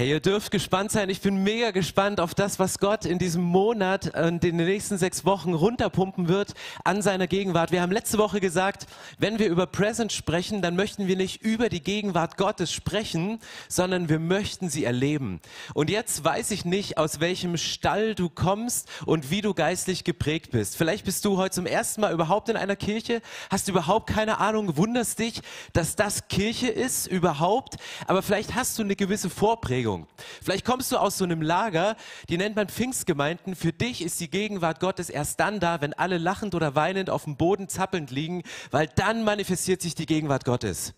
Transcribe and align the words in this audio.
Hey, 0.00 0.10
ihr 0.10 0.20
dürft 0.20 0.52
gespannt 0.52 0.92
sein. 0.92 1.10
Ich 1.10 1.22
bin 1.22 1.42
mega 1.42 1.72
gespannt 1.72 2.20
auf 2.20 2.32
das, 2.32 2.60
was 2.60 2.78
Gott 2.78 3.04
in 3.04 3.18
diesem 3.18 3.42
Monat 3.42 4.14
und 4.16 4.44
in 4.44 4.56
den 4.56 4.64
nächsten 4.68 4.96
sechs 4.96 5.24
Wochen 5.24 5.54
runterpumpen 5.54 6.28
wird 6.28 6.54
an 6.84 7.02
seiner 7.02 7.26
Gegenwart. 7.26 7.72
Wir 7.72 7.82
haben 7.82 7.90
letzte 7.90 8.16
Woche 8.16 8.38
gesagt, 8.38 8.86
wenn 9.18 9.40
wir 9.40 9.48
über 9.48 9.66
Present 9.66 10.12
sprechen, 10.12 10.62
dann 10.62 10.76
möchten 10.76 11.08
wir 11.08 11.16
nicht 11.16 11.42
über 11.42 11.68
die 11.68 11.82
Gegenwart 11.82 12.36
Gottes 12.36 12.72
sprechen, 12.72 13.40
sondern 13.68 14.08
wir 14.08 14.20
möchten 14.20 14.68
sie 14.68 14.84
erleben. 14.84 15.40
Und 15.74 15.90
jetzt 15.90 16.22
weiß 16.22 16.52
ich 16.52 16.64
nicht, 16.64 16.96
aus 16.96 17.18
welchem 17.18 17.56
Stall 17.56 18.14
du 18.14 18.28
kommst 18.28 18.88
und 19.04 19.32
wie 19.32 19.40
du 19.40 19.52
geistlich 19.52 20.04
geprägt 20.04 20.52
bist. 20.52 20.76
Vielleicht 20.76 21.06
bist 21.06 21.24
du 21.24 21.38
heute 21.38 21.56
zum 21.56 21.66
ersten 21.66 22.02
Mal 22.02 22.12
überhaupt 22.12 22.48
in 22.48 22.56
einer 22.56 22.76
Kirche, 22.76 23.20
hast 23.50 23.66
überhaupt 23.66 24.08
keine 24.08 24.38
Ahnung, 24.38 24.76
wunderst 24.76 25.18
dich, 25.18 25.40
dass 25.72 25.96
das 25.96 26.28
Kirche 26.28 26.68
ist 26.68 27.08
überhaupt, 27.08 27.78
aber 28.06 28.22
vielleicht 28.22 28.54
hast 28.54 28.78
du 28.78 28.84
eine 28.84 28.94
gewisse 28.94 29.28
Vorprägung. 29.28 29.87
Bewegung. 29.88 30.06
Vielleicht 30.42 30.64
kommst 30.64 30.92
du 30.92 30.96
aus 30.98 31.18
so 31.18 31.24
einem 31.24 31.42
Lager, 31.42 31.96
die 32.28 32.36
nennt 32.36 32.56
man 32.56 32.68
Pfingstgemeinden. 32.68 33.56
Für 33.56 33.72
dich 33.72 34.02
ist 34.02 34.20
die 34.20 34.28
Gegenwart 34.28 34.80
Gottes 34.80 35.08
erst 35.08 35.40
dann 35.40 35.60
da, 35.60 35.80
wenn 35.80 35.94
alle 35.94 36.18
lachend 36.18 36.54
oder 36.54 36.74
weinend 36.74 37.10
auf 37.10 37.24
dem 37.24 37.36
Boden 37.36 37.68
zappelnd 37.68 38.10
liegen, 38.10 38.42
weil 38.70 38.88
dann 38.96 39.24
manifestiert 39.24 39.80
sich 39.80 39.94
die 39.94 40.06
Gegenwart 40.06 40.44
Gottes. 40.44 40.94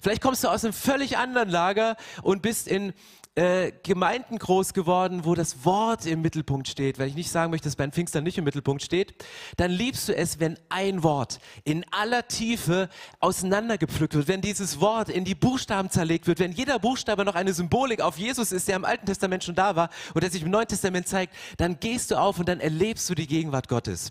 Vielleicht 0.00 0.22
kommst 0.22 0.44
du 0.44 0.48
aus 0.48 0.64
einem 0.64 0.72
völlig 0.72 1.18
anderen 1.18 1.48
Lager 1.48 1.96
und 2.22 2.42
bist 2.42 2.68
in 2.68 2.92
äh, 3.38 3.72
Gemeinden 3.84 4.36
groß 4.36 4.74
geworden, 4.74 5.24
wo 5.24 5.36
das 5.36 5.64
Wort 5.64 6.06
im 6.06 6.22
Mittelpunkt 6.22 6.66
steht, 6.66 6.98
weil 6.98 7.06
ich 7.06 7.14
nicht 7.14 7.30
sagen 7.30 7.52
möchte, 7.52 7.68
dass 7.68 7.76
bei 7.76 7.88
Pfingstern 7.88 8.24
nicht 8.24 8.36
im 8.36 8.42
Mittelpunkt 8.42 8.82
steht, 8.82 9.14
dann 9.56 9.70
liebst 9.70 10.08
du 10.08 10.16
es, 10.16 10.40
wenn 10.40 10.58
ein 10.70 11.04
Wort 11.04 11.38
in 11.62 11.84
aller 11.92 12.26
Tiefe 12.26 12.88
auseinandergepflückt 13.20 14.16
wird, 14.16 14.26
wenn 14.26 14.40
dieses 14.40 14.80
Wort 14.80 15.08
in 15.08 15.24
die 15.24 15.36
Buchstaben 15.36 15.88
zerlegt 15.88 16.26
wird, 16.26 16.40
wenn 16.40 16.50
jeder 16.50 16.80
Buchstabe 16.80 17.24
noch 17.24 17.36
eine 17.36 17.52
Symbolik 17.52 18.00
auf 18.00 18.18
Jesus 18.18 18.50
ist, 18.50 18.66
der 18.66 18.74
im 18.74 18.84
Alten 18.84 19.06
Testament 19.06 19.44
schon 19.44 19.54
da 19.54 19.76
war 19.76 19.90
und 20.14 20.24
der 20.24 20.32
sich 20.32 20.42
im 20.42 20.50
Neuen 20.50 20.66
Testament 20.66 21.06
zeigt, 21.06 21.32
dann 21.58 21.78
gehst 21.78 22.10
du 22.10 22.16
auf 22.16 22.40
und 22.40 22.48
dann 22.48 22.58
erlebst 22.58 23.08
du 23.08 23.14
die 23.14 23.28
Gegenwart 23.28 23.68
Gottes. 23.68 24.10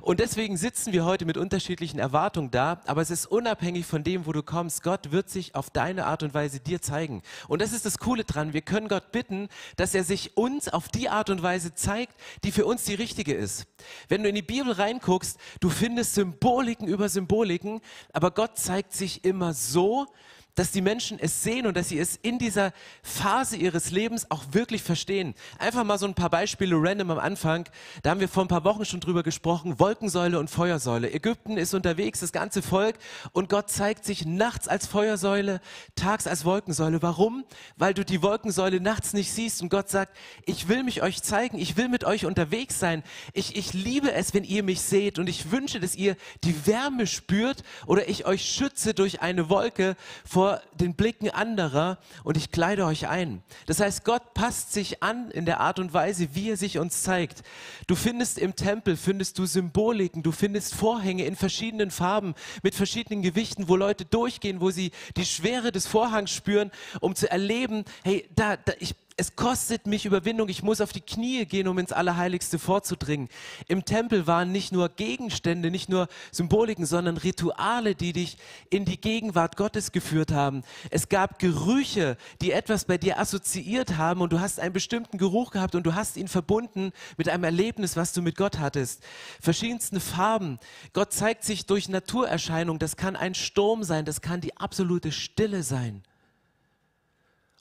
Und 0.00 0.18
deswegen 0.18 0.56
sitzen 0.56 0.94
wir 0.94 1.04
heute 1.04 1.26
mit 1.26 1.36
unterschiedlichen 1.36 1.98
Erwartungen 1.98 2.50
da, 2.50 2.80
aber 2.86 3.02
es 3.02 3.10
ist 3.10 3.26
unabhängig 3.26 3.84
von 3.84 4.02
dem, 4.02 4.24
wo 4.24 4.32
du 4.32 4.42
kommst. 4.42 4.82
Gott 4.82 5.12
wird 5.12 5.28
sich 5.28 5.54
auf 5.54 5.68
deine 5.68 6.06
Art 6.06 6.22
und 6.22 6.32
Weise 6.32 6.58
dir 6.58 6.80
zeigen. 6.80 7.20
Und 7.48 7.60
das 7.60 7.74
ist 7.74 7.84
das 7.84 7.98
Coole 7.98 8.24
dran. 8.24 8.54
Wir 8.54 8.61
wir 8.62 8.64
können 8.64 8.86
Gott 8.86 9.10
bitten, 9.10 9.48
dass 9.74 9.92
er 9.92 10.04
sich 10.04 10.36
uns 10.36 10.68
auf 10.68 10.88
die 10.88 11.08
Art 11.08 11.30
und 11.30 11.42
Weise 11.42 11.74
zeigt, 11.74 12.14
die 12.44 12.52
für 12.52 12.64
uns 12.64 12.84
die 12.84 12.94
richtige 12.94 13.34
ist. 13.34 13.66
Wenn 14.06 14.22
du 14.22 14.28
in 14.28 14.36
die 14.36 14.42
Bibel 14.42 14.70
reinguckst, 14.70 15.36
du 15.58 15.68
findest 15.68 16.14
Symboliken 16.14 16.86
über 16.86 17.08
Symboliken, 17.08 17.80
aber 18.12 18.30
Gott 18.30 18.56
zeigt 18.58 18.92
sich 18.92 19.24
immer 19.24 19.52
so, 19.52 20.06
dass 20.54 20.70
die 20.70 20.82
Menschen 20.82 21.18
es 21.18 21.42
sehen 21.42 21.66
und 21.66 21.76
dass 21.76 21.88
sie 21.88 21.98
es 21.98 22.16
in 22.16 22.38
dieser 22.38 22.72
Phase 23.02 23.56
ihres 23.56 23.90
Lebens 23.90 24.30
auch 24.30 24.44
wirklich 24.52 24.82
verstehen. 24.82 25.34
Einfach 25.58 25.82
mal 25.82 25.98
so 25.98 26.06
ein 26.06 26.14
paar 26.14 26.28
Beispiele 26.28 26.76
random 26.78 27.12
am 27.12 27.18
Anfang. 27.18 27.66
Da 28.02 28.10
haben 28.10 28.20
wir 28.20 28.28
vor 28.28 28.44
ein 28.44 28.48
paar 28.48 28.64
Wochen 28.64 28.84
schon 28.84 29.00
drüber 29.00 29.22
gesprochen. 29.22 29.78
Wolkensäule 29.78 30.38
und 30.38 30.50
Feuersäule. 30.50 31.10
Ägypten 31.10 31.56
ist 31.56 31.72
unterwegs, 31.72 32.20
das 32.20 32.32
ganze 32.32 32.60
Volk. 32.60 32.96
Und 33.32 33.48
Gott 33.48 33.70
zeigt 33.70 34.04
sich 34.04 34.26
nachts 34.26 34.68
als 34.68 34.86
Feuersäule, 34.86 35.62
tags 35.94 36.26
als 36.26 36.44
Wolkensäule. 36.44 37.00
Warum? 37.00 37.44
Weil 37.78 37.94
du 37.94 38.04
die 38.04 38.22
Wolkensäule 38.22 38.80
nachts 38.80 39.14
nicht 39.14 39.32
siehst 39.32 39.62
und 39.62 39.70
Gott 39.70 39.88
sagt, 39.88 40.14
ich 40.44 40.68
will 40.68 40.82
mich 40.82 41.02
euch 41.02 41.22
zeigen. 41.22 41.58
Ich 41.58 41.78
will 41.78 41.88
mit 41.88 42.04
euch 42.04 42.26
unterwegs 42.26 42.78
sein. 42.78 43.02
Ich, 43.32 43.56
ich 43.56 43.72
liebe 43.72 44.12
es, 44.12 44.34
wenn 44.34 44.44
ihr 44.44 44.62
mich 44.62 44.82
seht 44.82 45.18
und 45.18 45.30
ich 45.30 45.50
wünsche, 45.50 45.80
dass 45.80 45.94
ihr 45.94 46.14
die 46.44 46.66
Wärme 46.66 47.06
spürt 47.06 47.62
oder 47.86 48.08
ich 48.10 48.26
euch 48.26 48.44
schütze 48.44 48.92
durch 48.92 49.22
eine 49.22 49.48
Wolke 49.48 49.96
vor 50.26 50.41
vor 50.42 50.60
den 50.74 50.94
Blicken 50.94 51.30
anderer 51.30 51.98
und 52.24 52.36
ich 52.36 52.50
kleide 52.50 52.84
euch 52.84 53.06
ein. 53.06 53.44
Das 53.66 53.78
heißt, 53.78 54.04
Gott 54.04 54.34
passt 54.34 54.72
sich 54.72 55.00
an 55.00 55.30
in 55.30 55.46
der 55.46 55.60
Art 55.60 55.78
und 55.78 55.94
Weise, 55.94 56.30
wie 56.34 56.50
er 56.50 56.56
sich 56.56 56.80
uns 56.80 57.04
zeigt. 57.04 57.44
Du 57.86 57.94
findest 57.94 58.38
im 58.38 58.56
Tempel, 58.56 58.96
findest 58.96 59.38
du 59.38 59.46
Symboliken, 59.46 60.24
du 60.24 60.32
findest 60.32 60.74
Vorhänge 60.74 61.26
in 61.26 61.36
verschiedenen 61.36 61.92
Farben, 61.92 62.34
mit 62.64 62.74
verschiedenen 62.74 63.22
Gewichten, 63.22 63.68
wo 63.68 63.76
Leute 63.76 64.04
durchgehen, 64.04 64.60
wo 64.60 64.70
sie 64.70 64.90
die 65.16 65.26
Schwere 65.26 65.70
des 65.70 65.86
Vorhangs 65.86 66.32
spüren, 66.32 66.72
um 66.98 67.14
zu 67.14 67.30
erleben, 67.30 67.84
hey, 68.02 68.28
da, 68.34 68.56
da 68.56 68.72
ich 68.80 68.96
es 69.22 69.36
kostet 69.36 69.86
mich 69.86 70.04
Überwindung, 70.04 70.48
ich 70.48 70.64
muss 70.64 70.80
auf 70.80 70.92
die 70.92 71.00
Knie 71.00 71.46
gehen, 71.46 71.68
um 71.68 71.78
ins 71.78 71.92
Allerheiligste 71.92 72.58
vorzudringen. 72.58 73.28
Im 73.68 73.84
Tempel 73.84 74.26
waren 74.26 74.50
nicht 74.50 74.72
nur 74.72 74.88
Gegenstände, 74.88 75.70
nicht 75.70 75.88
nur 75.88 76.08
Symboliken, 76.32 76.86
sondern 76.86 77.16
Rituale, 77.16 77.94
die 77.94 78.12
dich 78.12 78.36
in 78.68 78.84
die 78.84 79.00
Gegenwart 79.00 79.56
Gottes 79.56 79.92
geführt 79.92 80.32
haben. 80.32 80.64
Es 80.90 81.08
gab 81.08 81.38
Gerüche, 81.38 82.16
die 82.40 82.50
etwas 82.50 82.84
bei 82.84 82.98
dir 82.98 83.20
assoziiert 83.20 83.96
haben 83.96 84.22
und 84.22 84.32
du 84.32 84.40
hast 84.40 84.58
einen 84.58 84.72
bestimmten 84.72 85.18
Geruch 85.18 85.52
gehabt 85.52 85.76
und 85.76 85.86
du 85.86 85.94
hast 85.94 86.16
ihn 86.16 86.26
verbunden 86.26 86.90
mit 87.16 87.28
einem 87.28 87.44
Erlebnis, 87.44 87.96
was 87.96 88.12
du 88.12 88.22
mit 88.22 88.36
Gott 88.36 88.58
hattest. 88.58 89.04
Verschiedenste 89.40 90.00
Farben. 90.00 90.58
Gott 90.94 91.12
zeigt 91.12 91.44
sich 91.44 91.66
durch 91.66 91.88
Naturerscheinungen. 91.88 92.80
Das 92.80 92.96
kann 92.96 93.14
ein 93.14 93.36
Sturm 93.36 93.84
sein, 93.84 94.04
das 94.04 94.20
kann 94.20 94.40
die 94.40 94.56
absolute 94.56 95.12
Stille 95.12 95.62
sein 95.62 96.02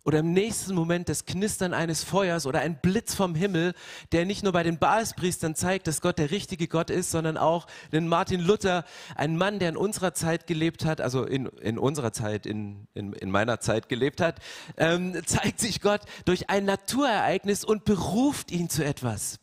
oder 0.04 0.20
im 0.20 0.34
nächsten 0.34 0.74
Moment 0.74 1.10
das 1.10 1.26
Knistern 1.26 1.74
eines 1.74 2.04
Feuers 2.04 2.46
oder 2.46 2.60
ein 2.60 2.80
Blitz 2.82 3.14
vom 3.14 3.36
Himmel, 3.36 3.74
der 4.12 4.26
nicht 4.26 4.44
nur 4.44 4.52
bei 4.52 4.64
den 4.64 4.80
Baalspriestern 4.80 5.56
zeigt, 5.56 5.88
dass 5.88 6.02
Gott 6.02 6.18
der 6.18 6.32
richtige 6.32 6.68
Gott 6.68 6.90
ist, 6.90 7.12
sondern 7.12 7.38
auch 7.38 7.68
den 7.92 8.08
Martin 8.08 8.42
Luther, 8.42 8.84
ein 9.16 9.38
Mann, 9.38 9.60
der 9.60 9.70
in 9.70 9.78
unserer 9.78 10.14
Zeit 10.14 10.48
gelebt 10.48 10.86
hat, 10.86 11.02
also 11.02 11.24
in, 11.24 11.46
in 11.62 11.78
unserer 11.78 12.12
Zeit, 12.14 12.46
in, 12.46 12.88
in, 12.94 13.14
in 13.14 13.30
meiner 13.30 13.60
Zeit 13.60 13.90
gelebt 13.90 14.22
hat, 14.22 14.40
ähm, 14.78 15.22
zeigt 15.26 15.60
sich 15.60 15.82
Gott 15.82 16.02
durch 16.26 16.50
ein 16.50 16.66
Naturereignis 16.66 17.64
und 17.64 17.86
beruft 17.86 18.52
ihn 18.52 18.70
zu 18.70 18.84
etwas. 18.84 19.40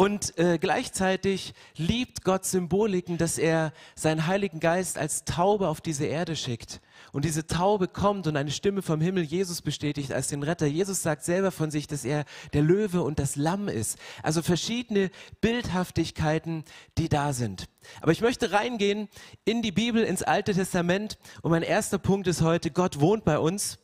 Und 0.00 0.38
äh, 0.38 0.56
gleichzeitig 0.58 1.52
liebt 1.76 2.24
Gott 2.24 2.46
Symboliken, 2.46 3.18
dass 3.18 3.36
er 3.36 3.74
seinen 3.94 4.26
Heiligen 4.26 4.58
Geist 4.58 4.96
als 4.96 5.26
Taube 5.26 5.68
auf 5.68 5.82
diese 5.82 6.06
Erde 6.06 6.36
schickt 6.36 6.80
und 7.12 7.26
diese 7.26 7.46
Taube 7.46 7.86
kommt 7.86 8.26
und 8.26 8.34
eine 8.34 8.50
Stimme 8.50 8.80
vom 8.80 9.02
Himmel 9.02 9.24
Jesus 9.24 9.60
bestätigt 9.60 10.10
als 10.10 10.28
den 10.28 10.42
Retter. 10.42 10.64
Jesus 10.64 11.02
sagt 11.02 11.22
selber 11.22 11.50
von 11.50 11.70
sich, 11.70 11.86
dass 11.86 12.06
er 12.06 12.24
der 12.54 12.62
Löwe 12.62 13.02
und 13.02 13.18
das 13.18 13.36
Lamm 13.36 13.68
ist. 13.68 13.98
Also 14.22 14.40
verschiedene 14.40 15.10
Bildhaftigkeiten, 15.42 16.64
die 16.96 17.10
da 17.10 17.34
sind. 17.34 17.68
Aber 18.00 18.12
ich 18.12 18.22
möchte 18.22 18.52
reingehen 18.52 19.10
in 19.44 19.60
die 19.60 19.70
Bibel, 19.70 20.02
ins 20.02 20.22
Alte 20.22 20.54
Testament. 20.54 21.18
Und 21.42 21.50
mein 21.50 21.62
erster 21.62 21.98
Punkt 21.98 22.26
ist 22.26 22.40
heute, 22.40 22.70
Gott 22.70 23.00
wohnt 23.00 23.26
bei 23.26 23.38
uns. 23.38 23.78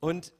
Und 0.00 0.32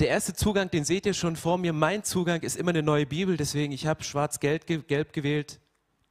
der 0.00 0.08
erste 0.08 0.34
Zugang, 0.34 0.70
den 0.70 0.84
seht 0.84 1.06
ihr 1.06 1.14
schon 1.14 1.36
vor 1.36 1.58
mir. 1.58 1.72
Mein 1.72 2.04
Zugang 2.04 2.42
ist 2.42 2.56
immer 2.56 2.70
eine 2.70 2.82
neue 2.82 3.06
Bibel, 3.06 3.36
deswegen 3.36 3.72
ich 3.72 3.86
habe 3.86 4.04
schwarz-gelb 4.04 4.66
gewählt. 4.66 5.60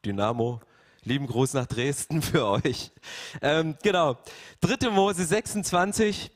Dynamo, 0.06 0.62
Lieben 1.04 1.28
Gruß 1.28 1.54
nach 1.54 1.68
Dresden 1.68 2.22
für 2.22 2.46
euch. 2.46 2.92
Ähm, 3.42 3.78
genau. 3.82 4.18
3. 4.60 4.90
Mose 4.90 5.24
26. 5.24 6.32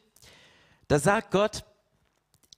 Da 0.88 0.98
sagt 0.98 1.31
Gott, 1.31 1.65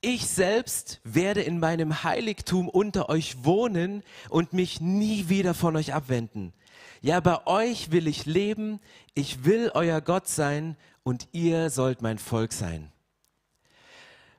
ich 0.01 0.27
selbst 0.27 1.01
werde 1.03 1.41
in 1.41 1.59
meinem 1.59 2.03
Heiligtum 2.03 2.69
unter 2.69 3.09
euch 3.09 3.43
wohnen 3.43 4.03
und 4.29 4.53
mich 4.53 4.79
nie 4.79 5.27
wieder 5.27 5.55
von 5.55 5.75
euch 5.75 5.93
abwenden. 5.93 6.53
Ja, 7.01 7.19
bei 7.19 7.47
euch 7.47 7.91
will 7.91 8.07
ich 8.07 8.25
leben, 8.25 8.79
ich 9.15 9.43
will 9.43 9.71
euer 9.73 9.99
Gott 9.99 10.27
sein 10.27 10.77
und 11.01 11.27
ihr 11.31 11.71
sollt 11.71 12.01
mein 12.01 12.19
Volk 12.19 12.53
sein. 12.53 12.92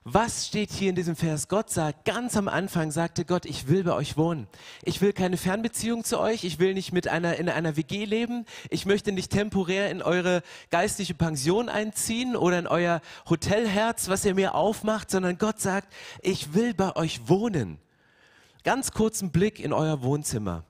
Was 0.06 0.48
steht 0.48 0.70
hier 0.70 0.90
in 0.90 0.96
diesem 0.96 1.16
Vers? 1.16 1.48
Gott 1.48 1.70
sagt, 1.70 2.04
ganz 2.04 2.36
am 2.36 2.46
Anfang 2.46 2.90
sagte 2.90 3.24
Gott, 3.24 3.46
ich 3.46 3.68
will 3.68 3.84
bei 3.84 3.94
euch 3.94 4.18
wohnen. 4.18 4.48
Ich 4.82 5.00
will 5.00 5.14
keine 5.14 5.38
Fernbeziehung 5.38 6.04
zu 6.04 6.20
euch. 6.20 6.44
Ich 6.44 6.58
will 6.58 6.74
nicht 6.74 6.92
mit 6.92 7.08
einer, 7.08 7.36
in 7.36 7.48
einer 7.48 7.78
WG 7.78 8.04
leben. 8.04 8.44
Ich 8.68 8.84
möchte 8.84 9.12
nicht 9.12 9.32
temporär 9.32 9.90
in 9.90 10.02
eure 10.02 10.42
geistliche 10.70 11.14
Pension 11.14 11.70
einziehen 11.70 12.36
oder 12.36 12.58
in 12.58 12.66
euer 12.66 13.00
Hotelherz, 13.30 14.08
was 14.08 14.26
ihr 14.26 14.34
mir 14.34 14.54
aufmacht, 14.54 15.10
sondern 15.10 15.38
Gott 15.38 15.58
sagt, 15.58 15.90
ich 16.20 16.52
will 16.52 16.74
bei 16.74 16.94
euch 16.96 17.26
wohnen. 17.26 17.78
Ganz 18.62 18.92
kurzen 18.92 19.30
Blick 19.30 19.58
in 19.58 19.72
euer 19.72 20.02
Wohnzimmer, 20.02 20.66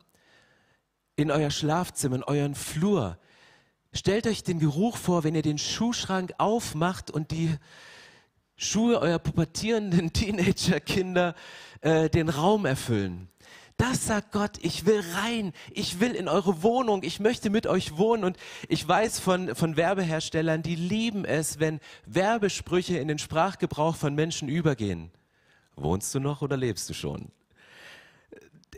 in 1.16 1.32
euer 1.32 1.50
Schlafzimmer, 1.50 2.16
in 2.16 2.22
euren 2.22 2.54
Flur. 2.54 3.18
Stellt 3.92 4.28
euch 4.28 4.44
den 4.44 4.60
Geruch 4.60 4.96
vor, 4.96 5.24
wenn 5.24 5.34
ihr 5.34 5.42
den 5.42 5.58
Schuhschrank 5.58 6.34
aufmacht 6.38 7.10
und 7.10 7.32
die 7.32 7.58
Schuhe 8.56 9.00
eurer 9.00 9.18
pubertierenden 9.18 10.12
Teenagerkinder 10.12 11.34
äh, 11.80 12.08
den 12.08 12.28
Raum 12.28 12.66
erfüllen. 12.66 13.28
Das 13.76 14.06
sagt 14.06 14.30
Gott, 14.30 14.58
ich 14.62 14.86
will 14.86 15.02
rein, 15.14 15.52
ich 15.72 15.98
will 15.98 16.12
in 16.12 16.28
eure 16.28 16.62
Wohnung, 16.62 17.02
ich 17.02 17.18
möchte 17.18 17.50
mit 17.50 17.66
euch 17.66 17.96
wohnen. 17.96 18.22
Und 18.22 18.36
ich 18.68 18.86
weiß 18.86 19.18
von, 19.18 19.54
von 19.56 19.76
Werbeherstellern, 19.76 20.62
die 20.62 20.76
lieben 20.76 21.24
es, 21.24 21.58
wenn 21.58 21.80
Werbesprüche 22.06 22.98
in 22.98 23.08
den 23.08 23.18
Sprachgebrauch 23.18 23.96
von 23.96 24.14
Menschen 24.14 24.48
übergehen. 24.48 25.10
Wohnst 25.74 26.14
du 26.14 26.20
noch 26.20 26.40
oder 26.40 26.56
lebst 26.56 26.88
du 26.88 26.94
schon? 26.94 27.32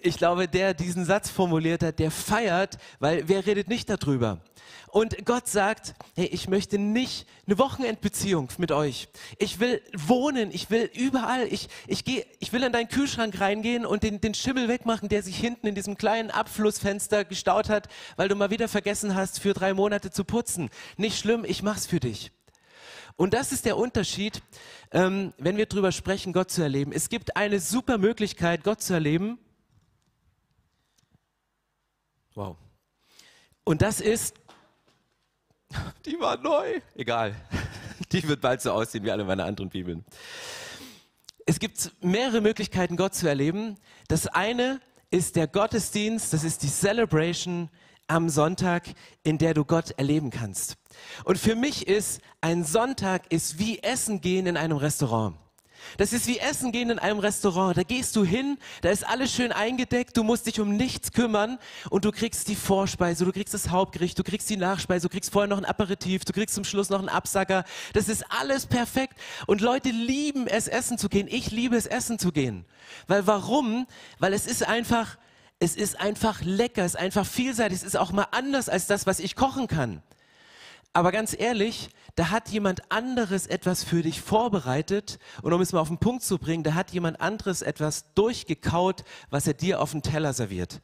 Ich 0.02 0.16
glaube, 0.16 0.48
der 0.48 0.72
diesen 0.72 1.04
Satz 1.04 1.28
formuliert 1.28 1.82
hat, 1.82 1.98
der 1.98 2.10
feiert, 2.10 2.78
weil 2.98 3.28
wer 3.28 3.44
redet 3.44 3.68
nicht 3.68 3.90
darüber? 3.90 4.40
Und 4.88 5.24
Gott 5.24 5.48
sagt, 5.48 5.94
hey, 6.14 6.26
ich 6.26 6.48
möchte 6.48 6.78
nicht 6.78 7.26
eine 7.46 7.58
Wochenendbeziehung 7.58 8.48
mit 8.58 8.72
euch. 8.72 9.08
Ich 9.38 9.60
will 9.60 9.82
wohnen, 9.94 10.50
ich 10.50 10.70
will 10.70 10.90
überall, 10.94 11.46
ich, 11.52 11.68
ich, 11.86 12.04
geh, 12.04 12.24
ich 12.38 12.52
will 12.52 12.62
in 12.62 12.72
deinen 12.72 12.88
Kühlschrank 12.88 13.40
reingehen 13.40 13.84
und 13.84 14.02
den, 14.02 14.20
den 14.20 14.34
Schimmel 14.34 14.68
wegmachen, 14.68 15.08
der 15.08 15.22
sich 15.22 15.36
hinten 15.36 15.66
in 15.66 15.74
diesem 15.74 15.96
kleinen 15.96 16.30
Abflussfenster 16.30 17.24
gestaut 17.24 17.68
hat, 17.68 17.88
weil 18.16 18.28
du 18.28 18.36
mal 18.36 18.50
wieder 18.50 18.68
vergessen 18.68 19.14
hast, 19.14 19.40
für 19.40 19.52
drei 19.52 19.74
Monate 19.74 20.10
zu 20.10 20.24
putzen. 20.24 20.70
Nicht 20.96 21.18
schlimm, 21.18 21.44
ich 21.44 21.62
mach's 21.62 21.86
für 21.86 22.00
dich. 22.00 22.32
Und 23.16 23.32
das 23.32 23.50
ist 23.50 23.64
der 23.64 23.78
Unterschied, 23.78 24.42
ähm, 24.92 25.32
wenn 25.38 25.56
wir 25.56 25.66
darüber 25.66 25.90
sprechen, 25.90 26.32
Gott 26.32 26.50
zu 26.50 26.62
erleben. 26.62 26.92
Es 26.92 27.08
gibt 27.08 27.36
eine 27.36 27.60
super 27.60 27.96
Möglichkeit, 27.96 28.62
Gott 28.62 28.82
zu 28.82 28.92
erleben. 28.92 29.38
Wow. 32.34 32.56
Und 33.64 33.80
das 33.80 34.00
ist 34.00 34.34
die 36.06 36.18
war 36.18 36.36
neu. 36.38 36.80
Egal. 36.94 37.34
Die 38.12 38.26
wird 38.28 38.40
bald 38.40 38.62
so 38.62 38.70
aussehen 38.70 39.02
wie 39.04 39.10
alle 39.10 39.24
meine 39.24 39.42
anderen 39.42 39.68
Bibeln. 39.68 40.04
Es 41.44 41.58
gibt 41.58 41.92
mehrere 42.02 42.40
Möglichkeiten, 42.40 42.96
Gott 42.96 43.14
zu 43.14 43.26
erleben. 43.26 43.76
Das 44.06 44.26
eine 44.26 44.80
ist 45.10 45.34
der 45.34 45.48
Gottesdienst, 45.48 46.32
das 46.32 46.44
ist 46.44 46.62
die 46.62 46.68
Celebration 46.68 47.68
am 48.06 48.28
Sonntag, 48.28 48.84
in 49.24 49.38
der 49.38 49.54
du 49.54 49.64
Gott 49.64 49.92
erleben 49.92 50.30
kannst. 50.30 50.76
Und 51.24 51.38
für 51.38 51.56
mich 51.56 51.86
ist 51.88 52.20
ein 52.40 52.64
Sonntag 52.64 53.32
ist 53.32 53.58
wie 53.58 53.80
Essen 53.80 54.20
gehen 54.20 54.46
in 54.46 54.56
einem 54.56 54.76
Restaurant. 54.76 55.36
Das 55.96 56.12
ist 56.12 56.26
wie 56.26 56.38
Essen 56.38 56.72
gehen 56.72 56.90
in 56.90 56.98
einem 56.98 57.18
Restaurant. 57.18 57.76
Da 57.76 57.82
gehst 57.82 58.16
du 58.16 58.24
hin, 58.24 58.58
da 58.82 58.90
ist 58.90 59.06
alles 59.06 59.32
schön 59.32 59.52
eingedeckt, 59.52 60.16
du 60.16 60.22
musst 60.22 60.46
dich 60.46 60.60
um 60.60 60.76
nichts 60.76 61.12
kümmern 61.12 61.58
und 61.90 62.04
du 62.04 62.12
kriegst 62.12 62.48
die 62.48 62.56
Vorspeise, 62.56 63.24
du 63.24 63.32
kriegst 63.32 63.54
das 63.54 63.70
Hauptgericht, 63.70 64.18
du 64.18 64.22
kriegst 64.22 64.48
die 64.50 64.56
Nachspeise, 64.56 65.08
du 65.08 65.12
kriegst 65.12 65.32
vorher 65.32 65.48
noch 65.48 65.58
ein 65.58 65.64
Aperitif, 65.64 66.24
du 66.24 66.32
kriegst 66.32 66.54
zum 66.54 66.64
Schluss 66.64 66.90
noch 66.90 66.98
einen 66.98 67.08
Absacker. 67.08 67.64
Das 67.92 68.08
ist 68.08 68.24
alles 68.28 68.66
perfekt 68.66 69.18
und 69.46 69.60
Leute 69.60 69.90
lieben 69.90 70.46
es, 70.46 70.68
essen 70.68 70.98
zu 70.98 71.08
gehen. 71.08 71.28
Ich 71.28 71.50
liebe 71.50 71.76
es, 71.76 71.86
essen 71.86 72.18
zu 72.18 72.32
gehen. 72.32 72.64
Weil 73.06 73.26
warum? 73.26 73.86
Weil 74.18 74.32
es 74.32 74.46
ist 74.46 74.66
einfach, 74.66 75.18
es 75.58 75.76
ist 75.76 76.00
einfach 76.00 76.42
lecker, 76.42 76.84
es 76.84 76.94
ist 76.94 77.00
einfach 77.00 77.26
vielseitig, 77.26 77.78
es 77.78 77.84
ist 77.84 77.96
auch 77.96 78.12
mal 78.12 78.28
anders 78.32 78.68
als 78.68 78.86
das, 78.86 79.06
was 79.06 79.20
ich 79.20 79.36
kochen 79.36 79.66
kann. 79.66 80.02
Aber 80.96 81.12
ganz 81.12 81.36
ehrlich, 81.38 81.90
da 82.14 82.30
hat 82.30 82.48
jemand 82.48 82.90
anderes 82.90 83.46
etwas 83.46 83.84
für 83.84 84.00
dich 84.00 84.22
vorbereitet. 84.22 85.18
Und 85.42 85.52
um 85.52 85.60
es 85.60 85.74
mal 85.74 85.80
auf 85.80 85.88
den 85.88 85.98
Punkt 85.98 86.22
zu 86.22 86.38
bringen, 86.38 86.62
da 86.62 86.72
hat 86.72 86.90
jemand 86.90 87.20
anderes 87.20 87.60
etwas 87.60 88.14
durchgekaut, 88.14 89.04
was 89.28 89.46
er 89.46 89.52
dir 89.52 89.82
auf 89.82 89.92
den 89.92 90.00
Teller 90.00 90.32
serviert. 90.32 90.80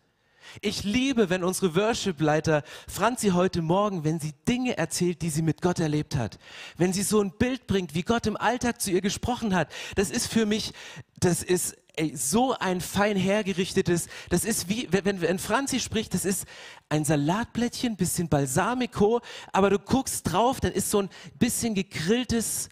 Ich 0.61 0.85
liebe, 0.85 1.31
wenn 1.31 1.43
unsere 1.43 1.75
Worship-Leiter 1.75 2.63
Franzi 2.87 3.29
heute 3.29 3.63
Morgen, 3.63 4.05
wenn 4.05 4.21
sie 4.21 4.35
Dinge 4.47 4.77
erzählt, 4.77 5.23
die 5.23 5.31
sie 5.31 5.41
mit 5.41 5.63
Gott 5.63 5.81
erlebt 5.81 6.15
hat, 6.15 6.39
wenn 6.77 6.93
sie 6.93 7.05
so 7.05 7.23
ein 7.23 7.33
Bild 7.39 7.67
bringt, 7.67 7.95
wie 7.95 8.03
Gott 8.03 8.27
im 8.27 8.37
Alltag 8.37 8.83
zu 8.83 8.91
ihr 8.91 9.01
gesprochen 9.01 9.55
hat, 9.55 9.73
das 9.95 10.11
ist 10.11 10.27
für 10.27 10.45
mich, 10.45 10.75
das 11.21 11.43
ist 11.43 11.79
ey, 11.95 12.17
so 12.17 12.55
ein 12.59 12.81
fein 12.81 13.17
hergerichtetes, 13.17 14.09
das 14.31 14.45
ist 14.45 14.69
wie, 14.69 14.89
wenn, 14.91 15.21
wenn 15.21 15.39
Franzi 15.39 15.81
spricht, 15.81 16.15
das 16.15 16.25
ist 16.25 16.47
ein 16.89 17.05
Salatblättchen, 17.05 17.97
bisschen 17.97 18.29
Balsamico, 18.29 19.21
aber 19.53 19.71
du 19.71 19.79
guckst 19.79 20.31
drauf, 20.31 20.61
dann 20.61 20.73
ist 20.73 20.91
so 20.91 21.01
ein 21.01 21.11
bisschen 21.39 21.75
gegrilltes, 21.75 22.69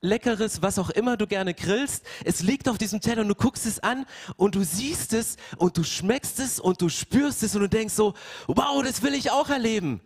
leckeres, 0.00 0.62
was 0.62 0.78
auch 0.78 0.90
immer 0.90 1.16
du 1.16 1.26
gerne 1.26 1.54
grillst. 1.54 2.04
Es 2.24 2.42
liegt 2.42 2.68
auf 2.68 2.78
diesem 2.78 3.00
Teller 3.00 3.22
und 3.22 3.28
du 3.28 3.34
guckst 3.34 3.66
es 3.66 3.80
an 3.80 4.04
und 4.36 4.54
du 4.54 4.62
siehst 4.62 5.12
es 5.12 5.36
und 5.56 5.76
du 5.76 5.82
schmeckst 5.82 6.38
es 6.40 6.60
und 6.60 6.80
du 6.80 6.88
spürst 6.88 7.42
es 7.42 7.54
und 7.54 7.62
du 7.62 7.68
denkst 7.68 7.94
so, 7.94 8.14
wow, 8.46 8.82
das 8.82 9.02
will 9.02 9.14
ich 9.14 9.30
auch 9.30 9.48
erleben. 9.48 10.00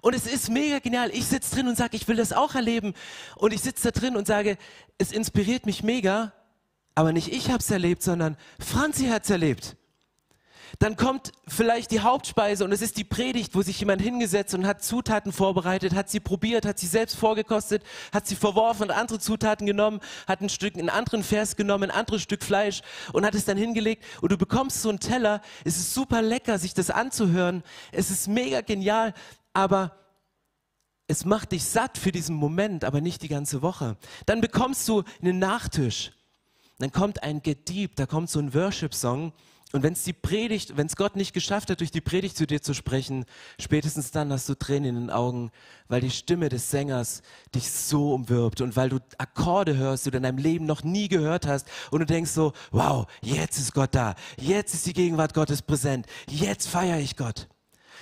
Und 0.00 0.14
es 0.14 0.26
ist 0.26 0.50
mega 0.50 0.80
genial. 0.80 1.10
Ich 1.10 1.26
sitze 1.26 1.54
drin 1.54 1.68
und 1.68 1.76
sage, 1.76 1.96
ich 1.96 2.08
will 2.08 2.16
das 2.16 2.32
auch 2.32 2.54
erleben. 2.54 2.94
Und 3.36 3.52
ich 3.52 3.60
sitze 3.60 3.90
da 3.90 3.98
drin 3.98 4.16
und 4.16 4.26
sage, 4.26 4.58
es 4.98 5.12
inspiriert 5.12 5.66
mich 5.66 5.82
mega. 5.82 6.32
Aber 6.94 7.12
nicht 7.12 7.28
ich 7.28 7.48
habe 7.48 7.58
es 7.58 7.70
erlebt, 7.70 8.02
sondern 8.02 8.36
Franzi 8.58 9.06
hat 9.06 9.24
es 9.24 9.30
erlebt. 9.30 9.76
Dann 10.78 10.96
kommt 10.96 11.32
vielleicht 11.46 11.90
die 11.90 12.00
Hauptspeise 12.00 12.64
und 12.64 12.72
es 12.72 12.82
ist 12.82 12.96
die 12.96 13.04
Predigt, 13.04 13.54
wo 13.54 13.62
sich 13.62 13.78
jemand 13.78 14.02
hingesetzt 14.02 14.54
und 14.54 14.66
hat 14.66 14.82
Zutaten 14.82 15.32
vorbereitet, 15.32 15.94
hat 15.94 16.10
sie 16.10 16.20
probiert, 16.20 16.66
hat 16.66 16.78
sie 16.78 16.86
selbst 16.86 17.16
vorgekostet, 17.16 17.82
hat 18.12 18.26
sie 18.26 18.34
verworfen 18.34 18.84
und 18.84 18.90
andere 18.90 19.18
Zutaten 19.18 19.66
genommen, 19.66 20.00
hat 20.26 20.40
ein 20.40 20.48
Stück, 20.48 20.76
einen 20.76 20.88
anderen 20.88 21.22
Vers 21.22 21.56
genommen, 21.56 21.90
ein 21.90 21.96
anderes 21.96 22.22
Stück 22.22 22.42
Fleisch 22.42 22.82
und 23.12 23.24
hat 23.24 23.34
es 23.34 23.44
dann 23.44 23.56
hingelegt 23.56 24.04
und 24.20 24.32
du 24.32 24.38
bekommst 24.38 24.82
so 24.82 24.88
einen 24.88 25.00
Teller. 25.00 25.40
Es 25.64 25.76
ist 25.76 25.94
super 25.94 26.22
lecker, 26.22 26.58
sich 26.58 26.74
das 26.74 26.90
anzuhören. 26.90 27.62
Es 27.92 28.10
ist 28.10 28.26
mega 28.26 28.60
genial, 28.60 29.14
aber 29.52 29.96
es 31.06 31.24
macht 31.24 31.52
dich 31.52 31.64
satt 31.64 31.98
für 31.98 32.12
diesen 32.12 32.34
Moment, 32.34 32.84
aber 32.84 33.00
nicht 33.00 33.22
die 33.22 33.28
ganze 33.28 33.62
Woche. 33.62 33.96
Dann 34.26 34.40
bekommst 34.40 34.88
du 34.88 35.04
einen 35.20 35.38
Nachtisch 35.38 36.13
dann 36.78 36.92
kommt 36.92 37.22
ein 37.22 37.42
Gedieb, 37.42 37.96
da 37.96 38.06
kommt 38.06 38.30
so 38.30 38.38
ein 38.38 38.54
Worship-Song. 38.54 39.32
Und 39.72 39.82
wenn 39.82 39.94
es 39.94 40.04
die 40.04 40.12
Predigt, 40.12 40.76
wenn 40.76 40.86
es 40.86 40.94
Gott 40.94 41.16
nicht 41.16 41.32
geschafft 41.32 41.68
hat, 41.68 41.80
durch 41.80 41.90
die 41.90 42.00
Predigt 42.00 42.36
zu 42.36 42.46
dir 42.46 42.62
zu 42.62 42.74
sprechen, 42.74 43.24
spätestens 43.58 44.12
dann 44.12 44.32
hast 44.32 44.48
du 44.48 44.54
Tränen 44.54 44.90
in 44.90 44.94
den 44.94 45.10
Augen, 45.10 45.50
weil 45.88 46.00
die 46.00 46.12
Stimme 46.12 46.48
des 46.48 46.70
Sängers 46.70 47.22
dich 47.52 47.68
so 47.68 48.14
umwirbt 48.14 48.60
und 48.60 48.76
weil 48.76 48.88
du 48.88 49.00
Akkorde 49.18 49.76
hörst, 49.76 50.06
die 50.06 50.12
du 50.12 50.18
in 50.18 50.22
deinem 50.22 50.38
Leben 50.38 50.64
noch 50.64 50.84
nie 50.84 51.08
gehört 51.08 51.46
hast 51.48 51.66
und 51.90 51.98
du 51.98 52.06
denkst 52.06 52.30
so, 52.30 52.52
wow, 52.70 53.08
jetzt 53.20 53.58
ist 53.58 53.74
Gott 53.74 53.96
da, 53.96 54.14
jetzt 54.38 54.74
ist 54.74 54.86
die 54.86 54.92
Gegenwart 54.92 55.34
Gottes 55.34 55.60
präsent, 55.60 56.06
jetzt 56.28 56.68
feiere 56.68 57.00
ich 57.00 57.16
Gott. 57.16 57.48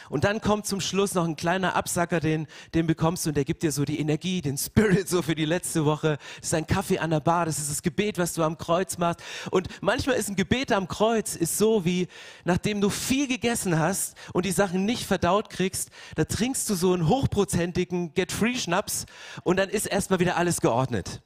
Und 0.08 0.24
dann 0.24 0.40
kommt 0.40 0.66
zum 0.66 0.80
Schluss 0.80 1.14
noch 1.14 1.24
ein 1.24 1.36
kleiner 1.36 1.76
Absacker, 1.76 2.20
den, 2.20 2.46
den 2.74 2.86
bekommst 2.86 3.24
du 3.24 3.30
und 3.30 3.36
der 3.36 3.44
gibt 3.44 3.62
dir 3.62 3.72
so 3.72 3.84
die 3.84 3.98
Energie, 3.98 4.40
den 4.40 4.58
Spirit 4.58 5.08
so 5.08 5.22
für 5.22 5.34
die 5.34 5.44
letzte 5.44 5.84
Woche. 5.84 6.18
Das 6.36 6.48
ist 6.48 6.54
ein 6.54 6.66
Kaffee 6.66 6.98
an 6.98 7.10
der 7.10 7.20
Bar, 7.20 7.46
das 7.46 7.58
ist 7.58 7.70
das 7.70 7.82
Gebet, 7.82 8.18
was 8.18 8.34
du 8.34 8.42
am 8.42 8.58
Kreuz 8.58 8.98
machst. 8.98 9.20
Und 9.50 9.68
manchmal 9.80 10.16
ist 10.16 10.28
ein 10.28 10.36
Gebet 10.36 10.72
am 10.72 10.88
Kreuz 10.88 11.36
ist 11.36 11.58
so 11.58 11.84
wie, 11.84 12.08
nachdem 12.44 12.80
du 12.80 12.90
viel 12.90 13.28
gegessen 13.28 13.78
hast 13.78 14.16
und 14.32 14.46
die 14.46 14.52
Sachen 14.52 14.84
nicht 14.84 15.06
verdaut 15.06 15.50
kriegst, 15.50 15.90
da 16.16 16.24
trinkst 16.24 16.68
du 16.68 16.74
so 16.74 16.92
einen 16.92 17.08
hochprozentigen 17.08 18.14
Get-Free-Schnaps 18.14 19.06
und 19.44 19.56
dann 19.58 19.68
ist 19.68 19.86
erstmal 19.86 20.20
wieder 20.20 20.36
alles 20.36 20.60
geordnet. 20.60 21.22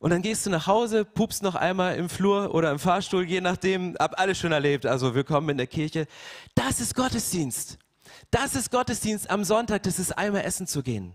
Und 0.00 0.10
dann 0.10 0.22
gehst 0.22 0.46
du 0.46 0.50
nach 0.50 0.66
Hause, 0.66 1.04
pupst 1.04 1.42
noch 1.42 1.54
einmal 1.54 1.96
im 1.96 2.08
Flur 2.08 2.54
oder 2.54 2.70
im 2.70 2.78
Fahrstuhl, 2.78 3.22
je 3.22 3.42
nachdem, 3.42 3.96
hab 3.98 4.18
alles 4.18 4.38
schon 4.38 4.50
erlebt. 4.50 4.86
Also 4.86 5.14
willkommen 5.14 5.50
in 5.50 5.58
der 5.58 5.66
Kirche. 5.66 6.06
Das 6.54 6.80
ist 6.80 6.94
Gottesdienst. 6.94 7.78
Das 8.30 8.54
ist 8.54 8.70
Gottesdienst 8.70 9.28
am 9.28 9.44
Sonntag, 9.44 9.82
das 9.82 9.98
ist 9.98 10.16
einmal 10.16 10.42
essen 10.42 10.66
zu 10.66 10.82
gehen. 10.82 11.14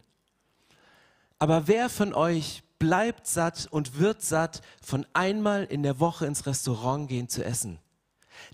Aber 1.40 1.68
wer 1.68 1.90
von 1.90 2.14
euch 2.14 2.62
bleibt 2.78 3.26
satt 3.26 3.68
und 3.72 3.98
wird 3.98 4.22
satt, 4.22 4.62
von 4.84 5.08
einmal 5.14 5.64
in 5.64 5.82
der 5.82 6.00
Woche 6.00 6.28
ins 6.28 6.46
Restaurant 6.46 7.10
gehen 7.10 7.28
zu 7.28 7.44
essen? 7.44 7.80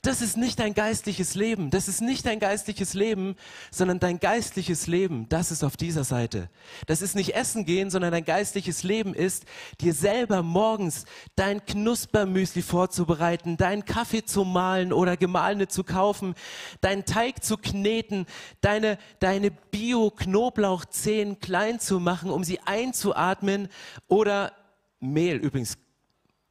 Das 0.02 0.22
ist 0.22 0.38
nicht 0.38 0.60
dein 0.60 0.74
geistliches 0.74 1.36
Leben. 1.36 1.70
Das 1.70 1.88
ist 1.88 2.02
nicht 2.02 2.26
dein 2.26 2.40
geistliches 2.40 2.94
Leben, 2.94 3.36
sondern 3.70 4.00
dein 4.00 4.20
geistliches 4.20 4.88
Leben, 4.88 5.28
das 5.30 5.52
ist 5.52 5.64
auf 5.64 5.78
dieser 5.78 6.04
Seite. 6.04 6.50
Das 6.88 7.02
ist 7.02 7.16
nicht 7.16 7.36
Essen 7.36 7.66
gehen, 7.66 7.90
sondern 7.90 8.12
dein 8.12 8.26
geistliches 8.26 8.84
Leben 8.84 9.14
ist, 9.14 9.46
dir 9.80 9.94
selber 9.94 10.44
morgens 10.44 11.06
dein 11.36 11.66
Knuspermüsli 11.66 12.62
vorzubereiten, 12.62 13.58
deinen 13.58 13.86
Kaffee 13.86 14.24
zu 14.24 14.44
mahlen 14.44 14.94
oder 14.94 15.18
gemahlene 15.18 15.68
zu 15.68 15.84
kaufen, 15.84 16.36
deinen 16.82 17.06
Teig 17.06 17.44
zu 17.44 17.58
kneten, 17.58 18.26
deine, 18.62 18.98
deine 19.20 19.52
Bio-Knoblauchzehen 19.52 21.40
klein 21.40 21.80
zu 21.80 22.00
machen, 22.00 22.32
um 22.32 22.44
sie 22.44 22.60
einzuatmen 22.66 23.70
oder 24.08 24.54
Mehl 25.00 25.38
übrigens. 25.38 25.78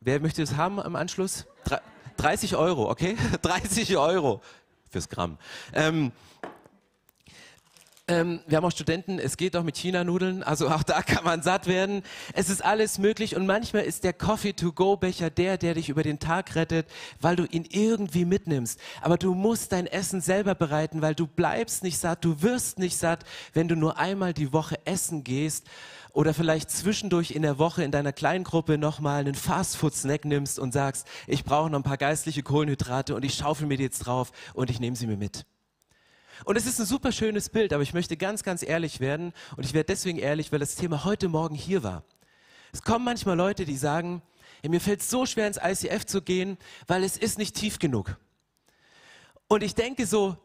Wer 0.01 0.21
möchte 0.21 0.41
das 0.41 0.57
haben 0.57 0.79
im 0.79 0.97
Anschluss? 0.97 1.47
Drei 1.65 1.81
30 2.21 2.57
Euro, 2.57 2.91
okay? 2.91 3.17
30 3.43 3.97
Euro 3.97 4.41
fürs 4.91 5.09
Gramm. 5.09 5.39
Ähm, 5.73 6.13
ähm, 8.11 8.41
wir 8.47 8.57
haben 8.57 8.65
auch 8.65 8.73
Studenten, 8.73 9.19
es 9.19 9.37
geht 9.37 9.57
auch 9.57 9.63
mit 9.63 9.77
China-Nudeln, 9.77 10.43
also 10.43 10.69
auch 10.69 10.83
da 10.83 11.01
kann 11.03 11.25
man 11.25 11.43
satt 11.43 11.67
werden. 11.67 12.03
Es 12.35 12.51
ist 12.51 12.65
alles 12.65 12.99
möglich 12.99 13.37
und 13.37 13.47
manchmal 13.47 13.85
ist 13.85 14.03
der 14.03 14.13
Coffee-to-go-Becher 14.13 15.31
der, 15.31 15.57
der 15.57 15.75
dich 15.75 15.89
über 15.89 16.03
den 16.03 16.19
Tag 16.19 16.57
rettet, 16.57 16.87
weil 17.21 17.37
du 17.37 17.45
ihn 17.45 17.65
irgendwie 17.71 18.25
mitnimmst. 18.25 18.81
Aber 19.01 19.17
du 19.17 19.35
musst 19.35 19.73
dein 19.73 19.87
Essen 19.87 20.21
selber 20.21 20.55
bereiten, 20.57 21.03
weil 21.03 21.15
du 21.15 21.27
bleibst 21.29 21.85
nicht 21.85 21.99
satt, 21.99 22.25
du 22.25 22.43
wirst 22.43 22.79
nicht 22.81 22.97
satt, 22.97 23.25
wenn 23.53 23.69
du 23.69 23.77
nur 23.77 23.99
einmal 23.99 24.35
die 24.35 24.53
Woche 24.53 24.79
essen 24.85 25.23
gehst 25.23 25.67
oder 26.13 26.35
vielleicht 26.35 26.71
zwischendurch 26.71 27.31
in 27.31 27.43
der 27.43 27.59
Woche 27.59 27.85
in 27.85 27.93
deiner 27.93 28.13
kleinen 28.13 28.43
Gruppe 28.43 28.77
nochmal 28.77 29.21
einen 29.21 29.37
Fastfood-Snack 29.37 30.25
nimmst 30.25 30.59
und 30.59 30.73
sagst, 30.73 31.07
ich 31.29 31.45
brauche 31.45 31.71
noch 31.71 31.79
ein 31.79 31.85
paar 31.85 31.97
geistliche 31.97 32.43
Kohlenhydrate 32.43 33.15
und 33.15 33.25
ich 33.25 33.35
schaufel 33.35 33.69
mir 33.69 33.77
die 33.77 33.85
jetzt 33.85 34.01
drauf 34.01 34.33
und 34.55 34.69
ich 34.71 34.81
nehme 34.81 34.97
sie 34.97 35.07
mir 35.07 35.17
mit. 35.17 35.45
Und 36.45 36.57
es 36.57 36.67
ist 36.67 36.81
ein 36.81 36.87
super 36.87 37.13
schönes 37.13 37.49
Bild, 37.49 37.73
aber 37.73 37.83
ich 37.83 37.95
möchte 37.95 38.17
ganz, 38.17 38.43
ganz 38.43 38.63
ehrlich 38.63 39.01
werden 39.01 39.33
und 39.57 39.65
ich 39.65 39.75
werde 39.75 39.87
deswegen 39.87 40.19
ehrlich, 40.19 40.53
weil 40.53 40.59
das 40.59 40.75
Thema 40.75 41.05
heute 41.05 41.29
Morgen 41.29 41.55
hier 41.55 41.83
war. 41.83 42.05
Es 42.73 42.83
kommen 42.83 43.05
manchmal 43.05 43.37
Leute, 43.37 43.65
die 43.65 43.77
sagen, 43.77 44.23
hey, 44.63 44.71
mir 44.71 44.81
fällt 44.81 45.01
es 45.01 45.11
so 45.11 45.27
schwer 45.27 45.47
ins 45.47 45.59
ICF 45.63 46.07
zu 46.07 46.23
gehen, 46.23 46.57
weil 46.87 47.05
es 47.05 47.17
ist 47.17 47.39
nicht 47.39 47.57
tief 47.57 47.79
genug. 47.79 48.17
Und 49.49 49.63
ich 49.63 49.75
denke 49.75 50.07
so, 50.07 50.37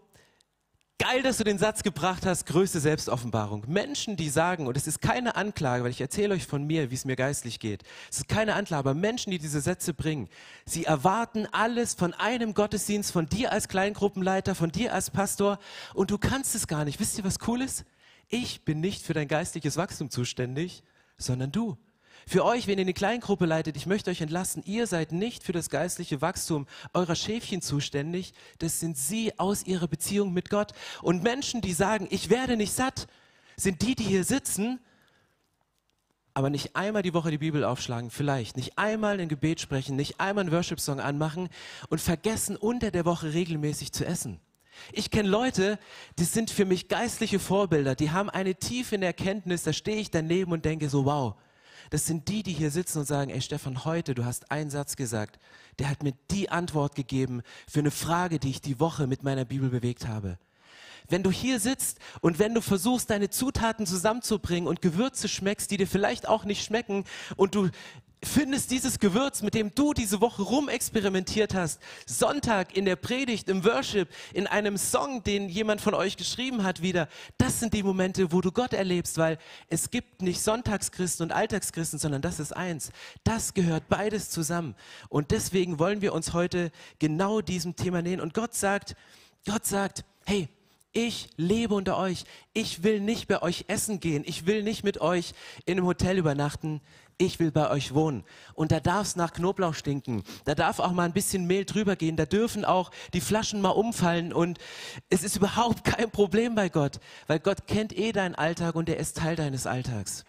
Geil, 0.97 1.23
dass 1.23 1.35
du 1.37 1.43
den 1.43 1.57
Satz 1.57 1.83
gebracht 1.83 2.25
hast, 2.25 2.45
größte 2.45 2.79
Selbstoffenbarung. 2.79 3.65
Menschen, 3.67 4.15
die 4.15 4.29
sagen, 4.29 4.65
und 4.65 4.77
es 4.77 4.87
ist 4.87 5.01
keine 5.01 5.35
Anklage, 5.35 5.83
weil 5.83 5.91
ich 5.91 5.99
erzähle 5.99 6.33
euch 6.33 6.47
von 6.47 6.65
mir, 6.65 6.89
wie 6.89 6.95
es 6.95 7.03
mir 7.03 7.17
geistlich 7.17 7.59
geht. 7.59 7.83
Es 8.09 8.19
ist 8.19 8.29
keine 8.29 8.53
Anklage, 8.53 8.79
aber 8.79 8.93
Menschen, 8.93 9.31
die 9.31 9.37
diese 9.37 9.59
Sätze 9.59 9.93
bringen, 9.93 10.29
sie 10.65 10.85
erwarten 10.85 11.47
alles 11.51 11.95
von 11.95 12.13
einem 12.13 12.53
Gottesdienst, 12.53 13.11
von 13.11 13.27
dir 13.27 13.51
als 13.51 13.67
Kleingruppenleiter, 13.67 14.55
von 14.55 14.71
dir 14.71 14.93
als 14.93 15.11
Pastor 15.11 15.59
und 15.93 16.11
du 16.11 16.17
kannst 16.17 16.55
es 16.55 16.65
gar 16.65 16.85
nicht. 16.85 16.97
Wisst 17.01 17.17
ihr, 17.17 17.25
was 17.25 17.39
cool 17.45 17.61
ist? 17.61 17.83
Ich 18.29 18.63
bin 18.63 18.79
nicht 18.79 19.05
für 19.05 19.13
dein 19.13 19.27
geistliches 19.27 19.75
Wachstum 19.75 20.09
zuständig, 20.09 20.81
sondern 21.17 21.51
du. 21.51 21.77
Für 22.27 22.43
euch, 22.43 22.65
wenn 22.65 22.79
ihr 22.79 22.85
eine 22.85 22.93
Kleingruppe 22.93 23.45
leitet, 23.45 23.77
ich 23.77 23.85
möchte 23.85 24.09
euch 24.09 24.21
entlassen, 24.21 24.63
ihr 24.65 24.87
seid 24.87 25.11
nicht 25.11 25.43
für 25.43 25.51
das 25.51 25.69
geistliche 25.69 26.21
Wachstum 26.21 26.65
eurer 26.93 27.15
Schäfchen 27.15 27.61
zuständig, 27.61 28.33
das 28.57 28.79
sind 28.79 28.97
sie 28.97 29.37
aus 29.37 29.63
ihrer 29.65 29.87
Beziehung 29.87 30.33
mit 30.33 30.49
Gott. 30.49 30.73
Und 31.03 31.21
Menschen, 31.21 31.61
die 31.61 31.73
sagen, 31.73 32.07
ich 32.09 32.31
werde 32.31 32.57
nicht 32.57 32.73
satt, 32.73 33.07
sind 33.55 33.83
die, 33.83 33.93
die 33.93 34.03
hier 34.03 34.23
sitzen, 34.23 34.79
aber 36.33 36.49
nicht 36.49 36.75
einmal 36.75 37.03
die 37.03 37.13
Woche 37.13 37.29
die 37.29 37.37
Bibel 37.37 37.63
aufschlagen, 37.63 38.09
vielleicht, 38.09 38.57
nicht 38.57 38.77
einmal 38.77 39.19
ein 39.19 39.29
Gebet 39.29 39.61
sprechen, 39.61 39.95
nicht 39.95 40.19
einmal 40.19 40.43
einen 40.43 40.51
Worship-Song 40.51 40.99
anmachen 40.99 41.47
und 41.89 42.01
vergessen, 42.01 42.57
unter 42.57 42.89
der 42.89 43.05
Woche 43.05 43.33
regelmäßig 43.33 43.93
zu 43.93 44.03
essen. 44.03 44.41
Ich 44.91 45.11
kenne 45.11 45.29
Leute, 45.29 45.79
die 46.17 46.25
sind 46.25 46.49
für 46.49 46.65
mich 46.65 46.87
geistliche 46.89 47.39
Vorbilder, 47.39 47.95
die 47.95 48.11
haben 48.11 48.29
eine 48.31 48.55
tiefe 48.55 48.99
Erkenntnis, 48.99 49.63
da 49.63 49.71
stehe 49.71 49.97
ich 49.97 50.09
daneben 50.09 50.51
und 50.51 50.65
denke 50.65 50.89
so, 50.89 51.05
wow, 51.05 51.35
das 51.89 52.05
sind 52.05 52.27
die, 52.27 52.43
die 52.43 52.53
hier 52.53 52.71
sitzen 52.71 52.99
und 52.99 53.05
sagen, 53.05 53.31
ey 53.31 53.41
Stefan, 53.41 53.85
heute, 53.85 54.15
du 54.15 54.25
hast 54.25 54.51
einen 54.51 54.69
Satz 54.69 54.95
gesagt, 54.95 55.39
der 55.79 55.89
hat 55.89 56.03
mir 56.03 56.13
die 56.31 56.49
Antwort 56.49 56.95
gegeben 56.95 57.41
für 57.67 57.79
eine 57.79 57.91
Frage, 57.91 58.39
die 58.39 58.49
ich 58.49 58.61
die 58.61 58.79
Woche 58.79 59.07
mit 59.07 59.23
meiner 59.23 59.45
Bibel 59.45 59.69
bewegt 59.69 60.07
habe. 60.07 60.37
Wenn 61.07 61.23
du 61.23 61.31
hier 61.31 61.59
sitzt 61.59 61.99
und 62.21 62.39
wenn 62.39 62.53
du 62.53 62.61
versuchst, 62.61 63.09
deine 63.09 63.29
Zutaten 63.29 63.85
zusammenzubringen 63.85 64.67
und 64.67 64.81
Gewürze 64.81 65.27
schmeckst, 65.27 65.69
die 65.69 65.77
dir 65.77 65.87
vielleicht 65.87 66.27
auch 66.27 66.45
nicht 66.45 66.63
schmecken 66.63 67.05
und 67.35 67.53
du 67.53 67.69
findest 68.23 68.71
dieses 68.71 68.99
Gewürz, 68.99 69.41
mit 69.41 69.53
dem 69.53 69.73
du 69.73 69.93
diese 69.93 70.21
Woche 70.21 70.41
rumexperimentiert 70.41 71.53
hast, 71.53 71.79
Sonntag 72.05 72.75
in 72.75 72.85
der 72.85 72.95
Predigt, 72.95 73.49
im 73.49 73.63
Worship, 73.63 74.09
in 74.33 74.47
einem 74.47 74.77
Song, 74.77 75.23
den 75.23 75.49
jemand 75.49 75.81
von 75.81 75.93
euch 75.93 76.17
geschrieben 76.17 76.63
hat, 76.63 76.81
wieder, 76.81 77.07
das 77.37 77.59
sind 77.59 77.73
die 77.73 77.83
Momente, 77.83 78.31
wo 78.31 78.41
du 78.41 78.51
Gott 78.51 78.73
erlebst, 78.73 79.17
weil 79.17 79.37
es 79.69 79.89
gibt 79.91 80.21
nicht 80.21 80.41
Sonntagschristen 80.41 81.25
und 81.25 81.31
Alltagschristen, 81.31 81.99
sondern 81.99 82.21
das 82.21 82.39
ist 82.39 82.55
eins. 82.55 82.91
Das 83.23 83.53
gehört 83.53 83.87
beides 83.89 84.29
zusammen. 84.29 84.75
Und 85.09 85.31
deswegen 85.31 85.79
wollen 85.79 86.01
wir 86.01 86.13
uns 86.13 86.33
heute 86.33 86.71
genau 86.99 87.41
diesem 87.41 87.75
Thema 87.75 88.01
nähern. 88.01 88.21
Und 88.21 88.33
Gott 88.33 88.53
sagt, 88.53 88.95
Gott 89.45 89.65
sagt, 89.65 90.03
hey, 90.25 90.49
ich 90.95 91.29
lebe 91.35 91.75
unter 91.75 91.97
euch. 91.97 92.23
Ich 92.53 92.81
will 92.83 93.01
nicht 93.01 93.27
bei 93.27 93.41
euch 93.41 93.65
essen 93.67 93.99
gehen. 93.99 94.23
Ich 94.25 94.45
will 94.45 94.63
nicht 94.63 94.85
mit 94.85 95.01
euch 95.01 95.33
in 95.65 95.77
einem 95.77 95.85
Hotel 95.85 96.17
übernachten 96.17 96.79
ich 97.17 97.39
will 97.39 97.51
bei 97.51 97.69
euch 97.69 97.93
wohnen. 97.93 98.23
Und 98.53 98.71
da 98.71 98.79
darf 98.79 99.07
es 99.07 99.15
nach 99.15 99.33
Knoblauch 99.33 99.73
stinken. 99.73 100.23
Da 100.43 100.55
darf 100.55 100.79
auch 100.79 100.91
mal 100.91 101.03
ein 101.03 101.13
bisschen 101.13 101.45
Mehl 101.45 101.65
drüber 101.65 101.95
gehen. 101.95 102.15
Da 102.15 102.25
dürfen 102.25 102.65
auch 102.65 102.91
die 103.13 103.21
Flaschen 103.21 103.61
mal 103.61 103.69
umfallen. 103.69 104.33
Und 104.33 104.59
es 105.09 105.23
ist 105.23 105.37
überhaupt 105.37 105.83
kein 105.83 106.11
Problem 106.11 106.55
bei 106.55 106.69
Gott, 106.69 106.99
weil 107.27 107.39
Gott 107.39 107.67
kennt 107.67 107.97
eh 107.97 108.11
deinen 108.11 108.35
Alltag 108.35 108.75
und 108.75 108.89
er 108.89 108.97
ist 108.97 109.17
Teil 109.17 109.35
deines 109.35 109.67
Alltags. 109.67 110.25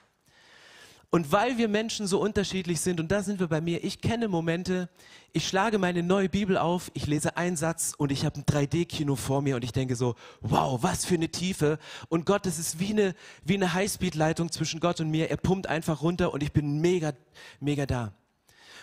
Und 1.10 1.30
weil 1.30 1.56
wir 1.56 1.68
Menschen 1.68 2.06
so 2.06 2.20
unterschiedlich 2.20 2.80
sind, 2.80 2.98
und 2.98 3.12
da 3.12 3.22
sind 3.22 3.38
wir 3.38 3.46
bei 3.46 3.60
mir, 3.60 3.84
ich 3.84 4.00
kenne 4.00 4.28
Momente, 4.28 4.88
ich 5.32 5.46
schlage 5.46 5.78
meine 5.78 6.02
neue 6.02 6.28
Bibel 6.28 6.58
auf, 6.58 6.90
ich 6.94 7.06
lese 7.06 7.36
einen 7.36 7.56
Satz 7.56 7.94
und 7.96 8.10
ich 8.10 8.24
habe 8.24 8.40
ein 8.40 8.44
3D-Kino 8.44 9.14
vor 9.14 9.40
mir 9.40 9.56
und 9.56 9.64
ich 9.64 9.72
denke 9.72 9.94
so, 9.94 10.16
wow, 10.40 10.82
was 10.82 11.04
für 11.04 11.14
eine 11.14 11.28
Tiefe. 11.28 11.78
Und 12.08 12.26
Gott, 12.26 12.44
das 12.44 12.58
ist 12.58 12.80
wie 12.80 12.90
eine, 12.90 13.14
wie 13.44 13.54
eine 13.54 13.72
Highspeed-Leitung 13.72 14.50
zwischen 14.50 14.80
Gott 14.80 15.00
und 15.00 15.10
mir. 15.10 15.30
Er 15.30 15.36
pumpt 15.36 15.68
einfach 15.68 16.02
runter 16.02 16.32
und 16.32 16.42
ich 16.42 16.52
bin 16.52 16.80
mega, 16.80 17.12
mega 17.60 17.86
da. 17.86 18.12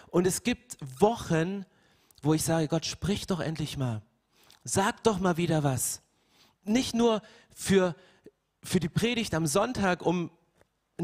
Und 0.10 0.26
es 0.26 0.44
gibt 0.44 0.78
Wochen, 1.00 1.66
wo 2.22 2.34
ich 2.34 2.44
sage, 2.44 2.68
Gott, 2.68 2.86
sprich 2.86 3.28
doch 3.28 3.42
endlich 3.42 3.78
mal. 3.78 4.02
Sag 4.64 5.04
doch 5.04 5.20
mal 5.20 5.38
wieder 5.38 5.64
was. 5.64 6.02
Nicht 6.64 6.96
nur 6.96 7.22
für, 7.54 7.96
für 8.64 8.80
die 8.80 8.90
Predigt 8.90 9.34
am 9.34 9.46
Sonntag, 9.46 10.02
um 10.02 10.32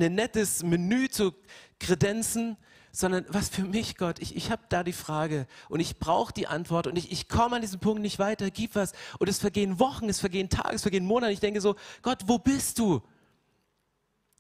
ein 0.02 0.16
nettes 0.16 0.64
Menü 0.64 1.10
zu 1.10 1.34
kredenzen, 1.80 2.58
sondern 2.92 3.26
was 3.30 3.50
für 3.50 3.64
mich, 3.64 3.98
Gott, 3.98 4.20
ich, 4.20 4.36
ich 4.36 4.52
habe 4.52 4.64
da 4.70 4.84
die 4.84 4.94
Frage 4.94 5.48
und 5.70 5.80
ich 5.80 6.00
brauche 6.00 6.34
die 6.34 6.48
Antwort 6.48 6.88
und 6.88 6.98
ich, 6.98 7.12
ich 7.12 7.28
komme 7.28 7.58
an 7.58 7.62
diesem 7.62 7.80
Punkt 7.80 8.02
nicht 8.02 8.20
weiter, 8.20 8.50
gib 8.50 8.76
was. 8.76 8.94
Und 9.20 9.30
es 9.30 9.40
vergehen 9.40 9.80
Wochen, 9.80 10.10
es 10.10 10.20
vergehen 10.20 10.50
Tage, 10.50 10.76
es 10.76 10.82
vergehen 10.82 11.06
Monate. 11.06 11.32
Ich 11.32 11.40
denke 11.40 11.62
so, 11.62 11.76
Gott, 12.02 12.24
wo 12.26 12.40
bist 12.40 12.80
du? 12.80 13.02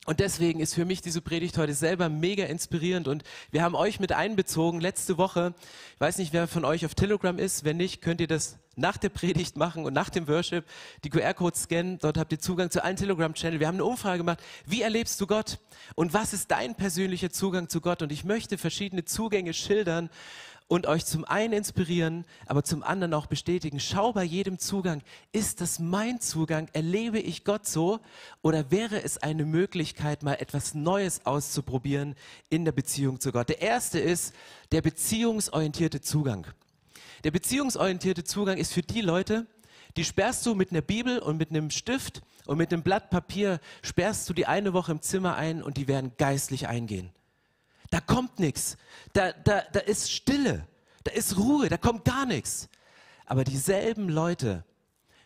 Und 0.09 0.19
deswegen 0.19 0.59
ist 0.59 0.73
für 0.73 0.85
mich 0.85 1.03
diese 1.03 1.21
Predigt 1.21 1.55
heute 1.59 1.75
selber 1.75 2.09
mega 2.09 2.45
inspirierend 2.45 3.07
und 3.07 3.23
wir 3.51 3.61
haben 3.61 3.75
euch 3.75 3.99
mit 3.99 4.11
einbezogen 4.11 4.81
letzte 4.81 5.19
Woche. 5.19 5.53
Ich 5.93 6.01
weiß 6.01 6.17
nicht, 6.17 6.33
wer 6.33 6.47
von 6.47 6.65
euch 6.65 6.83
auf 6.83 6.95
Telegram 6.95 7.37
ist. 7.37 7.63
Wenn 7.63 7.77
nicht, 7.77 8.01
könnt 8.01 8.19
ihr 8.19 8.25
das 8.25 8.57
nach 8.75 8.97
der 8.97 9.09
Predigt 9.09 9.55
machen 9.55 9.85
und 9.85 9.93
nach 9.93 10.09
dem 10.09 10.27
Worship 10.27 10.65
die 11.03 11.11
QR-Codes 11.11 11.61
scannen. 11.61 11.99
Dort 11.99 12.17
habt 12.17 12.31
ihr 12.31 12.39
Zugang 12.39 12.71
zu 12.71 12.83
allen 12.83 12.95
Telegram-Channel. 12.95 13.59
Wir 13.59 13.67
haben 13.67 13.75
eine 13.75 13.85
Umfrage 13.85 14.17
gemacht. 14.17 14.39
Wie 14.65 14.81
erlebst 14.81 15.21
du 15.21 15.27
Gott? 15.27 15.59
Und 15.93 16.11
was 16.11 16.33
ist 16.33 16.49
dein 16.49 16.73
persönlicher 16.73 17.29
Zugang 17.29 17.69
zu 17.69 17.79
Gott? 17.79 18.01
Und 18.01 18.11
ich 18.11 18.23
möchte 18.23 18.57
verschiedene 18.57 19.05
Zugänge 19.05 19.53
schildern 19.53 20.09
und 20.69 20.85
euch 20.85 21.03
zum 21.03 21.25
einen 21.25 21.53
inspirieren, 21.53 22.25
aber 22.45 22.63
zum 22.63 22.83
anderen 22.83 23.15
auch 23.15 23.25
bestätigen. 23.25 23.79
Schau 23.79 24.13
bei 24.13 24.23
jedem 24.23 24.59
Zugang, 24.59 25.01
ist 25.31 25.61
das 25.61 25.79
mein 25.79 26.21
Zugang? 26.21 26.69
Erlebe 26.73 27.19
ich 27.19 27.43
Gott 27.43 27.65
so? 27.65 27.99
Oder 28.43 28.69
wäre 28.69 29.03
es 29.03 29.17
eine 29.17 29.45
Möglichkeit, 29.45 30.21
mal 30.21 30.35
etwas 30.35 30.75
Neues 30.75 31.25
auszuprobieren 31.25 32.15
in 32.49 32.65
der 32.65 32.71
Beziehung 32.71 33.19
zu 33.19 33.31
Gott? 33.31 33.49
Der 33.49 33.61
erste 33.61 33.99
ist 33.99 34.33
der 34.71 34.83
beziehungsorientierte 34.83 36.01
Zugang. 36.01 36.45
Der 37.23 37.31
beziehungsorientierte 37.31 38.23
Zugang 38.23 38.59
ist 38.59 38.71
für 38.71 38.83
die 38.83 39.01
Leute, 39.01 39.47
die 39.97 40.05
sperrst 40.05 40.45
du 40.45 40.53
mit 40.53 40.69
einer 40.71 40.81
Bibel 40.81 41.17
und 41.17 41.37
mit 41.37 41.49
einem 41.49 41.71
Stift 41.71 42.21
und 42.45 42.59
mit 42.59 42.71
einem 42.71 42.83
Blatt 42.83 43.09
Papier, 43.09 43.59
sperrst 43.81 44.29
du 44.29 44.33
die 44.33 44.45
eine 44.45 44.73
Woche 44.73 44.91
im 44.91 45.01
Zimmer 45.01 45.35
ein 45.35 45.63
und 45.63 45.77
die 45.77 45.87
werden 45.87 46.11
geistlich 46.17 46.67
eingehen. 46.67 47.09
Da 47.89 47.99
kommt 47.99 48.39
nichts. 48.39 48.77
Da, 49.13 49.31
da, 49.31 49.63
da 49.71 49.79
ist 49.79 50.11
Stille. 50.11 50.67
Da 51.03 51.11
ist 51.11 51.37
Ruhe. 51.37 51.69
Da 51.69 51.77
kommt 51.77 52.05
gar 52.05 52.25
nichts. 52.25 52.69
Aber 53.25 53.43
dieselben 53.43 54.09
Leute, 54.09 54.63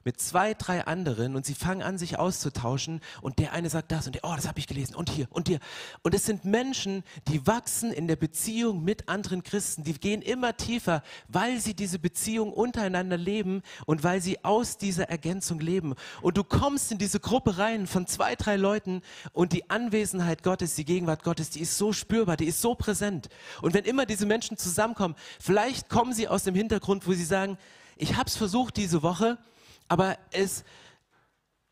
mit 0.04 0.20
zwei, 0.20 0.54
drei 0.54 0.86
anderen 0.86 1.36
und 1.36 1.46
sie 1.46 1.54
fangen 1.54 1.82
an, 1.82 1.98
sich 1.98 2.20
auszutauschen 2.20 3.02
und 3.22 3.40
der 3.40 3.54
eine 3.54 3.70
sagt 3.70 3.92
das 3.92 4.06
und 4.06 4.16
der, 4.16 4.24
oh, 4.24 4.34
das 4.36 4.48
habe 4.48 4.60
ich 4.60 4.68
gelesen 4.68 4.96
und 4.96 5.10
hier 5.10 5.28
und 5.30 5.48
dir. 5.48 5.60
Und 6.02 6.14
es 6.14 6.26
sind 6.26 6.46
Menschen, 6.46 7.04
die 7.28 7.46
wachsen 7.48 7.92
in 7.92 8.08
der 8.08 8.16
Beziehung 8.16 8.84
mit 8.84 9.10
anderen 9.10 9.44
Christen, 9.44 9.84
die 9.84 9.94
gehen 9.94 10.22
immer 10.22 10.58
tiefer, 10.58 11.04
weil 11.28 11.60
sie 11.60 11.74
diese 11.74 12.00
Beziehung 12.00 12.54
untereinander 12.54 13.18
leben 13.18 13.62
und 13.86 14.04
weil 14.04 14.22
sie 14.22 14.44
aus 14.44 14.78
dieser 14.78 15.10
Ergänzung 15.10 15.60
leben. 15.60 15.96
Und 16.22 16.38
du 16.38 16.44
kommst 16.44 16.92
in 16.92 16.98
diese 16.98 17.20
Gruppe 17.20 17.58
rein 17.58 17.88
von 17.88 18.08
zwei, 18.08 18.36
drei 18.36 18.56
Leuten 18.56 19.02
und 19.32 19.54
die 19.54 19.70
Anwesenheit 19.70 20.44
Gottes, 20.44 20.76
die 20.76 20.86
Gegenwart 20.86 21.24
Gottes, 21.24 21.50
die 21.50 21.62
ist 21.62 21.78
so 21.78 21.94
spürbar, 21.94 22.38
die 22.38 22.46
ist 22.46 22.62
so 22.62 22.76
präsent. 22.76 23.30
Und 23.62 23.74
wenn 23.74 23.86
immer 23.86 24.06
diese 24.06 24.26
Menschen 24.26 24.58
zusammenkommen, 24.58 25.16
vielleicht 25.40 25.90
kommen 25.90 26.14
sie 26.14 26.28
aus 26.28 26.44
dem 26.44 26.56
Hintergrund, 26.56 27.08
wo 27.08 27.14
sie 27.14 27.26
sagen, 27.26 27.58
ich 27.96 28.16
habe 28.16 28.28
es 28.28 28.36
versucht 28.36 28.78
diese 28.78 29.04
Woche, 29.04 29.38
aber 29.88 30.18
es, 30.32 30.64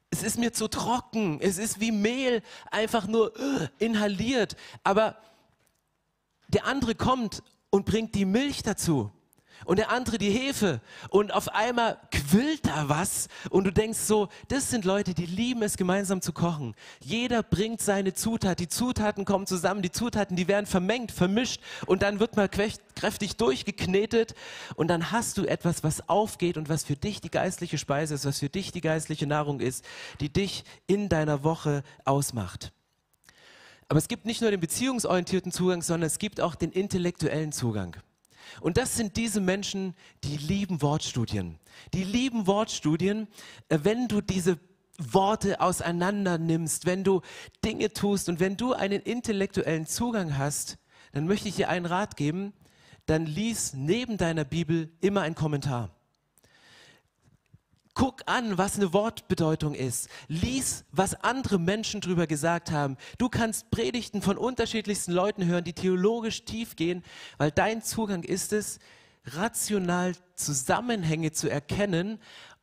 es 0.09 0.23
ist 0.23 0.37
mir 0.37 0.53
zu 0.53 0.67
trocken. 0.67 1.39
Es 1.41 1.57
ist 1.57 1.79
wie 1.79 1.91
Mehl, 1.91 2.41
einfach 2.69 3.07
nur 3.07 3.33
uh, 3.39 3.67
inhaliert. 3.79 4.55
Aber 4.83 5.17
der 6.49 6.65
andere 6.65 6.95
kommt 6.95 7.43
und 7.69 7.85
bringt 7.85 8.15
die 8.15 8.25
Milch 8.25 8.63
dazu 8.63 9.11
und 9.65 9.77
der 9.77 9.91
andere 9.91 10.17
die 10.17 10.31
Hefe 10.31 10.81
und 11.09 11.33
auf 11.33 11.49
einmal 11.49 11.97
quillt 12.11 12.65
da 12.65 12.89
was 12.89 13.27
und 13.49 13.65
du 13.65 13.71
denkst 13.71 13.99
so, 13.99 14.29
das 14.47 14.69
sind 14.69 14.85
Leute, 14.85 15.13
die 15.13 15.25
lieben 15.25 15.63
es 15.63 15.77
gemeinsam 15.77 16.21
zu 16.21 16.33
kochen. 16.33 16.75
Jeder 17.03 17.43
bringt 17.43 17.81
seine 17.81 18.13
Zutat, 18.13 18.59
die 18.59 18.67
Zutaten 18.67 19.25
kommen 19.25 19.47
zusammen, 19.47 19.81
die 19.81 19.91
Zutaten, 19.91 20.35
die 20.35 20.47
werden 20.47 20.65
vermengt, 20.65 21.11
vermischt 21.11 21.61
und 21.85 22.01
dann 22.01 22.19
wird 22.19 22.35
mal 22.35 22.49
kräftig 22.49 23.35
durchgeknetet 23.37 24.35
und 24.75 24.87
dann 24.87 25.11
hast 25.11 25.37
du 25.37 25.45
etwas, 25.45 25.83
was 25.83 26.07
aufgeht 26.09 26.57
und 26.57 26.69
was 26.69 26.83
für 26.83 26.95
dich 26.95 27.21
die 27.21 27.31
geistliche 27.31 27.77
Speise 27.77 28.15
ist, 28.15 28.25
was 28.25 28.39
für 28.39 28.49
dich 28.49 28.71
die 28.71 28.81
geistliche 28.81 29.27
Nahrung 29.27 29.59
ist, 29.59 29.85
die 30.19 30.29
dich 30.29 30.63
in 30.87 31.09
deiner 31.09 31.43
Woche 31.43 31.83
ausmacht. 32.05 32.71
Aber 33.91 33.97
es 33.97 34.07
gibt 34.07 34.25
nicht 34.25 34.39
nur 34.39 34.51
den 34.51 34.61
beziehungsorientierten 34.61 35.51
Zugang, 35.51 35.81
sondern 35.81 36.07
es 36.07 36.17
gibt 36.17 36.39
auch 36.39 36.55
den 36.55 36.71
intellektuellen 36.71 37.51
Zugang. 37.51 37.97
Und 38.59 38.77
das 38.77 38.95
sind 38.95 39.17
diese 39.17 39.41
Menschen, 39.41 39.95
die 40.23 40.37
lieben 40.37 40.81
Wortstudien. 40.81 41.59
Die 41.93 42.03
lieben 42.03 42.47
Wortstudien, 42.47 43.27
äh, 43.69 43.79
wenn 43.83 44.07
du 44.07 44.21
diese 44.21 44.59
Worte 44.97 45.61
auseinander 45.61 46.37
nimmst, 46.37 46.85
wenn 46.85 47.03
du 47.03 47.21
Dinge 47.63 47.91
tust 47.93 48.29
und 48.29 48.39
wenn 48.39 48.57
du 48.57 48.73
einen 48.73 49.01
intellektuellen 49.01 49.85
Zugang 49.87 50.37
hast, 50.37 50.77
dann 51.11 51.27
möchte 51.27 51.49
ich 51.49 51.55
dir 51.55 51.69
einen 51.69 51.85
Rat 51.85 52.17
geben, 52.17 52.53
dann 53.05 53.25
lies 53.25 53.73
neben 53.73 54.17
deiner 54.17 54.45
Bibel 54.45 54.91
immer 55.01 55.21
einen 55.21 55.35
Kommentar. 55.35 55.89
Guck 57.93 58.21
an, 58.25 58.57
was 58.57 58.77
eine 58.77 58.93
Wortbedeutung 58.93 59.75
ist. 59.75 60.07
Lies, 60.27 60.85
was 60.91 61.13
andere 61.15 61.59
Menschen 61.59 61.99
drüber 61.99 62.25
gesagt 62.25 62.71
haben. 62.71 62.95
Du 63.17 63.27
kannst 63.27 63.69
Predigten 63.69 64.21
von 64.21 64.37
unterschiedlichsten 64.37 65.11
Leuten 65.11 65.45
hören, 65.45 65.65
die 65.65 65.73
theologisch 65.73 66.45
tief 66.45 66.75
gehen, 66.75 67.03
weil 67.37 67.51
dein 67.51 67.81
Zugang 67.81 68.23
ist 68.23 68.53
es, 68.53 68.79
rational 69.25 70.13
Zusammenhänge 70.35 71.31
zu 71.31 71.49
erkennen 71.49 72.19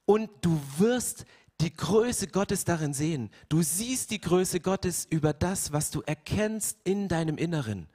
und 0.07 0.31
du 0.41 0.61
wirst 0.79 1.25
die 1.61 1.75
Größe 1.75 2.29
Gottes 2.29 2.65
darin 2.65 2.95
sehen. 2.95 3.31
Du 3.49 3.63
siehst 3.63 4.11
die 4.11 4.21
Größe 4.21 4.61
Gottes 4.61 5.07
über 5.11 5.33
das, 5.33 5.73
was 5.73 5.91
du 5.91 6.03
erkennst 6.03 6.79
in 6.85 7.09
deinem 7.09 7.37
Inneren. 7.37 7.89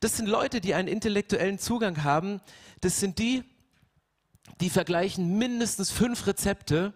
Das 0.00 0.16
sind 0.16 0.28
Leute, 0.28 0.60
die 0.60 0.74
einen 0.74 0.88
intellektuellen 0.88 1.58
Zugang 1.58 2.04
haben. 2.04 2.40
Das 2.80 3.00
sind 3.00 3.18
die, 3.18 3.44
die 4.60 4.70
vergleichen 4.70 5.38
mindestens 5.38 5.90
fünf 5.90 6.26
Rezepte, 6.26 6.92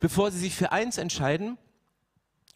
bevor 0.00 0.30
sie 0.30 0.38
sich 0.38 0.54
für 0.54 0.72
eins 0.72 0.98
entscheiden. 0.98 1.58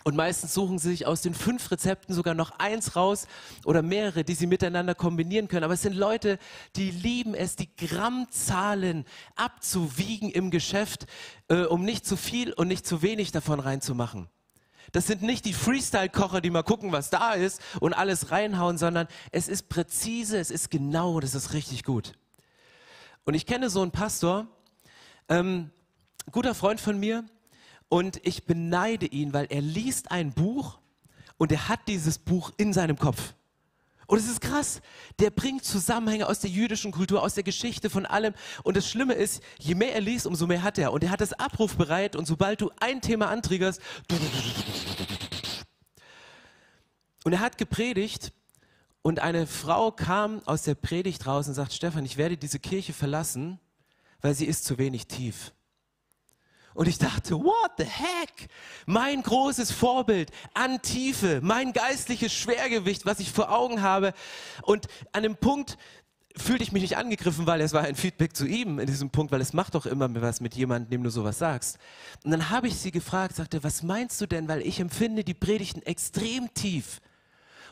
Und 0.04 0.16
meistens 0.16 0.54
suchen 0.54 0.78
sie 0.78 0.90
sich 0.90 1.06
aus 1.06 1.23
den 1.23 1.35
fünf 1.35 1.70
Rezepten 1.70 2.14
sogar 2.14 2.32
noch 2.32 2.52
eins 2.58 2.97
raus 2.97 3.26
oder 3.64 3.82
mehrere, 3.82 4.25
die 4.25 4.35
sie 4.35 4.47
miteinander 4.47 4.94
kombinieren 4.94 5.49
können. 5.49 5.64
Aber 5.64 5.75
es 5.75 5.82
sind 5.82 5.97
Leute, 5.97 6.38
die 6.76 6.90
lieben 6.90 7.35
es, 7.35 7.56
die 7.56 7.68
Grammzahlen 7.76 9.04
abzuwiegen 9.37 10.30
im 10.30 10.50
Geschäft, 10.50 11.06
äh, 11.49 11.64
um 11.64 11.85
nicht 11.85 12.06
zu 12.06 12.16
viel 12.16 12.52
und 12.52 12.68
nicht 12.68 12.87
zu 12.87 13.02
wenig 13.02 13.32
davon 13.32 13.61
reinzumachen. 13.61 14.28
Das 14.92 15.06
sind 15.06 15.23
nicht 15.23 15.44
die 15.44 15.52
Freestyle-Kocher, 15.52 16.40
die 16.40 16.50
mal 16.50 16.62
gucken, 16.62 16.92
was 16.92 17.11
da 17.11 17.32
ist 17.32 17.61
und 17.80 17.92
alles 17.92 18.30
reinhauen, 18.30 18.78
sondern 18.78 19.08
es 19.32 19.49
ist 19.49 19.68
präzise, 19.68 20.38
es 20.38 20.50
ist 20.50 20.70
genau, 20.70 21.20
das 21.20 21.35
ist 21.35 21.52
richtig 21.52 21.85
gut. 21.85 22.12
Und 23.28 23.35
ich 23.35 23.44
kenne 23.44 23.68
so 23.68 23.82
einen 23.82 23.90
Pastor, 23.90 24.47
ähm, 25.28 25.70
guter 26.32 26.54
Freund 26.54 26.80
von 26.80 26.99
mir, 26.99 27.26
und 27.90 28.26
ich 28.26 28.47
beneide 28.47 29.04
ihn, 29.04 29.35
weil 29.35 29.44
er 29.50 29.61
liest 29.61 30.11
ein 30.11 30.32
Buch 30.32 30.78
und 31.37 31.52
er 31.52 31.68
hat 31.68 31.80
dieses 31.88 32.16
Buch 32.16 32.52
in 32.56 32.73
seinem 32.73 32.99
Kopf. 32.99 33.35
Und 34.06 34.16
es 34.16 34.30
ist 34.30 34.40
krass. 34.40 34.80
Der 35.18 35.28
bringt 35.28 35.62
Zusammenhänge 35.62 36.26
aus 36.26 36.40
der 36.40 36.49
jüdischen 36.49 36.90
Kultur, 36.90 37.23
aus 37.23 37.35
der 37.35 37.42
Geschichte, 37.42 37.90
von 37.90 38.06
allem. 38.06 38.32
Und 38.62 38.78
das 38.78 38.88
Schlimme 38.88 39.12
ist, 39.12 39.42
je 39.58 39.75
mehr 39.75 39.94
er 39.94 40.00
liest, 40.00 40.26
umso 40.26 40.47
mehr 40.47 40.62
hat 40.62 40.78
er. 40.78 40.90
Und 40.94 41.05
er 41.05 41.11
hat 41.11 41.20
das 41.20 41.35
abrufbereit. 41.35 42.16
Und 42.16 42.24
sobald 42.24 42.62
du 42.62 42.70
ein 42.81 43.03
Thema 43.03 43.29
antriggerst, 43.29 43.83
und 47.24 47.33
er 47.35 47.40
hat 47.40 47.59
gepredigt 47.59 48.33
und 49.09 49.21
eine 49.21 49.47
Frau 49.47 49.90
kam 49.90 50.42
aus 50.44 50.64
der 50.64 50.75
Predigt 50.75 51.27
raus 51.27 51.49
und 51.49 51.55
sagt, 51.55 51.73
Stefan, 51.73 52.05
ich 52.05 52.18
werde 52.18 52.37
diese 52.37 52.59
Kirche 52.59 52.92
verlassen, 52.92 53.59
weil 54.21 54.35
sie 54.35 54.44
ist 54.44 54.66
zu 54.66 54.77
wenig 54.77 55.07
tief. 55.07 55.55
Und 56.75 56.88
ich 56.88 56.99
dachte, 56.99 57.42
what 57.42 57.71
the 57.79 57.85
heck? 57.85 58.51
Mein 58.85 59.23
großes 59.23 59.73
Vorbild 59.73 60.31
an 60.53 60.83
Tiefe, 60.83 61.40
mein 61.42 61.73
geistliches 61.73 62.35
Schwergewicht, 62.35 63.07
was 63.07 63.18
ich 63.18 63.33
vor 63.33 63.51
Augen 63.51 63.81
habe. 63.81 64.12
Und 64.61 64.88
an 65.12 65.23
dem 65.23 65.37
Punkt 65.37 65.79
fühlte 66.37 66.62
ich 66.62 66.73
mich 66.73 66.83
nicht 66.83 66.99
angegriffen, 66.99 67.47
weil 67.47 67.62
es 67.62 67.73
war 67.73 67.85
ein 67.85 67.97
Feedback 67.97 68.37
zu 68.37 68.44
ihm 68.44 68.79
in 68.79 68.87
diesem 68.87 69.09
Punkt, 69.09 69.33
weil 69.33 69.40
es 69.40 69.55
macht 69.55 69.75
doch 69.75 69.87
immer 69.87 70.11
was 70.21 70.42
mit 70.42 70.55
jemandem, 70.55 70.90
dem 70.90 71.03
du 71.03 71.09
sowas 71.09 71.38
sagst. 71.38 71.79
Und 72.25 72.31
dann 72.31 72.51
habe 72.51 72.68
ich 72.68 72.77
sie 72.77 72.90
gefragt, 72.90 73.37
sagte, 73.37 73.64
was 73.64 73.83
meinst 73.83 74.21
du 74.21 74.27
denn? 74.27 74.49
Weil 74.49 74.61
ich 74.61 74.81
empfinde 74.81 75.25
die 75.25 75.33
Predigten 75.33 75.81
extrem 75.81 76.53
tief. 76.53 77.01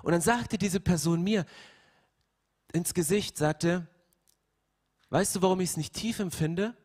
Und 0.06 0.12
dann 0.12 0.20
sagte 0.20 0.56
diese 0.56 0.78
Person 0.78 1.24
mir 1.24 1.44
ins 2.72 2.94
Gesicht, 2.94 3.36
sagte, 3.36 3.88
weißt 5.10 5.34
du, 5.34 5.42
warum 5.42 5.58
ich 5.58 5.70
es 5.70 5.76
nicht 5.76 5.94
tief 5.94 6.20
empfinde? 6.20 6.76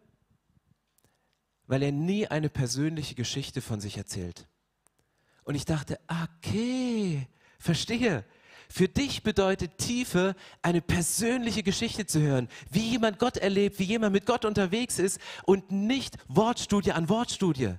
Weil 1.68 1.84
er 1.84 1.92
nie 1.92 2.26
eine 2.26 2.50
persönliche 2.50 3.14
Geschichte 3.14 3.62
von 3.62 3.80
sich 3.80 3.96
erzählt. 3.96 4.48
Und 5.44 5.54
ich 5.54 5.66
dachte, 5.66 6.00
okay, 6.08 7.28
verstehe. 7.60 8.26
Für 8.70 8.88
dich 8.88 9.22
bedeutet 9.22 9.78
Tiefe, 9.78 10.36
eine 10.64 10.82
persönliche 10.82 11.62
Geschichte 11.62 12.08
zu 12.08 12.22
hören, 12.22 12.48
wie 12.72 12.90
jemand 12.90 13.20
Gott 13.20 13.38
erlebt, 13.38 13.78
wie 13.78 13.84
jemand 13.84 14.14
mit 14.14 14.26
Gott 14.26 14.46
unterwegs 14.46 14.98
ist 14.98 15.20
und 15.44 15.70
nicht 15.70 16.18
Wortstudie 16.28 16.94
an 16.94 17.08
Wortstudie. 17.08 17.76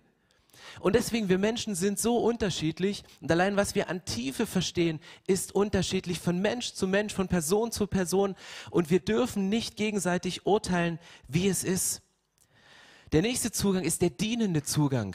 Und 0.81 0.95
deswegen, 0.95 1.29
wir 1.29 1.39
Menschen 1.39 1.75
sind 1.75 1.99
so 1.99 2.19
unterschiedlich 2.19 3.05
und 3.21 3.31
allein 3.31 3.57
was 3.57 3.75
wir 3.75 3.89
an 3.89 4.05
Tiefe 4.05 4.47
verstehen, 4.47 5.01
ist 5.27 5.55
unterschiedlich 5.55 6.21
von 6.21 6.41
Mensch 6.41 6.73
zu 6.73 6.87
Mensch, 6.87 7.15
von 7.15 7.29
Person 7.29 7.73
zu 7.73 7.87
Person 7.87 8.35
und 8.71 8.91
wir 8.91 9.01
dürfen 9.01 9.49
nicht 9.49 9.77
gegenseitig 9.77 10.47
urteilen, 10.47 10.99
wie 11.29 11.49
es 11.49 11.65
ist. 11.65 12.03
Der 13.13 13.23
nächste 13.23 13.53
Zugang 13.53 13.85
ist 13.85 14.03
der 14.03 14.11
dienende 14.11 14.63
Zugang. 14.63 15.15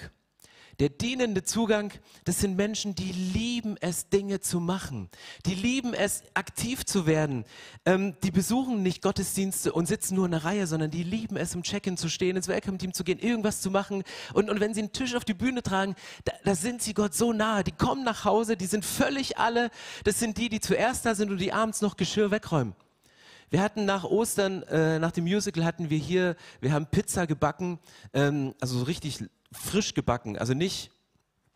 Der 0.79 0.89
dienende 0.89 1.43
Zugang, 1.43 1.91
das 2.25 2.39
sind 2.39 2.55
Menschen, 2.55 2.93
die 2.93 3.11
lieben 3.11 3.77
es, 3.81 4.09
Dinge 4.09 4.41
zu 4.41 4.59
machen. 4.59 5.09
Die 5.47 5.55
lieben 5.55 5.95
es, 5.95 6.21
aktiv 6.35 6.85
zu 6.85 7.07
werden. 7.07 7.45
Ähm, 7.83 8.15
die 8.21 8.29
besuchen 8.29 8.83
nicht 8.83 9.01
Gottesdienste 9.01 9.73
und 9.73 9.87
sitzen 9.87 10.13
nur 10.13 10.25
in 10.25 10.31
der 10.31 10.43
Reihe, 10.43 10.67
sondern 10.67 10.91
die 10.91 11.01
lieben 11.01 11.35
es, 11.35 11.55
im 11.55 11.63
Check-in 11.63 11.97
zu 11.97 12.09
stehen, 12.09 12.35
ins 12.35 12.47
Welcome-Team 12.47 12.93
zu 12.93 13.03
gehen, 13.03 13.17
irgendwas 13.17 13.61
zu 13.61 13.71
machen. 13.71 14.03
Und, 14.33 14.51
und 14.51 14.59
wenn 14.59 14.75
sie 14.75 14.81
einen 14.81 14.91
Tisch 14.91 15.15
auf 15.15 15.25
die 15.25 15.33
Bühne 15.33 15.63
tragen, 15.63 15.95
da, 16.25 16.33
da 16.45 16.53
sind 16.53 16.83
sie 16.83 16.93
Gott 16.93 17.15
so 17.15 17.33
nahe. 17.33 17.63
Die 17.63 17.71
kommen 17.71 18.03
nach 18.03 18.23
Hause, 18.23 18.55
die 18.55 18.67
sind 18.67 18.85
völlig 18.85 19.39
alle. 19.39 19.71
Das 20.03 20.19
sind 20.19 20.37
die, 20.37 20.47
die 20.47 20.59
zuerst 20.59 21.07
da 21.07 21.15
sind 21.15 21.31
und 21.31 21.39
die 21.39 21.53
abends 21.53 21.81
noch 21.81 21.97
Geschirr 21.97 22.29
wegräumen. 22.29 22.75
Wir 23.49 23.61
hatten 23.61 23.85
nach 23.85 24.03
Ostern, 24.03 24.61
äh, 24.63 24.99
nach 24.99 25.11
dem 25.11 25.23
Musical 25.23 25.63
hatten 25.63 25.89
wir 25.89 25.97
hier, 25.97 26.35
wir 26.59 26.73
haben 26.73 26.85
Pizza 26.85 27.25
gebacken, 27.25 27.79
ähm, 28.13 28.53
also 28.59 28.77
so 28.77 28.83
richtig 28.83 29.23
frisch 29.51 29.93
gebacken, 29.93 30.37
also 30.37 30.53
nicht 30.53 30.91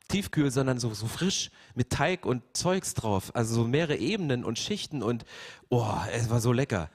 Tiefkühl, 0.08 0.52
sondern 0.52 0.80
so, 0.80 0.94
so 0.94 1.08
frisch 1.08 1.52
mit 1.74 1.90
Teig 1.90 2.26
und 2.26 2.44
Zeugs 2.54 2.94
drauf. 2.94 3.32
Also 3.34 3.56
so 3.56 3.64
mehrere 3.64 3.96
Ebenen 3.96 4.44
und 4.44 4.60
Schichten 4.60 5.02
und 5.02 5.26
oh, 5.70 5.96
es 6.12 6.30
war 6.30 6.42
so 6.42 6.52
lecker. 6.52 6.90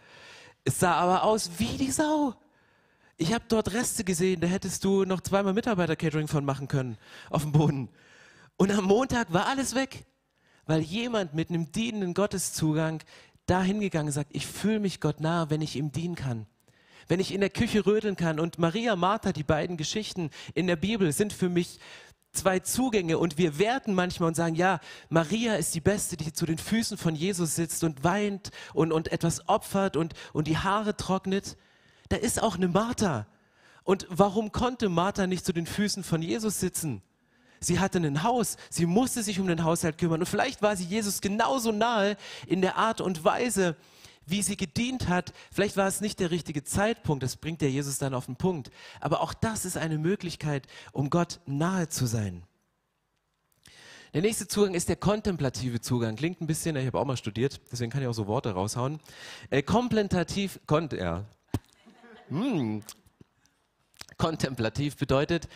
Es 0.65 0.81
sah 0.81 0.95
aber 0.95 1.23
aus 1.23 1.51
wie 1.59 1.79
die 1.79 1.91
Sau. 1.91 2.35
Ich 3.17 3.33
habe 3.33 3.45
dort 3.49 3.73
Reste 3.73 4.05
gesehen, 4.05 4.41
da 4.41 4.47
hättest 4.47 4.85
du 4.85 5.05
noch 5.05 5.23
zweimal 5.23 5.55
Mitarbeiter-Catering 5.55 6.29
von 6.29 6.45
machen 6.45 6.69
können 6.69 6.99
auf 7.31 7.43
dem 7.43 7.53
Boden. 7.53 7.89
Und 8.59 8.71
am 8.71 8.85
Montag 8.85 9.33
war 9.33 9.47
alles 9.47 9.75
weg, 9.75 10.05
weil 10.67 10.81
jemand 10.81 11.33
mit 11.33 11.49
einem 11.49 11.73
dienenden 11.73 12.13
Gotteszugang 12.13 13.03
da 13.47 13.63
hingegangen 13.63 14.13
sagt, 14.13 14.35
ich 14.35 14.47
fühle 14.47 14.81
mich 14.81 15.01
Gott 15.01 15.21
nahe, 15.21 15.49
wenn 15.49 15.63
ich 15.63 15.77
ihm 15.77 15.93
dienen 15.93 16.17
kann 16.17 16.47
wenn 17.09 17.21
ich 17.21 17.33
in 17.33 17.41
der 17.41 17.51
Küche 17.51 17.87
rödeln 17.87 18.17
kann. 18.17 18.41
Und 18.41 18.59
Maria, 18.59 18.97
Martha, 18.97 19.33
die 19.33 19.45
beiden 19.45 19.77
Geschichten 19.77 20.31
in 20.55 20.67
der 20.67 20.77
Bibel 20.77 21.13
sind 21.13 21.33
für 21.33 21.49
mich 21.49 21.79
zwei 22.33 22.59
Zugänge 22.59 23.19
und 23.19 23.39
wir 23.39 23.59
werten 23.59 23.95
manchmal 23.95 24.29
und 24.29 24.35
sagen, 24.35 24.55
ja, 24.55 24.81
Maria 25.09 25.55
ist 25.55 25.75
die 25.75 25.81
Beste, 25.81 26.17
die 26.17 26.33
zu 26.33 26.47
den 26.47 26.59
Füßen 26.59 26.99
von 26.99 27.15
Jesus 27.15 27.57
sitzt 27.57 27.83
und 27.83 28.05
weint 28.05 28.51
und, 28.75 28.93
und 28.93 29.11
etwas 29.11 29.49
opfert 29.49 29.97
und, 29.97 30.15
und 30.33 30.47
die 30.47 30.59
Haare 30.59 30.97
trocknet. 30.97 31.57
Da 32.09 32.17
ist 32.17 32.43
auch 32.43 32.57
eine 32.57 32.69
Martha. 32.69 33.27
Und 33.85 34.07
warum 34.11 34.53
konnte 34.53 34.89
Martha 34.89 35.27
nicht 35.27 35.47
zu 35.47 35.53
den 35.53 35.67
Füßen 35.67 36.05
von 36.05 36.23
Jesus 36.23 36.61
sitzen? 36.61 37.03
Sie 37.61 37.81
hatte 37.81 37.99
ein 37.99 38.23
Haus, 38.23 38.57
sie 38.69 38.85
musste 38.85 39.23
sich 39.23 39.41
um 39.41 39.47
den 39.47 39.65
Haushalt 39.65 39.97
kümmern 39.97 40.21
und 40.21 40.27
vielleicht 40.27 40.61
war 40.61 40.77
sie 40.77 40.85
Jesus 40.85 41.21
genauso 41.23 41.73
nahe 41.73 42.17
in 42.47 42.61
der 42.61 42.77
Art 42.77 43.01
und 43.01 43.25
Weise, 43.25 43.77
wie 44.27 44.43
sie 44.43 44.57
gedient 44.57 45.09
hat. 45.09 45.33
Vielleicht 45.51 45.77
war 45.77 45.87
es 45.87 46.01
nicht 46.01 46.21
der 46.21 46.31
richtige 46.31 46.65
Zeitpunkt, 46.65 47.23
das 47.23 47.37
bringt 47.37 47.61
der 47.61 47.71
Jesus 47.71 47.99
dann 47.99 48.15
auf 48.15 48.27
den 48.27 48.37
Punkt. 48.37 48.71
Aber 49.01 49.21
auch 49.21 49.33
das 49.33 49.65
ist 49.65 49.77
eine 49.77 49.99
Möglichkeit, 49.99 50.67
um 50.93 51.09
Gott 51.11 51.41
nahe 51.47 51.89
zu 51.89 52.07
sein. 52.07 52.43
Der 54.13 54.23
nächste 54.23 54.49
Zugang 54.49 54.75
ist 54.75 54.89
der 54.89 54.97
kontemplative 54.97 55.81
Zugang. 55.81 56.17
Klingt 56.17 56.41
ein 56.41 56.47
bisschen, 56.47 56.77
ich 56.77 56.87
habe 56.87 56.99
auch 56.99 57.05
mal 57.05 57.17
studiert, 57.17 57.61
deswegen 57.71 57.91
kann 57.91 58.03
ich 58.03 58.09
auch 58.09 58.15
so 58.15 58.27
Worte 58.27 58.53
raushauen. 58.53 59.01
Äh, 59.51 59.63
kontemplativ, 59.63 60.59
kont, 60.67 60.93
ja. 60.93 61.25
Hm. 62.29 62.83
Kontemplativ 64.17 64.97
bedeutet 64.97 65.49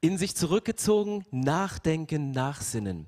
in 0.00 0.16
sich 0.16 0.36
zurückgezogen, 0.36 1.24
nachdenken, 1.32 2.30
nachsinnen. 2.30 3.06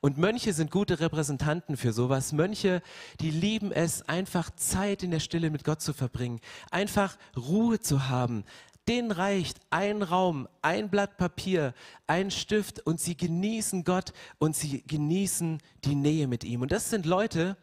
Und 0.00 0.18
Mönche 0.18 0.52
sind 0.52 0.70
gute 0.70 1.00
Repräsentanten 1.00 1.76
für 1.76 1.92
sowas. 1.92 2.32
Mönche, 2.32 2.82
die 3.20 3.30
lieben 3.30 3.72
es, 3.72 4.02
einfach 4.08 4.50
Zeit 4.56 5.02
in 5.02 5.10
der 5.10 5.20
Stille 5.20 5.50
mit 5.50 5.64
Gott 5.64 5.80
zu 5.82 5.92
verbringen, 5.92 6.40
einfach 6.70 7.16
Ruhe 7.36 7.80
zu 7.80 8.08
haben. 8.08 8.44
Denen 8.88 9.10
reicht 9.10 9.58
ein 9.70 10.02
Raum, 10.02 10.48
ein 10.62 10.88
Blatt 10.88 11.16
Papier, 11.16 11.74
ein 12.06 12.30
Stift 12.30 12.80
und 12.80 12.98
sie 13.00 13.16
genießen 13.16 13.84
Gott 13.84 14.12
und 14.38 14.56
sie 14.56 14.82
genießen 14.82 15.58
die 15.84 15.94
Nähe 15.94 16.26
mit 16.26 16.44
ihm. 16.44 16.62
Und 16.62 16.72
das 16.72 16.90
sind 16.90 17.06
Leute, 17.06 17.56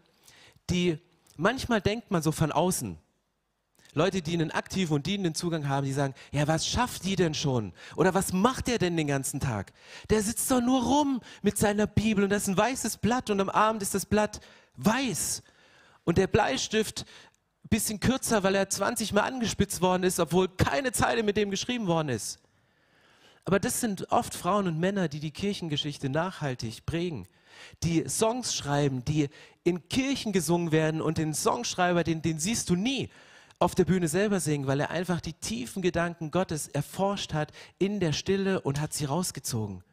die 0.69 0.99
manchmal 1.35 1.81
denkt 1.81 2.11
man 2.11 2.21
so 2.21 2.31
von 2.31 2.51
außen, 2.51 2.97
Leute, 3.97 4.21
die 4.21 4.33
einen 4.33 4.51
aktiven 4.51 4.93
und 4.93 5.07
dienenden 5.07 5.35
Zugang 5.35 5.67
haben, 5.67 5.85
die 5.85 5.91
sagen, 5.91 6.13
ja, 6.31 6.47
was 6.47 6.67
schafft 6.67 7.03
die 7.03 7.15
denn 7.15 7.33
schon? 7.33 7.73
Oder 7.95 8.13
was 8.13 8.31
macht 8.31 8.67
der 8.67 8.77
denn 8.77 8.95
den 8.95 9.07
ganzen 9.07 9.39
Tag? 9.39 9.73
Der 10.09 10.21
sitzt 10.21 10.49
doch 10.51 10.61
nur 10.61 10.83
rum 10.83 11.19
mit 11.41 11.57
seiner 11.57 11.87
Bibel 11.87 12.23
und 12.23 12.29
das 12.29 12.43
ist 12.43 12.49
ein 12.49 12.57
weißes 12.57 12.97
Blatt 12.97 13.29
und 13.29 13.41
am 13.41 13.49
Abend 13.49 13.81
ist 13.81 13.95
das 13.95 14.05
Blatt 14.05 14.39
weiß. 14.75 15.41
Und 16.05 16.17
der 16.17 16.27
Bleistift 16.27 17.05
ein 17.65 17.69
bisschen 17.69 17.99
kürzer, 17.99 18.43
weil 18.43 18.55
er 18.55 18.69
20 18.69 19.13
Mal 19.13 19.21
angespitzt 19.21 19.81
worden 19.81 20.03
ist, 20.03 20.19
obwohl 20.19 20.47
keine 20.47 20.91
Zeile 20.91 21.23
mit 21.23 21.35
dem 21.35 21.49
geschrieben 21.49 21.87
worden 21.87 22.09
ist. 22.09 22.39
Aber 23.45 23.59
das 23.59 23.81
sind 23.81 24.11
oft 24.11 24.35
Frauen 24.35 24.67
und 24.67 24.79
Männer, 24.79 25.07
die 25.07 25.19
die 25.19 25.31
Kirchengeschichte 25.31 26.09
nachhaltig 26.09 26.85
prägen, 26.85 27.27
die 27.83 28.07
Songs 28.07 28.55
schreiben, 28.55 29.03
die 29.05 29.29
in 29.63 29.89
Kirchen 29.89 30.33
gesungen 30.33 30.71
werden 30.71 31.01
und 31.01 31.17
den 31.17 31.33
Songschreiber, 31.33 32.03
den, 32.03 32.21
den 32.21 32.39
siehst 32.39 32.69
du 32.69 32.75
nie 32.75 33.09
auf 33.59 33.75
der 33.75 33.85
Bühne 33.85 34.07
selber 34.07 34.39
singen, 34.39 34.67
weil 34.67 34.79
er 34.79 34.91
einfach 34.91 35.19
die 35.19 35.33
tiefen 35.33 35.81
Gedanken 35.81 36.31
Gottes 36.31 36.67
erforscht 36.67 37.33
hat 37.33 37.51
in 37.79 37.99
der 37.99 38.13
Stille 38.13 38.61
und 38.61 38.79
hat 38.79 38.93
sie 38.93 39.05
rausgezogen. 39.05 39.83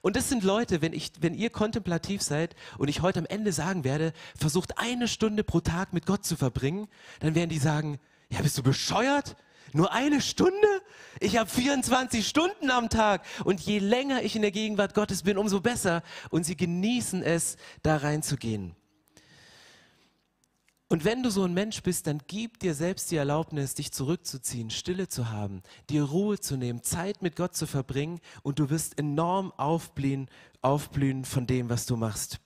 Und 0.00 0.16
das 0.16 0.28
sind 0.28 0.44
Leute, 0.44 0.80
wenn, 0.80 0.92
ich, 0.92 1.12
wenn 1.20 1.34
ihr 1.34 1.50
kontemplativ 1.50 2.22
seid 2.22 2.54
und 2.78 2.88
ich 2.88 3.02
heute 3.02 3.18
am 3.18 3.26
Ende 3.26 3.52
sagen 3.52 3.84
werde, 3.84 4.12
versucht 4.38 4.78
eine 4.78 5.08
Stunde 5.08 5.44
pro 5.44 5.60
Tag 5.60 5.92
mit 5.92 6.06
Gott 6.06 6.24
zu 6.24 6.36
verbringen, 6.36 6.88
dann 7.20 7.34
werden 7.34 7.50
die 7.50 7.58
sagen, 7.58 7.98
ja, 8.30 8.40
bist 8.40 8.56
du 8.56 8.62
bescheuert? 8.62 9.36
Nur 9.74 9.92
eine 9.92 10.20
Stunde? 10.20 10.82
Ich 11.20 11.38
habe 11.38 11.48
24 11.48 12.26
Stunden 12.26 12.70
am 12.70 12.90
Tag. 12.90 13.24
Und 13.44 13.60
je 13.60 13.78
länger 13.78 14.22
ich 14.22 14.36
in 14.36 14.42
der 14.42 14.50
Gegenwart 14.50 14.94
Gottes 14.94 15.22
bin, 15.22 15.38
umso 15.38 15.60
besser. 15.60 16.02
Und 16.30 16.44
sie 16.44 16.56
genießen 16.56 17.22
es, 17.22 17.56
da 17.82 17.96
reinzugehen. 17.96 18.76
Und 20.92 21.06
wenn 21.06 21.22
du 21.22 21.30
so 21.30 21.42
ein 21.42 21.54
Mensch 21.54 21.82
bist, 21.82 22.06
dann 22.06 22.20
gib 22.26 22.58
dir 22.58 22.74
selbst 22.74 23.10
die 23.10 23.16
Erlaubnis, 23.16 23.72
dich 23.72 23.92
zurückzuziehen, 23.92 24.68
Stille 24.68 25.08
zu 25.08 25.30
haben, 25.30 25.62
dir 25.88 26.02
Ruhe 26.02 26.38
zu 26.38 26.58
nehmen, 26.58 26.82
Zeit 26.82 27.22
mit 27.22 27.34
Gott 27.34 27.56
zu 27.56 27.66
verbringen 27.66 28.20
und 28.42 28.58
du 28.58 28.68
wirst 28.68 28.98
enorm 28.98 29.52
aufblühen, 29.52 30.28
aufblühen 30.60 31.24
von 31.24 31.46
dem, 31.46 31.70
was 31.70 31.86
du 31.86 31.96
machst. 31.96 32.40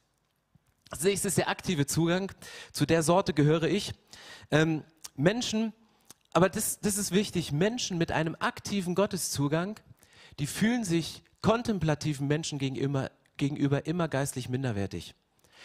Als 0.90 1.02
nächstes 1.02 1.34
der 1.34 1.48
aktive 1.48 1.86
Zugang. 1.86 2.30
Zu 2.70 2.86
der 2.86 3.02
Sorte 3.02 3.34
gehöre 3.34 3.64
ich. 3.64 3.94
Ähm, 4.52 4.84
Menschen, 5.16 5.72
aber 6.32 6.48
das, 6.48 6.78
das 6.78 6.98
ist 6.98 7.10
wichtig, 7.10 7.50
Menschen 7.50 7.98
mit 7.98 8.12
einem 8.12 8.36
aktiven 8.38 8.94
Gotteszugang, 8.94 9.80
die 10.38 10.46
fühlen 10.46 10.84
sich 10.84 11.24
kontemplativen 11.42 12.28
Menschen 12.28 12.60
gegenüber, 12.60 13.10
gegenüber 13.38 13.86
immer 13.86 14.06
geistlich 14.06 14.48
minderwertig. 14.48 15.16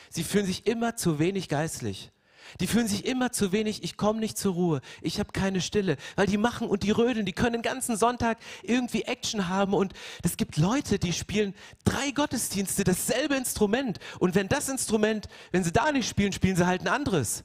Sie 0.10 0.24
fühlen 0.24 0.48
sich 0.48 0.66
immer 0.66 0.96
zu 0.96 1.20
wenig 1.20 1.48
geistlich. 1.48 2.12
Die 2.60 2.68
fühlen 2.68 2.88
sich 2.88 3.06
immer 3.06 3.32
zu 3.32 3.52
wenig, 3.52 3.84
ich 3.84 3.98
komme 3.98 4.20
nicht 4.20 4.38
zur 4.38 4.54
Ruhe, 4.54 4.82
ich 5.02 5.20
habe 5.20 5.32
keine 5.32 5.62
Stille, 5.62 5.98
weil 6.16 6.28
die 6.28 6.38
machen 6.38 6.68
und 6.68 6.84
die 6.84 6.92
rödeln, 6.92 7.26
die 7.26 7.34
können 7.34 7.54
den 7.54 7.62
ganzen 7.62 7.96
Sonntag 7.98 8.38
irgendwie 8.64 9.04
Action 9.04 9.48
haben 9.48 9.74
und 9.74 9.94
es 10.24 10.38
gibt 10.38 10.58
Leute, 10.58 11.00
die 11.00 11.14
spielen 11.14 11.54
drei 11.84 12.12
Gottesdienste 12.12 12.84
dasselbe 12.84 13.36
Instrument 13.36 14.00
und 14.20 14.36
wenn 14.36 14.48
das 14.48 14.70
Instrument, 14.70 15.28
wenn 15.52 15.64
sie 15.64 15.72
da 15.72 15.92
nicht 15.92 16.10
spielen, 16.10 16.34
spielen 16.34 16.56
sie 16.56 16.66
halt 16.66 16.82
ein 16.82 16.88
anderes. 16.88 17.44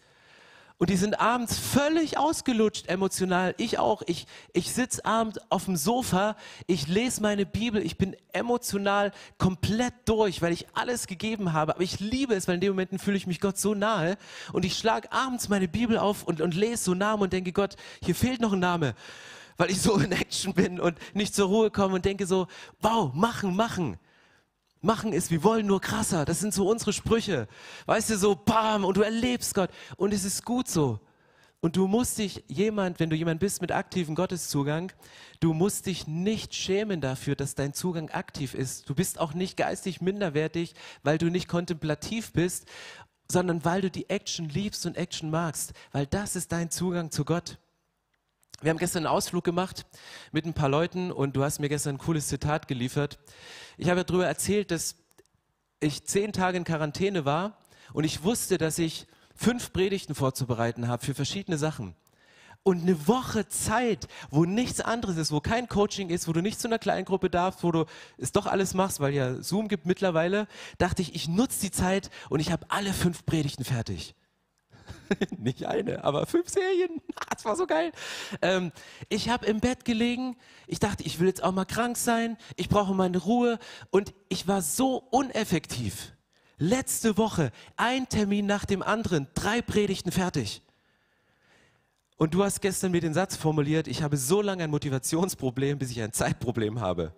Und 0.79 0.91
die 0.91 0.97
sind 0.97 1.21
abends 1.21 1.59
völlig 1.59 2.19
ausgelutscht 2.19 2.89
emotional. 2.89 3.55
Ich 3.57 3.79
auch. 3.79 4.03
Ich, 4.07 4.27
ich 4.53 4.75
sitze 4.75 5.07
abends 5.07 5.41
auf 5.49 5.65
dem 5.65 5.77
Sofa, 5.77 6.37
ich 6.67 6.87
lese 6.87 7.23
meine 7.23 7.47
Bibel, 7.47 7.81
ich 7.81 7.97
bin 7.97 8.15
emotional 8.35 9.13
komplett 9.39 9.95
durch, 10.05 10.43
weil 10.43 10.53
ich 10.53 10.67
alles 10.75 11.07
gegeben 11.07 11.55
habe. 11.55 11.75
Aber 11.75 11.83
ich 11.83 11.99
liebe 12.01 12.35
es, 12.35 12.47
weil 12.47 12.57
in 12.57 12.61
den 12.61 12.71
Momenten 12.71 12.99
fühle 12.99 13.17
ich 13.17 13.27
mich 13.27 13.41
Gott 13.41 13.57
so 13.57 13.75
nahe. 13.75 14.19
Und 14.53 14.67
ich 14.67 14.77
schlage 14.77 15.11
abends 15.13 15.49
meine 15.49 15.67
Bibel 15.67 15.97
auf 15.97 16.25
und, 16.25 16.43
und 16.43 16.55
lese 16.55 16.85
so 16.85 16.95
Namen 16.95 17.23
und 17.23 17.33
denke, 17.33 17.53
Gott, 17.53 17.77
hier 18.05 18.15
fehlt 18.15 18.43
noch 18.43 18.53
ein 18.53 18.61
Name. 18.61 18.95
Weil 19.57 19.71
ich 19.71 19.81
so 19.81 19.97
in 19.99 20.13
Action 20.13 20.53
bin 20.53 20.79
und 20.79 20.99
nicht 21.15 21.35
zur 21.35 21.49
Ruhe 21.49 21.71
komme 21.71 21.95
und 21.95 22.05
denke 22.05 22.27
so, 22.27 22.49
wow, 22.83 23.15
machen, 23.15 23.57
machen. 23.57 23.99
Machen 24.81 25.13
ist, 25.13 25.31
wir 25.31 25.43
wollen 25.43 25.67
nur 25.67 25.81
krasser. 25.81 26.25
Das 26.25 26.41
sind 26.41 26.55
so 26.55 26.69
unsere 26.69 26.93
Sprüche. 26.93 27.49
Weißt 27.87 28.11
du, 28.11 28.19
so 28.19 28.35
bam, 28.35 28.85
und 28.85 28.97
du 28.97 29.03
erlebst 29.03 29.55
Gott. 29.55 29.71
Und 29.97 30.13
es 30.13 30.25
ist 30.25 30.45
gut 30.45 30.69
so. 30.69 31.01
Und 31.61 31.77
du 31.77 31.89
musst 31.89 32.19
dich 32.19 32.45
jemand, 32.47 33.01
wenn 33.01 33.11
du 33.11 33.17
jemand 33.17 33.41
bist 33.41 33.61
mit 33.61 33.73
aktivem 33.73 34.15
Gotteszugang, 34.15 34.93
du 35.41 35.53
musst 35.53 35.87
dich 35.87 36.07
nicht 36.07 36.55
schämen 36.55 37.01
dafür, 37.01 37.35
dass 37.35 37.55
dein 37.55 37.73
Zugang 37.73 38.11
aktiv 38.11 38.55
ist. 38.55 38.89
Du 38.89 38.95
bist 38.95 39.19
auch 39.19 39.35
nicht 39.35 39.57
geistig 39.57 40.01
minderwertig, 40.01 40.75
weil 41.03 41.19
du 41.19 41.31
nicht 41.31 41.49
kontemplativ 41.49 42.33
bist, 42.33 42.67
sondern 43.31 43.65
weil 43.65 43.81
du 43.81 43.91
die 43.91 44.09
Action 44.11 44.49
liebst 44.49 44.87
und 44.87 44.97
Action 44.97 45.31
magst, 45.31 45.73
weil 45.93 46.07
das 46.07 46.37
ist 46.37 46.53
dein 46.53 46.71
Zugang 46.71 47.11
zu 47.11 47.25
Gott. 47.25 47.59
Wir 48.63 48.71
haben 48.71 48.79
gestern 48.79 49.05
einen 49.07 49.15
Ausflug 49.15 49.45
gemacht 49.45 49.85
mit 50.33 50.47
ein 50.47 50.55
paar 50.55 50.71
Leuten 50.71 51.13
und 51.13 51.37
du 51.37 51.45
hast 51.45 51.59
mir 51.59 51.69
gestern 51.69 51.97
ein 51.97 51.99
cooles 51.99 52.29
Zitat 52.29 52.69
geliefert. 52.69 53.19
Ich 53.77 53.91
habe 53.91 54.03
darüber 54.03 54.27
erzählt, 54.27 54.71
dass 54.71 54.97
ich 55.79 56.07
zehn 56.07 56.33
Tage 56.33 56.57
in 56.57 56.65
Quarantäne 56.65 57.27
war 57.27 57.59
und 57.93 58.05
ich 58.05 58.23
wusste, 58.25 58.57
dass 58.57 58.79
ich 58.79 59.07
fünf 59.35 59.75
Predigten 59.75 60.15
vorzubereiten 60.15 60.89
habe 60.89 61.05
für 61.05 61.15
verschiedene 61.15 61.59
Sachen. 61.59 61.95
Und 62.63 62.83
eine 62.83 63.07
Woche 63.07 63.47
Zeit, 63.49 64.09
wo 64.31 64.45
nichts 64.45 64.81
anderes 64.81 65.19
ist, 65.19 65.31
wo 65.31 65.41
kein 65.41 65.69
Coaching 65.69 66.09
ist, 66.09 66.27
wo 66.27 66.33
du 66.33 66.41
nicht 66.41 66.59
zu 66.59 66.67
einer 66.67 66.79
kleinen 66.79 67.05
Gruppe 67.05 67.29
darfst, 67.29 67.63
wo 67.63 67.71
du 67.71 67.85
es 68.17 68.33
doch 68.33 68.47
alles 68.47 68.75
machst, 68.75 68.99
weil 69.01 69.13
ja 69.13 69.41
Zoom 69.43 69.69
gibt 69.69 69.87
mittlerweile, 69.87 70.49
dachte 70.79 71.03
ich, 71.03 71.15
ich 71.15 71.29
nutze 71.29 71.61
die 71.61 71.71
Zeit 71.71 72.11
und 72.31 72.41
ich 72.41 72.51
habe 72.51 72.67
alle 72.71 72.93
fünf 72.93 73.25
Predigten 73.27 73.65
fertig. 73.65 74.15
nicht 75.39 75.65
eine, 75.67 76.05
aber 76.05 76.27
fünf 76.27 76.49
Serien. 76.49 77.01
Das 77.31 77.45
war 77.45 77.57
so 77.57 77.67
geil. 77.67 77.93
Ähm, 78.41 78.73
ich 79.11 79.29
habe 79.29 79.45
im 79.45 79.61
Bett 79.61 79.85
gelegen. 79.85 80.37
Ich 80.67 80.79
dachte, 80.79 81.03
ich 81.03 81.21
will 81.21 81.27
jetzt 81.27 81.43
auch 81.43 81.53
mal 81.53 81.67
krank 81.67 81.99
sein. 81.99 82.39
Ich 82.57 82.71
brauche 82.71 82.95
meine 82.95 83.19
Ruhe. 83.19 83.59
Und 83.91 84.15
ich 84.31 84.49
war 84.49 84.63
so 84.63 84.97
uneffektiv. 85.11 86.13
Letzte 86.57 87.19
Woche 87.19 87.53
ein 87.77 88.09
Termin 88.09 88.47
nach 88.47 88.65
dem 88.65 88.83
anderen, 88.83 89.29
drei 89.35 89.61
Predigten 89.61 90.13
fertig. 90.13 90.63
Und 92.17 92.33
du 92.33 92.43
hast 92.43 92.63
gestern 92.63 92.93
mir 92.93 93.03
den 93.03 93.13
Satz 93.13 93.37
formuliert, 93.37 93.87
ich 93.89 94.03
habe 94.03 94.17
so 94.17 94.41
lange 94.41 94.65
ein 94.65 94.71
Motivationsproblem, 94.71 95.79
bis 95.79 95.91
ich 95.91 96.01
ein 96.01 96.13
Zeitproblem 96.15 96.81
habe. 96.81 97.13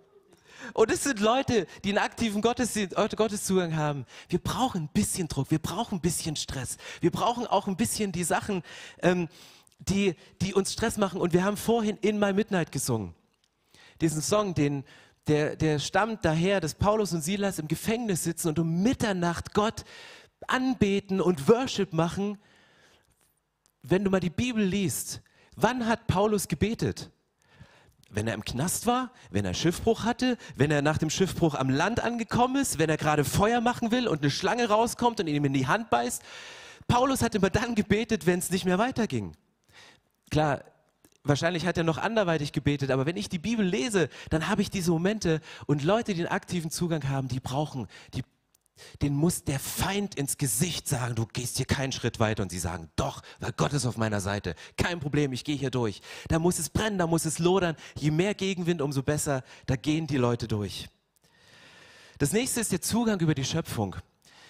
Und 0.73 0.91
es 0.91 1.03
sind 1.03 1.19
Leute, 1.19 1.67
die 1.83 1.89
einen 1.89 1.97
aktiven 1.97 2.41
Gotteszugang 2.41 3.75
haben. 3.75 4.05
Wir 4.27 4.39
brauchen 4.39 4.83
ein 4.83 4.89
bisschen 4.93 5.27
Druck, 5.27 5.51
wir 5.51 5.59
brauchen 5.59 5.97
ein 5.97 6.01
bisschen 6.01 6.35
Stress. 6.35 6.77
Wir 7.01 7.11
brauchen 7.11 7.47
auch 7.47 7.67
ein 7.67 7.75
bisschen 7.75 8.11
die 8.11 8.23
Sachen, 8.23 8.63
ähm, 9.01 9.27
die, 9.79 10.15
die 10.41 10.53
uns 10.53 10.73
Stress 10.73 10.97
machen. 10.97 11.21
Und 11.21 11.33
wir 11.33 11.43
haben 11.43 11.57
vorhin 11.57 11.97
In 12.01 12.19
My 12.19 12.33
Midnight 12.33 12.71
gesungen. 12.71 13.15
Diesen 14.01 14.21
Song, 14.21 14.53
den, 14.53 14.83
der, 15.27 15.55
der 15.55 15.79
stammt 15.79 16.23
daher, 16.25 16.59
dass 16.59 16.75
Paulus 16.75 17.13
und 17.13 17.21
Silas 17.21 17.59
im 17.59 17.67
Gefängnis 17.67 18.23
sitzen 18.23 18.49
und 18.49 18.59
um 18.59 18.81
Mitternacht 18.81 19.53
Gott 19.53 19.83
anbeten 20.47 21.21
und 21.21 21.47
Worship 21.47 21.93
machen. 21.93 22.37
Wenn 23.81 24.03
du 24.03 24.09
mal 24.09 24.19
die 24.19 24.29
Bibel 24.29 24.63
liest, 24.63 25.21
wann 25.55 25.85
hat 25.85 26.07
Paulus 26.07 26.47
gebetet? 26.47 27.09
Wenn 28.09 28.27
er 28.27 28.33
im 28.33 28.43
Knast 28.43 28.87
war, 28.87 29.11
wenn 29.29 29.45
er 29.45 29.53
Schiffbruch 29.53 30.03
hatte, 30.03 30.37
wenn 30.55 30.71
er 30.71 30.81
nach 30.81 30.97
dem 30.97 31.09
Schiffbruch 31.09 31.55
am 31.55 31.69
Land 31.69 31.99
angekommen 32.03 32.55
ist, 32.55 32.79
wenn 32.79 32.89
er 32.89 32.97
gerade 32.97 33.23
Feuer 33.23 33.61
machen 33.61 33.91
will 33.91 34.07
und 34.07 34.21
eine 34.21 34.31
Schlange 34.31 34.67
rauskommt 34.69 35.19
und 35.19 35.27
ihm 35.27 35.45
in 35.45 35.53
die 35.53 35.67
Hand 35.67 35.89
beißt. 35.89 36.23
Paulus 36.87 37.21
hat 37.21 37.35
immer 37.35 37.49
dann 37.49 37.75
gebetet, 37.75 38.25
wenn 38.25 38.39
es 38.39 38.49
nicht 38.49 38.65
mehr 38.65 38.79
weiterging. 38.79 39.35
Klar, 40.31 40.63
wahrscheinlich 41.23 41.65
hat 41.65 41.77
er 41.77 41.83
noch 41.83 41.97
anderweitig 41.97 42.51
gebetet, 42.51 42.91
aber 42.91 43.05
wenn 43.05 43.17
ich 43.17 43.29
die 43.29 43.39
Bibel 43.39 43.65
lese, 43.65 44.09
dann 44.29 44.47
habe 44.47 44.61
ich 44.61 44.69
diese 44.69 44.91
Momente 44.91 45.39
und 45.67 45.83
Leute, 45.83 46.13
die 46.13 46.21
einen 46.21 46.31
aktiven 46.31 46.71
Zugang 46.71 47.07
haben, 47.07 47.27
die 47.27 47.39
brauchen, 47.39 47.87
die 48.13 48.23
den 49.01 49.13
muss 49.13 49.43
der 49.43 49.59
Feind 49.59 50.15
ins 50.15 50.37
Gesicht 50.37 50.87
sagen, 50.87 51.15
du 51.15 51.25
gehst 51.25 51.57
hier 51.57 51.65
keinen 51.65 51.91
Schritt 51.91 52.19
weiter. 52.19 52.43
Und 52.43 52.49
sie 52.49 52.59
sagen, 52.59 52.89
doch, 52.95 53.21
weil 53.39 53.51
Gott 53.53 53.73
ist 53.73 53.85
auf 53.85 53.97
meiner 53.97 54.21
Seite. 54.21 54.55
Kein 54.77 54.99
Problem, 54.99 55.33
ich 55.33 55.43
gehe 55.43 55.55
hier 55.55 55.71
durch. 55.71 56.01
Da 56.27 56.39
muss 56.39 56.59
es 56.59 56.69
brennen, 56.69 56.97
da 56.97 57.07
muss 57.07 57.25
es 57.25 57.39
lodern. 57.39 57.75
Je 57.95 58.11
mehr 58.11 58.33
Gegenwind, 58.33 58.81
umso 58.81 59.03
besser. 59.03 59.43
Da 59.65 59.75
gehen 59.75 60.07
die 60.07 60.17
Leute 60.17 60.47
durch. 60.47 60.89
Das 62.17 62.33
nächste 62.33 62.59
ist 62.59 62.71
der 62.71 62.81
Zugang 62.81 63.19
über 63.21 63.33
die 63.33 63.45
Schöpfung. 63.45 63.95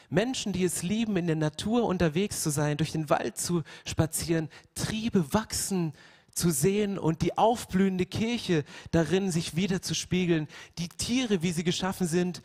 Menschen, 0.10 0.54
die 0.54 0.64
es 0.64 0.82
lieben, 0.82 1.18
in 1.18 1.28
der 1.28 1.36
Natur 1.36 1.84
unterwegs 1.86 2.42
zu 2.42 2.50
sein, 2.50 2.78
durch 2.78 2.92
den 2.92 3.10
Wald 3.10 3.38
zu 3.38 3.64
spazieren, 3.86 4.50
Triebe 4.74 5.34
wachsen, 5.34 5.94
zu 6.34 6.50
sehen 6.52 6.98
und 6.98 7.22
die 7.22 7.38
aufblühende 7.38 8.06
Kirche 8.06 8.64
darin 8.92 9.32
sich 9.32 9.56
wieder 9.56 9.82
zu 9.82 9.94
spiegeln, 9.94 10.48
die 10.78 10.90
Tiere, 10.90 11.42
wie 11.42 11.52
sie 11.52 11.64
geschaffen 11.64 12.08
sind. 12.08 12.42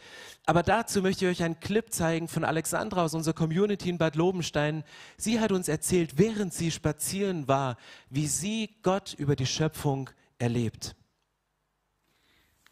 Aber 0.47 0.62
dazu 0.62 1.03
möchte 1.03 1.25
ich 1.25 1.38
euch 1.38 1.44
einen 1.44 1.61
Clip 1.61 1.92
zeigen 1.92 2.29
von 2.29 2.44
Alexandra 2.44 3.05
aus 3.05 3.14
unserer 3.14 3.35
Community 3.35 3.88
in 3.88 3.99
Bad 3.99 4.16
Lobenstein. 4.16 4.85
Sie 5.16 5.40
hat 5.40 5.53
uns 5.53 5.68
erzählt, 5.68 6.18
während 6.18 6.53
sie 6.53 6.70
spazieren 6.70 7.49
war, 7.49 7.77
wie 8.11 8.27
sie 8.27 8.70
Gott 8.83 9.14
über 9.18 9.37
die 9.37 9.47
Schöpfung 9.47 10.11
erlebt. 10.38 10.94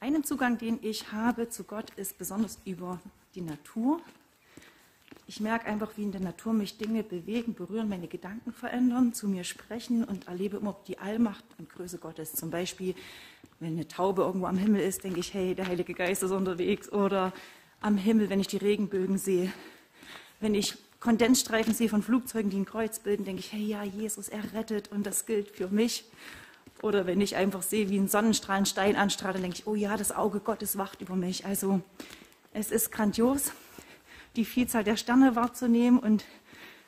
Einen 0.00 0.24
Zugang, 0.24 0.58
den 0.58 0.80
ich 0.82 1.12
habe 1.12 1.48
zu 1.48 1.64
Gott, 1.64 1.90
ist 1.96 2.18
besonders 2.18 2.58
über 2.64 3.00
die 3.34 3.40
Natur. 3.40 4.00
Ich 5.34 5.40
merke 5.40 5.64
einfach, 5.64 5.92
wie 5.96 6.02
in 6.02 6.12
der 6.12 6.20
Natur 6.20 6.52
mich 6.52 6.76
Dinge 6.76 7.02
bewegen, 7.02 7.54
berühren, 7.54 7.88
meine 7.88 8.06
Gedanken 8.06 8.52
verändern, 8.52 9.14
zu 9.14 9.26
mir 9.26 9.44
sprechen 9.44 10.04
und 10.04 10.28
erlebe 10.28 10.58
immer 10.58 10.76
die 10.86 10.98
Allmacht 10.98 11.42
und 11.56 11.70
Größe 11.70 11.96
Gottes. 11.96 12.34
Zum 12.34 12.50
Beispiel, 12.50 12.94
wenn 13.58 13.72
eine 13.72 13.88
Taube 13.88 14.20
irgendwo 14.24 14.44
am 14.44 14.58
Himmel 14.58 14.82
ist, 14.82 15.04
denke 15.04 15.20
ich, 15.20 15.32
hey, 15.32 15.54
der 15.54 15.68
Heilige 15.68 15.94
Geist 15.94 16.22
ist 16.22 16.32
unterwegs. 16.32 16.92
Oder 16.92 17.32
am 17.80 17.96
Himmel, 17.96 18.28
wenn 18.28 18.40
ich 18.40 18.48
die 18.48 18.58
Regenbögen 18.58 19.16
sehe. 19.16 19.50
Wenn 20.40 20.54
ich 20.54 20.76
Kondensstreifen 21.00 21.72
sehe 21.72 21.88
von 21.88 22.02
Flugzeugen, 22.02 22.50
die 22.50 22.58
ein 22.58 22.66
Kreuz 22.66 22.98
bilden, 22.98 23.24
denke 23.24 23.40
ich, 23.40 23.54
hey, 23.54 23.64
ja, 23.64 23.84
Jesus, 23.84 24.28
er 24.28 24.52
rettet 24.52 24.92
und 24.92 25.06
das 25.06 25.24
gilt 25.24 25.48
für 25.48 25.68
mich. 25.68 26.04
Oder 26.82 27.06
wenn 27.06 27.22
ich 27.22 27.36
einfach 27.36 27.62
sehe, 27.62 27.88
wie 27.88 27.96
ein 27.96 28.08
Sonnenstrahl 28.08 28.58
einen 28.58 28.66
Stein 28.66 28.96
anstrahlt, 28.96 29.36
dann 29.36 29.42
denke 29.44 29.60
ich, 29.60 29.66
oh 29.66 29.76
ja, 29.76 29.96
das 29.96 30.12
Auge 30.12 30.40
Gottes 30.40 30.76
wacht 30.76 31.00
über 31.00 31.16
mich. 31.16 31.46
Also 31.46 31.80
es 32.52 32.70
ist 32.70 32.92
grandios, 32.92 33.52
die 34.36 34.44
Vielzahl 34.44 34.84
der 34.84 34.96
Sterne 34.96 35.36
wahrzunehmen 35.36 35.98
und 35.98 36.24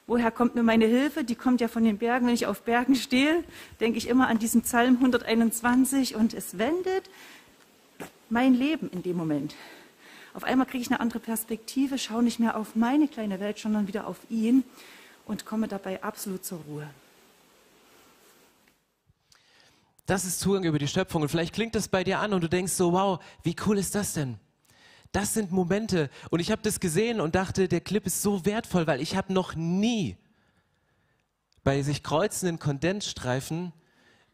woher 0.07 0.31
kommt 0.31 0.55
mir 0.55 0.63
meine 0.63 0.87
Hilfe? 0.87 1.25
Die 1.25 1.35
kommt 1.35 1.61
ja 1.61 1.69
von 1.69 1.85
den 1.85 1.99
Bergen. 1.99 2.27
Wenn 2.27 2.35
ich 2.35 2.47
auf 2.47 2.63
Bergen 2.63 2.95
stehe, 2.95 3.45
denke 3.81 3.99
ich 3.99 4.09
immer 4.09 4.29
an 4.29 4.39
diesen 4.39 4.63
Psalm 4.63 4.97
121 4.97 6.15
und 6.15 6.35
es 6.35 6.59
wendet 6.59 7.11
mein 8.31 8.55
Leben 8.55 8.91
in 8.91 9.03
dem 9.03 9.17
Moment. 9.17 9.55
Auf 10.35 10.45
einmal 10.45 10.67
kriege 10.67 10.83
ich 10.83 10.91
eine 10.91 11.01
andere 11.01 11.21
Perspektive, 11.21 11.97
schaue 11.99 12.23
nicht 12.23 12.41
mehr 12.41 12.57
auf 12.57 12.75
meine 12.75 13.07
kleine 13.07 13.39
Welt, 13.39 13.59
sondern 13.59 13.87
wieder 13.87 14.07
auf 14.07 14.19
ihn 14.29 14.65
und 15.27 15.47
komme 15.47 15.69
dabei 15.69 16.03
absolut 16.03 16.45
zur 16.45 16.59
Ruhe. 16.69 16.89
Das 20.07 20.25
ist 20.25 20.41
Zugang 20.41 20.65
über 20.65 20.79
die 20.79 20.89
Schöpfung. 20.89 21.23
Und 21.23 21.29
vielleicht 21.29 21.55
klingt 21.55 21.75
das 21.75 21.89
bei 21.89 22.05
dir 22.05 22.19
an 22.19 22.35
und 22.35 22.43
du 22.43 22.49
denkst 22.49 22.73
so, 22.73 22.93
wow, 22.93 23.21
wie 23.43 23.57
cool 23.65 23.79
ist 23.79 23.95
das 23.95 24.13
denn? 24.15 24.39
Das 25.14 25.33
sind 25.33 25.53
Momente. 25.53 26.11
Und 26.31 26.40
ich 26.40 26.50
habe 26.50 26.61
das 26.62 26.81
gesehen 26.81 27.20
und 27.20 27.37
dachte, 27.37 27.68
der 27.68 27.81
Clip 27.81 28.05
ist 28.05 28.20
so 28.20 28.44
wertvoll, 28.44 28.88
weil 28.88 29.00
ich 29.00 29.14
habe 29.14 29.33
noch 29.33 29.55
nie 29.55 30.16
bei 31.62 31.81
sich 31.83 32.03
kreuzenden 32.03 32.59
Kondensstreifen 32.59 33.72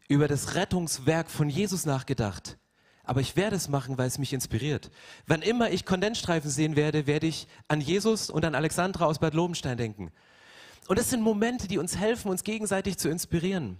über 0.07 0.27
das 0.27 0.55
Rettungswerk 0.55 1.29
von 1.29 1.49
Jesus 1.49 1.85
nachgedacht. 1.85 2.57
Aber 3.03 3.21
ich 3.21 3.35
werde 3.35 3.57
es 3.57 3.69
machen, 3.69 3.99
weil 3.99 4.07
es 4.07 4.17
mich 4.17 4.33
inspiriert. 4.33 4.89
Wann 5.27 5.43
immer 5.43 5.69
ich 5.69 5.85
Kondensstreifen 5.85 6.49
sehen 6.49 6.75
werde, 6.75 7.05
werde 7.05 7.27
ich 7.27 7.47
an 7.67 7.79
Jesus 7.79 8.31
und 8.31 8.43
an 8.43 8.55
Alexandra 8.55 9.05
aus 9.05 9.19
Bad 9.19 9.35
Lobenstein 9.35 9.77
denken. 9.77 10.11
Und 10.87 10.97
das 10.97 11.11
sind 11.11 11.21
Momente, 11.21 11.67
die 11.67 11.77
uns 11.77 11.95
helfen, 11.95 12.31
uns 12.31 12.43
gegenseitig 12.43 12.97
zu 12.97 13.07
inspirieren. 13.07 13.79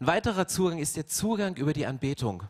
Ein 0.00 0.06
weiterer 0.08 0.48
Zugang 0.48 0.80
ist 0.80 0.96
der 0.96 1.06
Zugang 1.06 1.54
über 1.54 1.72
die 1.72 1.86
Anbetung. 1.86 2.42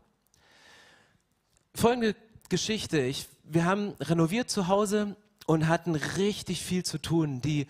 Folgende 1.75 2.17
Geschichte. 2.49 2.99
Ich, 3.03 3.29
wir 3.43 3.65
haben 3.65 3.95
renoviert 4.01 4.51
zu 4.51 4.69
Hause 4.69 5.17
und 5.47 5.69
hatten 5.69 5.95
richtig 5.95 6.63
viel 6.63 6.85
zu 6.85 6.99
tun. 6.99 7.41
Die 7.41 7.67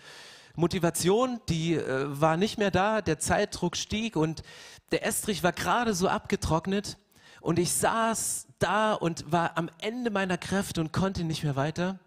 Motivation, 0.55 1.39
die 1.49 1.75
äh, 1.75 2.05
war 2.07 2.37
nicht 2.37 2.57
mehr 2.57 2.71
da, 2.71 3.01
der 3.01 3.19
Zeitdruck 3.19 3.75
stieg 3.75 4.15
und 4.15 4.43
der 4.91 5.05
Estrich 5.05 5.43
war 5.43 5.51
gerade 5.51 5.93
so 5.93 6.07
abgetrocknet 6.07 6.97
und 7.41 7.57
ich 7.57 7.71
saß 7.73 8.47
da 8.59 8.93
und 8.93 9.31
war 9.31 9.57
am 9.57 9.69
Ende 9.79 10.11
meiner 10.11 10.37
Kräfte 10.37 10.79
und 10.79 10.93
konnte 10.93 11.23
nicht 11.23 11.43
mehr 11.43 11.55
weiter. 11.55 11.99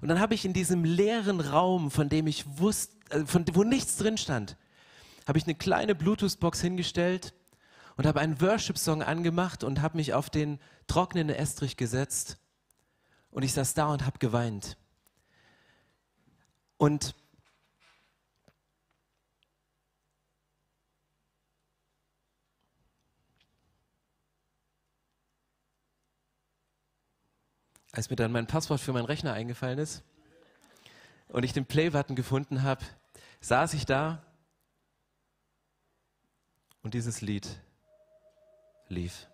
Und 0.00 0.08
dann 0.08 0.20
habe 0.20 0.34
ich 0.34 0.44
in 0.44 0.52
diesem 0.52 0.84
leeren 0.84 1.40
Raum, 1.40 1.90
von 1.90 2.08
dem 2.08 2.26
ich 2.26 2.44
wusste, 2.58 2.94
äh, 3.10 3.24
von, 3.24 3.44
wo 3.52 3.64
nichts 3.64 3.96
drin 3.96 4.18
stand, 4.18 4.56
habe 5.26 5.38
ich 5.38 5.44
eine 5.44 5.54
kleine 5.54 5.94
Bluetooth-Box 5.94 6.60
hingestellt 6.60 7.34
und 7.96 8.06
habe 8.06 8.20
einen 8.20 8.40
Worship-Song 8.40 9.02
angemacht 9.02 9.64
und 9.64 9.80
habe 9.80 9.96
mich 9.96 10.14
auf 10.14 10.30
den 10.30 10.58
trockenen 10.86 11.30
Estrich 11.30 11.76
gesetzt. 11.76 12.39
Und 13.30 13.42
ich 13.42 13.52
saß 13.52 13.74
da 13.74 13.92
und 13.92 14.04
habe 14.04 14.18
geweint. 14.18 14.76
Und 16.76 17.14
als 27.92 28.10
mir 28.10 28.16
dann 28.16 28.32
mein 28.32 28.46
Passwort 28.46 28.80
für 28.80 28.92
meinen 28.92 29.04
Rechner 29.04 29.32
eingefallen 29.32 29.78
ist 29.78 30.02
und 31.28 31.44
ich 31.44 31.52
den 31.52 31.66
Play-Button 31.66 32.16
gefunden 32.16 32.62
habe, 32.62 32.84
saß 33.40 33.74
ich 33.74 33.84
da 33.86 34.22
und 36.82 36.94
dieses 36.94 37.20
Lied 37.20 37.46
lief. 38.88 39.28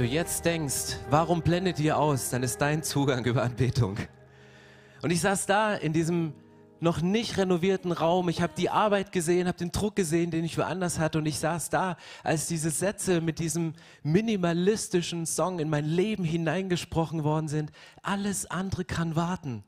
Du 0.00 0.06
jetzt 0.06 0.46
denkst, 0.46 0.96
warum 1.10 1.42
blendet 1.42 1.78
ihr 1.78 1.98
aus, 1.98 2.30
dann 2.30 2.42
ist 2.42 2.58
dein 2.62 2.82
Zugang 2.82 3.22
über 3.26 3.42
Anbetung. 3.42 3.98
Und 5.02 5.10
ich 5.10 5.20
saß 5.20 5.44
da 5.44 5.74
in 5.74 5.92
diesem 5.92 6.32
noch 6.80 7.02
nicht 7.02 7.36
renovierten 7.36 7.92
Raum. 7.92 8.30
Ich 8.30 8.40
habe 8.40 8.54
die 8.56 8.70
Arbeit 8.70 9.12
gesehen, 9.12 9.46
habe 9.46 9.58
den 9.58 9.72
Druck 9.72 9.96
gesehen, 9.96 10.30
den 10.30 10.42
ich 10.42 10.56
woanders 10.56 10.98
hatte. 10.98 11.18
Und 11.18 11.26
ich 11.26 11.38
saß 11.38 11.68
da, 11.68 11.98
als 12.24 12.46
diese 12.46 12.70
Sätze 12.70 13.20
mit 13.20 13.38
diesem 13.38 13.74
minimalistischen 14.02 15.26
Song 15.26 15.58
in 15.58 15.68
mein 15.68 15.84
Leben 15.84 16.24
hineingesprochen 16.24 17.22
worden 17.22 17.48
sind. 17.48 17.70
Alles 18.02 18.50
andere 18.50 18.86
kann 18.86 19.16
warten. 19.16 19.64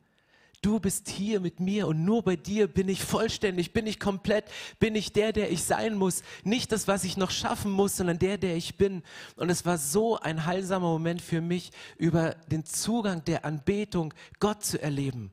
Du 0.62 0.78
bist 0.78 1.08
hier 1.08 1.40
mit 1.40 1.58
mir 1.58 1.88
und 1.88 2.04
nur 2.04 2.22
bei 2.22 2.36
dir 2.36 2.68
bin 2.68 2.88
ich 2.88 3.02
vollständig, 3.02 3.72
bin 3.72 3.84
ich 3.88 3.98
komplett, 3.98 4.44
bin 4.78 4.94
ich 4.94 5.12
der, 5.12 5.32
der 5.32 5.50
ich 5.50 5.64
sein 5.64 5.96
muss. 5.96 6.22
Nicht 6.44 6.70
das, 6.70 6.86
was 6.86 7.02
ich 7.02 7.16
noch 7.16 7.32
schaffen 7.32 7.72
muss, 7.72 7.96
sondern 7.96 8.20
der, 8.20 8.38
der 8.38 8.56
ich 8.56 8.76
bin. 8.76 9.02
Und 9.34 9.50
es 9.50 9.66
war 9.66 9.76
so 9.76 10.20
ein 10.20 10.46
heilsamer 10.46 10.86
Moment 10.86 11.20
für 11.20 11.40
mich, 11.40 11.72
über 11.98 12.36
den 12.46 12.64
Zugang 12.64 13.24
der 13.24 13.44
Anbetung 13.44 14.14
Gott 14.38 14.64
zu 14.64 14.80
erleben. 14.80 15.32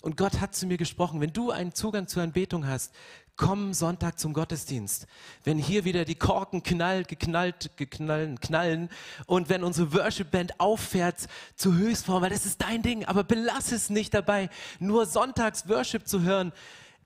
Und 0.00 0.16
Gott 0.16 0.40
hat 0.40 0.54
zu 0.54 0.66
mir 0.66 0.78
gesprochen, 0.78 1.20
wenn 1.20 1.34
du 1.34 1.50
einen 1.50 1.74
Zugang 1.74 2.06
zur 2.06 2.22
Anbetung 2.22 2.66
hast, 2.66 2.94
komm 3.40 3.72
Sonntag 3.72 4.18
zum 4.18 4.34
Gottesdienst. 4.34 5.06
Wenn 5.44 5.56
hier 5.56 5.86
wieder 5.86 6.04
die 6.04 6.14
Korken 6.14 6.62
knallt, 6.62 7.08
geknallt, 7.08 7.70
geknallen, 7.78 8.38
knallen 8.38 8.90
und 9.24 9.48
wenn 9.48 9.64
unsere 9.64 9.94
Worship-Band 9.94 10.60
auffährt 10.60 11.26
zu 11.56 11.74
Höchstform, 11.74 12.22
weil 12.22 12.28
das 12.28 12.44
ist 12.44 12.60
dein 12.60 12.82
Ding, 12.82 13.06
aber 13.06 13.24
belass 13.24 13.72
es 13.72 13.88
nicht 13.88 14.12
dabei, 14.12 14.50
nur 14.78 15.06
sonntags 15.06 15.66
Worship 15.70 16.06
zu 16.06 16.20
hören. 16.20 16.52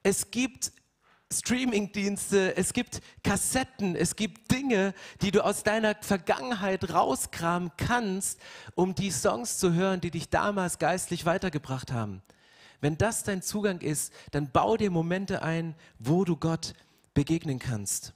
Es 0.03 0.33
gibt 0.33 0.73
Streamingdienste, 1.33 2.57
es 2.57 2.73
gibt 2.73 3.01
Kassetten, 3.23 3.95
es 3.95 4.17
gibt 4.17 4.51
Dinge, 4.51 4.93
die 5.23 5.31
du 5.31 5.45
aus 5.45 5.63
deiner 5.63 5.95
Vergangenheit 6.01 6.93
rauskramen 6.93 7.71
kannst, 7.77 8.41
um 8.75 8.97
die 8.97 9.13
Songs 9.13 9.59
zu 9.59 9.73
hören, 9.73 10.01
die 10.01 10.11
dich 10.11 10.31
damals 10.31 10.81
geistlich 10.81 11.27
weitergebracht 11.27 11.93
haben. 11.93 12.23
Wenn 12.85 12.99
das 12.99 13.23
dein 13.23 13.41
Zugang 13.41 13.81
ist, 13.81 14.13
dann 14.31 14.51
bau 14.51 14.77
dir 14.77 14.91
Momente 14.91 15.41
ein, 15.41 15.75
wo 15.99 16.27
du 16.27 16.37
Gott 16.37 16.75
begegnen 17.15 17.59
kannst. 17.59 18.13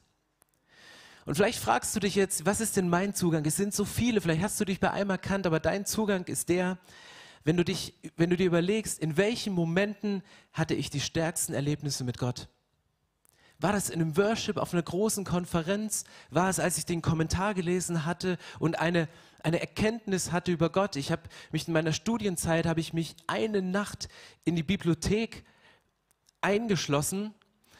Und 1.24 1.36
vielleicht 1.36 1.58
fragst 1.58 1.96
du 1.96 2.00
dich 2.00 2.14
jetzt, 2.14 2.44
was 2.44 2.60
ist 2.60 2.76
denn 2.76 2.90
mein 2.90 3.14
Zugang? 3.14 3.46
Es 3.46 3.56
sind 3.56 3.72
so 3.72 3.86
viele, 3.86 4.20
vielleicht 4.20 4.42
hast 4.42 4.60
du 4.60 4.66
dich 4.66 4.78
bei 4.78 4.90
einem 4.90 5.08
erkannt, 5.08 5.46
aber 5.46 5.58
dein 5.58 5.86
Zugang 5.86 6.26
ist 6.26 6.50
der, 6.50 6.76
wenn 7.44 7.56
du, 7.56 7.64
dich, 7.64 7.94
wenn 8.18 8.28
du 8.28 8.36
dir 8.36 8.44
überlegst, 8.44 8.98
in 8.98 9.16
welchen 9.16 9.54
Momenten 9.54 10.22
hatte 10.52 10.74
ich 10.74 10.90
die 10.90 11.00
stärksten 11.00 11.54
Erlebnisse 11.54 12.04
mit 12.04 12.18
Gott? 12.18 12.50
War 13.60 13.72
das 13.72 13.88
in 13.88 14.02
einem 14.02 14.18
Worship 14.18 14.58
auf 14.58 14.74
einer 14.74 14.82
großen 14.82 15.24
Konferenz? 15.24 16.04
War 16.28 16.50
es, 16.50 16.60
als 16.60 16.76
ich 16.76 16.84
den 16.84 17.00
Kommentar 17.00 17.54
gelesen 17.54 18.04
hatte 18.04 18.36
und 18.58 18.78
eine, 18.78 19.08
eine 19.42 19.60
Erkenntnis 19.60 20.32
hatte 20.32 20.52
über 20.52 20.70
Gott? 20.70 20.96
Ich 20.96 21.12
habe 21.12 21.22
mich 21.52 21.68
in 21.68 21.74
meiner 21.74 21.92
Studienzeit 21.92 22.66
habe 22.66 22.80
ich 22.80 22.92
mich 22.92 23.16
eine 23.26 23.62
Nacht 23.62 24.08
in 24.44 24.56
die 24.56 24.62
Bibliothek 24.62 25.44
eingeschlossen 26.40 27.34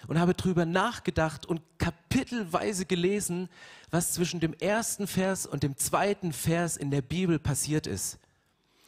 und 0.07 0.19
habe 0.19 0.35
drüber 0.35 0.65
nachgedacht 0.65 1.47
und 1.47 1.61
kapitelweise 1.79 2.87
gelesen, 2.87 3.49
was 3.91 4.13
zwischen 4.13 4.41
dem 4.41 4.55
ersten 4.55 5.07
Vers 5.07 5.47
und 5.47 5.63
dem 5.63 5.77
zweiten 5.77 6.33
Vers 6.33 6.77
in 6.77 6.91
der 6.91 7.03
Bibel 7.03 7.39
passiert 7.39 7.87
ist. 7.87 8.19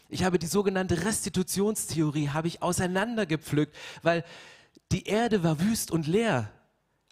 Ich 0.08 0.24
habe 0.24 0.38
die 0.38 0.46
sogenannte 0.46 1.04
Restitutionstheorie 1.04 2.30
habe 2.30 2.48
ich 2.48 2.62
auseinandergepflückt, 2.62 3.76
weil 4.02 4.24
die 4.92 5.04
Erde 5.04 5.44
war 5.44 5.60
wüst 5.60 5.90
und 5.90 6.06
leer, 6.06 6.50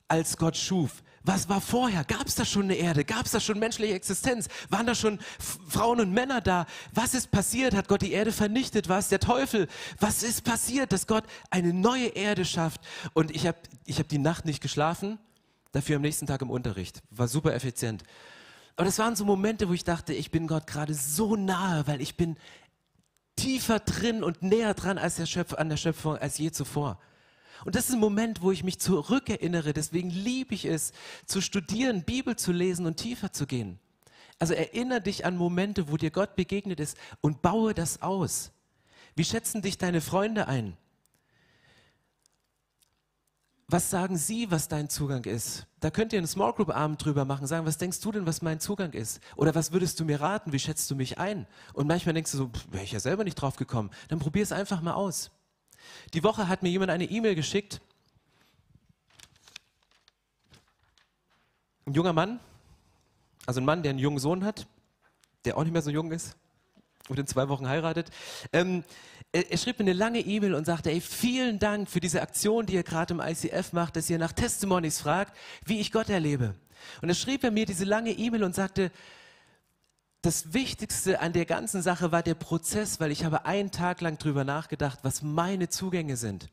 als 0.09 0.37
Gott 0.37 0.57
schuf. 0.57 1.03
Was 1.29 1.47
war 1.47 1.61
vorher? 1.61 2.05
Gab 2.05 2.27
es 2.27 2.37
da 2.37 2.47
schon 2.47 2.62
eine 2.62 2.77
Erde? 2.77 3.05
Gab 3.05 3.27
es 3.27 3.33
da 3.33 3.38
schon 3.38 3.59
menschliche 3.59 3.93
Existenz? 3.93 4.49
Waren 4.71 4.87
da 4.87 4.95
schon 4.95 5.19
Frauen 5.69 6.01
und 6.01 6.11
Männer 6.11 6.41
da? 6.41 6.64
Was 6.95 7.12
ist 7.12 7.31
passiert? 7.31 7.75
Hat 7.75 7.87
Gott 7.87 8.01
die 8.01 8.12
Erde 8.12 8.33
vernichtet? 8.33 8.88
War 8.88 8.99
es 8.99 9.11
der 9.11 9.21
Teufel? 9.21 9.69
Was 10.01 10.23
ist 10.23 10.43
passiert, 10.43 10.91
dass 10.91 11.07
Gott 11.07 11.25
eine 11.51 11.75
neue 11.75 12.07
Erde 12.07 12.47
schafft? 12.47 12.81
Und 13.12 13.31
ich 13.37 13.47
habe 13.47 13.59
ich 13.85 13.99
hab 13.99 14.09
die 14.09 14.17
Nacht 14.17 14.47
nicht 14.47 14.62
geschlafen, 14.62 15.19
dafür 15.73 15.97
am 15.97 16.03
nächsten 16.03 16.27
Tag 16.27 16.41
im 16.41 16.49
Unterricht. 16.49 17.03
War 17.11 17.29
super 17.29 17.53
effizient. 17.53 18.05
Aber 18.77 18.87
das 18.87 18.99
waren 18.99 19.14
so 19.14 19.27
Momente, 19.27 19.69
wo 19.69 19.75
ich 19.75 19.85
dachte, 19.85 20.14
ich 20.14 20.31
bin 20.31 20.47
Gott 20.47 20.67
gerade 20.67 20.95
so 20.95 21.37
nahe, 21.37 21.87
weil 21.87 22.01
ich 22.01 22.17
bin 22.17 22.38
tiefer 23.37 23.81
drin 23.81 24.25
und 24.25 24.43
näher 24.43 24.73
dran 24.73 24.97
als 24.97 25.17
der 25.17 25.27
Schöpf, 25.27 25.53
an 25.53 25.69
der 25.69 25.77
Schöpfung 25.77 26.17
als 26.17 26.38
je 26.38 26.53
zuvor. 26.53 26.99
Und 27.64 27.75
das 27.75 27.88
ist 27.88 27.94
ein 27.94 28.01
Moment, 28.01 28.42
wo 28.42 28.53
ich 28.53 28.64
mich 28.64 28.79
zurückerinnere. 28.79 29.73
Deswegen 29.73 30.11
liebe 30.11 30.55
ich 30.55 30.64
es, 30.64 30.92
zu 31.27 31.40
studieren, 31.40 32.05
Bibel 32.05 32.37
zu 32.37 32.53
lesen 32.53 32.87
und 32.87 32.97
tiefer 32.97 33.33
zu 33.33 33.47
gehen. 33.47 33.79
Also 34.38 34.55
erinnere 34.55 35.01
dich 35.01 35.25
an 35.25 35.37
Momente, 35.37 35.90
wo 35.90 35.97
dir 35.97 36.11
Gott 36.11 36.37
begegnet 36.37 36.81
ist 36.81 36.97
und 37.21 37.42
baue 37.42 37.75
das 37.75 38.03
aus. 38.03 38.53
Wie 39.16 39.25
schätzen 39.25 39.62
dich 39.62 39.79
deine 39.79 40.01
Freunde 40.01 40.47
ein? 40.47 40.77
Was 43.71 43.90
sagen 43.90 44.16
sie, 44.16 44.51
was 44.51 44.68
dein 44.68 44.88
Zugang 44.88 45.25
ist? 45.25 45.66
Da 45.81 45.90
könnt 45.90 46.14
ihr 46.14 46.18
einen 46.18 46.27
Small 46.27 46.55
Group 46.55 46.71
Abend 46.71 47.05
drüber 47.05 47.27
machen, 47.27 47.47
sagen, 47.47 47.66
was 47.66 47.77
denkst 47.77 48.01
du 48.01 48.12
denn, 48.12 48.27
was 48.27 48.40
mein 48.40 48.61
Zugang 48.61 48.92
ist? 48.92 49.21
Oder 49.37 49.55
was 49.55 49.73
würdest 49.73 50.01
du 50.01 50.07
mir 50.07 50.21
raten? 50.23 50.53
Wie 50.53 50.59
schätzt 50.59 50.90
du 50.90 50.97
mich 50.97 51.18
ein? 51.18 51.47
Und 51.75 51.87
manchmal 51.87 52.14
denkst 52.14 52.33
du 52.33 52.38
so, 52.38 52.51
wäre 52.71 52.85
ich 52.85 52.92
ja 52.92 53.01
selber 53.01 53.25
nicht 53.25 53.35
drauf 53.35 53.57
gekommen. 53.57 53.90
Dann 54.09 54.21
probier 54.21 54.42
es 54.42 54.53
einfach 54.53 54.81
mal 54.81 54.94
aus. 54.94 55.31
Die 56.14 56.22
Woche 56.22 56.48
hat 56.48 56.62
mir 56.62 56.68
jemand 56.68 56.90
eine 56.90 57.05
E-Mail 57.05 57.35
geschickt. 57.35 57.81
Ein 61.87 61.94
junger 61.94 62.12
Mann, 62.12 62.40
also 63.46 63.61
ein 63.61 63.64
Mann, 63.64 63.83
der 63.83 63.90
einen 63.90 63.98
jungen 63.98 64.18
Sohn 64.18 64.44
hat, 64.44 64.66
der 65.44 65.57
auch 65.57 65.64
nicht 65.64 65.72
mehr 65.72 65.83
so 65.83 65.90
jung 65.90 66.12
ist 66.12 66.37
und 67.09 67.18
in 67.18 67.27
zwei 67.27 67.48
Wochen 67.48 67.68
heiratet. 67.68 68.11
Ähm, 68.53 68.85
er, 69.33 69.51
er, 69.51 69.59
schrieb 69.59 69.79
mir 69.79 69.85
eine 69.85 69.92
lange 69.92 70.20
E-Mail 70.20 70.55
und 70.55 70.64
sagte, 70.64 70.90
ey, 70.90 71.01
vielen 71.01 71.59
Dank 71.59 71.88
für 71.88 72.01
diese 72.01 72.22
Aktion, 72.22 72.66
die 72.66 72.74
ihr 72.74 72.83
gerade 72.83 73.14
im 73.14 73.20
ICF 73.20 73.72
macht, 73.72 73.96
dass 73.96 74.09
ihr 74.11 74.18
nach 74.18 74.33
Testimonies 74.33 75.01
fragt, 75.01 75.37
wie 75.64 75.81
ich 75.81 75.92
Gott 75.92 76.09
erlebe. 76.09 76.55
Und 77.03 77.09
er 77.09 77.14
schrieb 77.14 77.44
er 77.44 77.51
mir 77.51 77.66
diese 77.66 77.85
lange 77.85 78.11
E-Mail 78.11 78.44
und 78.44 78.55
sagte, 78.55 78.90
das 80.22 80.52
Wichtigste 80.52 81.20
an 81.20 81.33
der 81.33 81.46
ganzen 81.46 81.81
Sache 81.81 82.11
war 82.11 82.22
der 82.22 82.35
Prozess, 82.35 82.98
weil 82.98 83.12
ich 83.12 83.24
habe 83.24 83.44
einen 83.46 83.70
Tag 83.70 84.00
lang 84.00 84.18
drüber 84.18 84.44
nachgedacht, 84.44 84.98
was 85.02 85.22
meine 85.22 85.68
Zugänge 85.68 86.16
sind. 86.16 86.48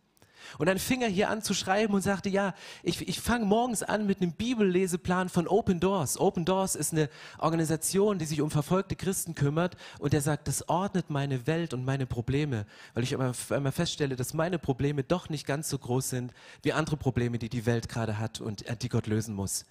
Und 0.60 0.67
dann 0.67 0.78
fing 0.78 1.01
er 1.01 1.10
hier 1.10 1.30
an 1.30 1.41
zu 1.41 1.56
schreiben 1.56 1.95
und 1.95 2.01
sagte, 2.01 2.30
ja, 2.30 2.54
ich, 2.84 3.08
ich 3.08 3.19
fange 3.19 3.45
morgens 3.45 3.82
an 3.82 4.06
mit 4.06 4.21
einem 4.21 4.34
Bibelleseplan 4.34 5.30
von 5.30 5.47
Open 5.47 5.80
Doors. 5.80 6.19
Open 6.19 6.45
Doors 6.45 6.75
ist 6.75 6.93
eine 6.93 7.10
Organisation, 7.39 8.19
die 8.19 8.25
sich 8.25 8.41
um 8.41 8.51
verfolgte 8.51 8.95
Christen 8.95 9.34
kümmert 9.34 9.75
und 9.97 10.13
er 10.13 10.21
sagt, 10.21 10.47
das 10.47 10.69
ordnet 10.69 11.10
meine 11.10 11.47
Welt 11.47 11.73
und 11.73 11.84
meine 11.84 12.06
Probleme, 12.06 12.67
weil 12.93 13.04
ich 13.04 13.13
immer, 13.13 13.34
immer 13.49 13.71
feststelle, 13.71 14.15
dass 14.15 14.36
meine 14.36 14.60
Probleme 14.60 15.04
doch 15.04 15.30
nicht 15.30 15.47
ganz 15.47 15.69
so 15.69 15.80
groß 15.80 16.10
sind 16.10 16.32
wie 16.62 16.73
andere 16.73 16.97
Probleme, 16.97 17.39
die 17.39 17.49
die 17.49 17.65
Welt 17.65 17.89
gerade 17.89 18.19
hat 18.19 18.41
und 18.41 18.67
äh, 18.67 18.78
die 18.78 18.89
Gott 18.89 19.08
lösen 19.08 19.34
muss 19.34 19.65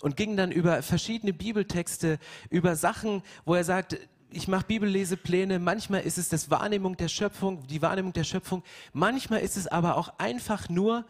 und 0.00 0.16
ging 0.16 0.36
dann 0.36 0.52
über 0.52 0.82
verschiedene 0.82 1.32
Bibeltexte, 1.32 2.18
über 2.48 2.76
Sachen, 2.76 3.22
wo 3.44 3.54
er 3.54 3.64
sagt, 3.64 3.98
ich 4.32 4.48
mache 4.48 4.66
Bibellesepläne, 4.66 5.58
manchmal 5.58 6.02
ist 6.02 6.18
es 6.18 6.28
das 6.28 6.50
Wahrnehmung 6.50 6.96
der 6.96 7.08
Schöpfung, 7.08 7.66
die 7.66 7.82
Wahrnehmung 7.82 8.12
der 8.12 8.24
Schöpfung, 8.24 8.62
manchmal 8.92 9.40
ist 9.40 9.56
es 9.56 9.66
aber 9.66 9.96
auch 9.96 10.18
einfach 10.18 10.68
nur, 10.68 11.04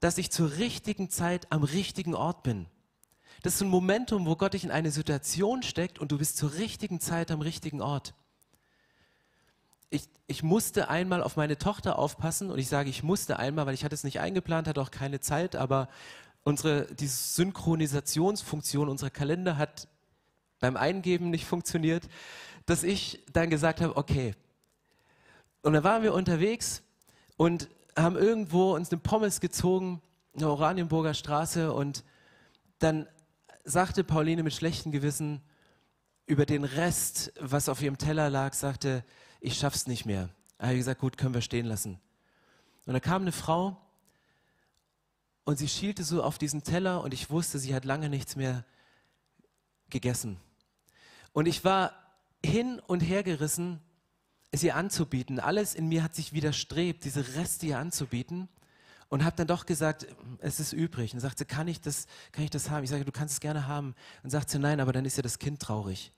dass 0.00 0.18
ich 0.18 0.30
zur 0.30 0.58
richtigen 0.58 1.08
Zeit 1.08 1.46
am 1.50 1.62
richtigen 1.62 2.14
Ort 2.14 2.42
bin. 2.42 2.66
Das 3.42 3.54
ist 3.54 3.62
ein 3.62 3.68
Momentum, 3.68 4.26
wo 4.26 4.36
Gott 4.36 4.54
dich 4.54 4.64
in 4.64 4.70
eine 4.70 4.90
Situation 4.90 5.62
steckt 5.62 5.98
und 5.98 6.12
du 6.12 6.18
bist 6.18 6.36
zur 6.36 6.54
richtigen 6.54 7.00
Zeit 7.00 7.30
am 7.30 7.40
richtigen 7.40 7.80
Ort. 7.80 8.14
Ich, 9.88 10.08
ich, 10.26 10.42
musste 10.42 10.88
einmal 10.88 11.22
auf 11.22 11.36
meine 11.36 11.56
Tochter 11.56 11.98
aufpassen 11.98 12.50
und 12.50 12.58
ich 12.58 12.68
sage, 12.68 12.90
ich 12.90 13.04
musste 13.04 13.38
einmal, 13.38 13.66
weil 13.66 13.74
ich 13.74 13.84
hatte 13.84 13.94
es 13.94 14.02
nicht 14.02 14.18
eingeplant, 14.18 14.66
hatte 14.66 14.80
auch 14.80 14.90
keine 14.90 15.20
Zeit, 15.20 15.54
aber 15.54 15.88
unsere, 16.46 16.86
die 16.94 17.08
Synchronisationsfunktion 17.08 18.88
unserer 18.88 19.10
Kalender 19.10 19.58
hat 19.58 19.88
beim 20.60 20.76
Eingeben 20.76 21.30
nicht 21.30 21.44
funktioniert, 21.44 22.08
dass 22.66 22.84
ich 22.84 23.20
dann 23.32 23.50
gesagt 23.50 23.80
habe, 23.80 23.96
okay. 23.96 24.32
Und 25.62 25.72
dann 25.72 25.82
waren 25.82 26.04
wir 26.04 26.14
unterwegs 26.14 26.84
und 27.36 27.68
haben 27.96 28.16
irgendwo 28.16 28.76
uns 28.76 28.92
eine 28.92 29.00
Pommes 29.00 29.40
gezogen, 29.40 30.00
in 30.34 30.40
der 30.40 30.50
Oranienburger 30.50 31.14
Straße 31.14 31.72
und 31.72 32.04
dann 32.78 33.08
sagte 33.64 34.04
Pauline 34.04 34.44
mit 34.44 34.54
schlechtem 34.54 34.92
Gewissen 34.92 35.42
über 36.26 36.46
den 36.46 36.62
Rest, 36.62 37.32
was 37.40 37.68
auf 37.68 37.82
ihrem 37.82 37.98
Teller 37.98 38.30
lag, 38.30 38.52
sagte, 38.52 39.04
ich 39.40 39.58
schaff's 39.58 39.88
nicht 39.88 40.06
mehr. 40.06 40.28
Da 40.58 40.66
habe 40.66 40.74
ich 40.74 40.80
gesagt, 40.80 41.00
gut, 41.00 41.18
können 41.18 41.34
wir 41.34 41.40
stehen 41.40 41.66
lassen. 41.66 41.98
Und 42.86 42.92
da 42.92 43.00
kam 43.00 43.22
eine 43.22 43.32
Frau 43.32 43.80
und 45.46 45.58
sie 45.58 45.68
schielte 45.68 46.02
so 46.02 46.24
auf 46.24 46.38
diesen 46.38 46.64
Teller 46.64 47.04
und 47.04 47.14
ich 47.14 47.30
wusste, 47.30 47.60
sie 47.60 47.72
hat 47.72 47.84
lange 47.84 48.08
nichts 48.08 48.34
mehr 48.34 48.64
gegessen. 49.88 50.38
Und 51.32 51.46
ich 51.46 51.64
war 51.64 51.92
hin 52.44 52.80
und 52.88 52.98
her 52.98 53.22
gerissen, 53.22 53.80
es 54.50 54.64
ihr 54.64 54.74
anzubieten. 54.74 55.38
Alles 55.38 55.76
in 55.76 55.88
mir 55.88 56.02
hat 56.02 56.16
sich 56.16 56.32
widerstrebt, 56.32 57.04
diese 57.04 57.36
Reste 57.36 57.66
ihr 57.66 57.78
anzubieten. 57.78 58.48
Und 59.08 59.24
habe 59.24 59.36
dann 59.36 59.46
doch 59.46 59.66
gesagt, 59.66 60.08
es 60.40 60.58
ist 60.58 60.72
übrig. 60.72 61.14
Und 61.14 61.20
sagte, 61.20 61.44
kann 61.44 61.68
ich 61.68 61.80
das, 61.80 62.08
kann 62.32 62.42
ich 62.42 62.50
das 62.50 62.68
haben? 62.68 62.82
Ich 62.82 62.90
sage, 62.90 63.04
du 63.04 63.12
kannst 63.12 63.34
es 63.34 63.40
gerne 63.40 63.68
haben. 63.68 63.94
Und 64.24 64.30
sagt 64.30 64.50
sie, 64.50 64.58
nein, 64.58 64.80
aber 64.80 64.92
dann 64.92 65.04
ist 65.04 65.16
ja 65.16 65.22
das 65.22 65.38
Kind 65.38 65.62
traurig. 65.62 66.10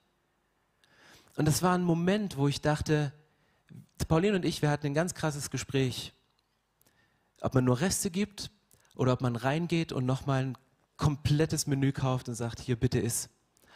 Und 1.35 1.45
das 1.45 1.61
war 1.61 1.75
ein 1.75 1.83
Moment, 1.83 2.35
wo 2.35 2.47
ich 2.47 2.61
dachte, 2.61 3.13
Pauline 4.07 4.37
und 4.37 4.43
ich, 4.43 4.63
wir 4.63 4.71
hatten 4.71 4.87
ein 4.87 4.95
ganz 4.95 5.13
krasses 5.13 5.51
Gespräch. 5.51 6.13
Ob 7.41 7.53
man 7.53 7.63
nur 7.63 7.79
Reste 7.79 8.09
gibt 8.09 8.49
oder 8.99 9.13
ob 9.13 9.21
man 9.21 9.37
reingeht 9.37 9.93
und 9.93 10.05
nochmal 10.05 10.43
ein 10.43 10.57
komplettes 10.97 11.67
Menü 11.67 11.93
kauft 11.93 12.27
und 12.27 12.35
sagt, 12.35 12.59
hier 12.59 12.75
bitte 12.75 12.99
iss. 12.99 13.29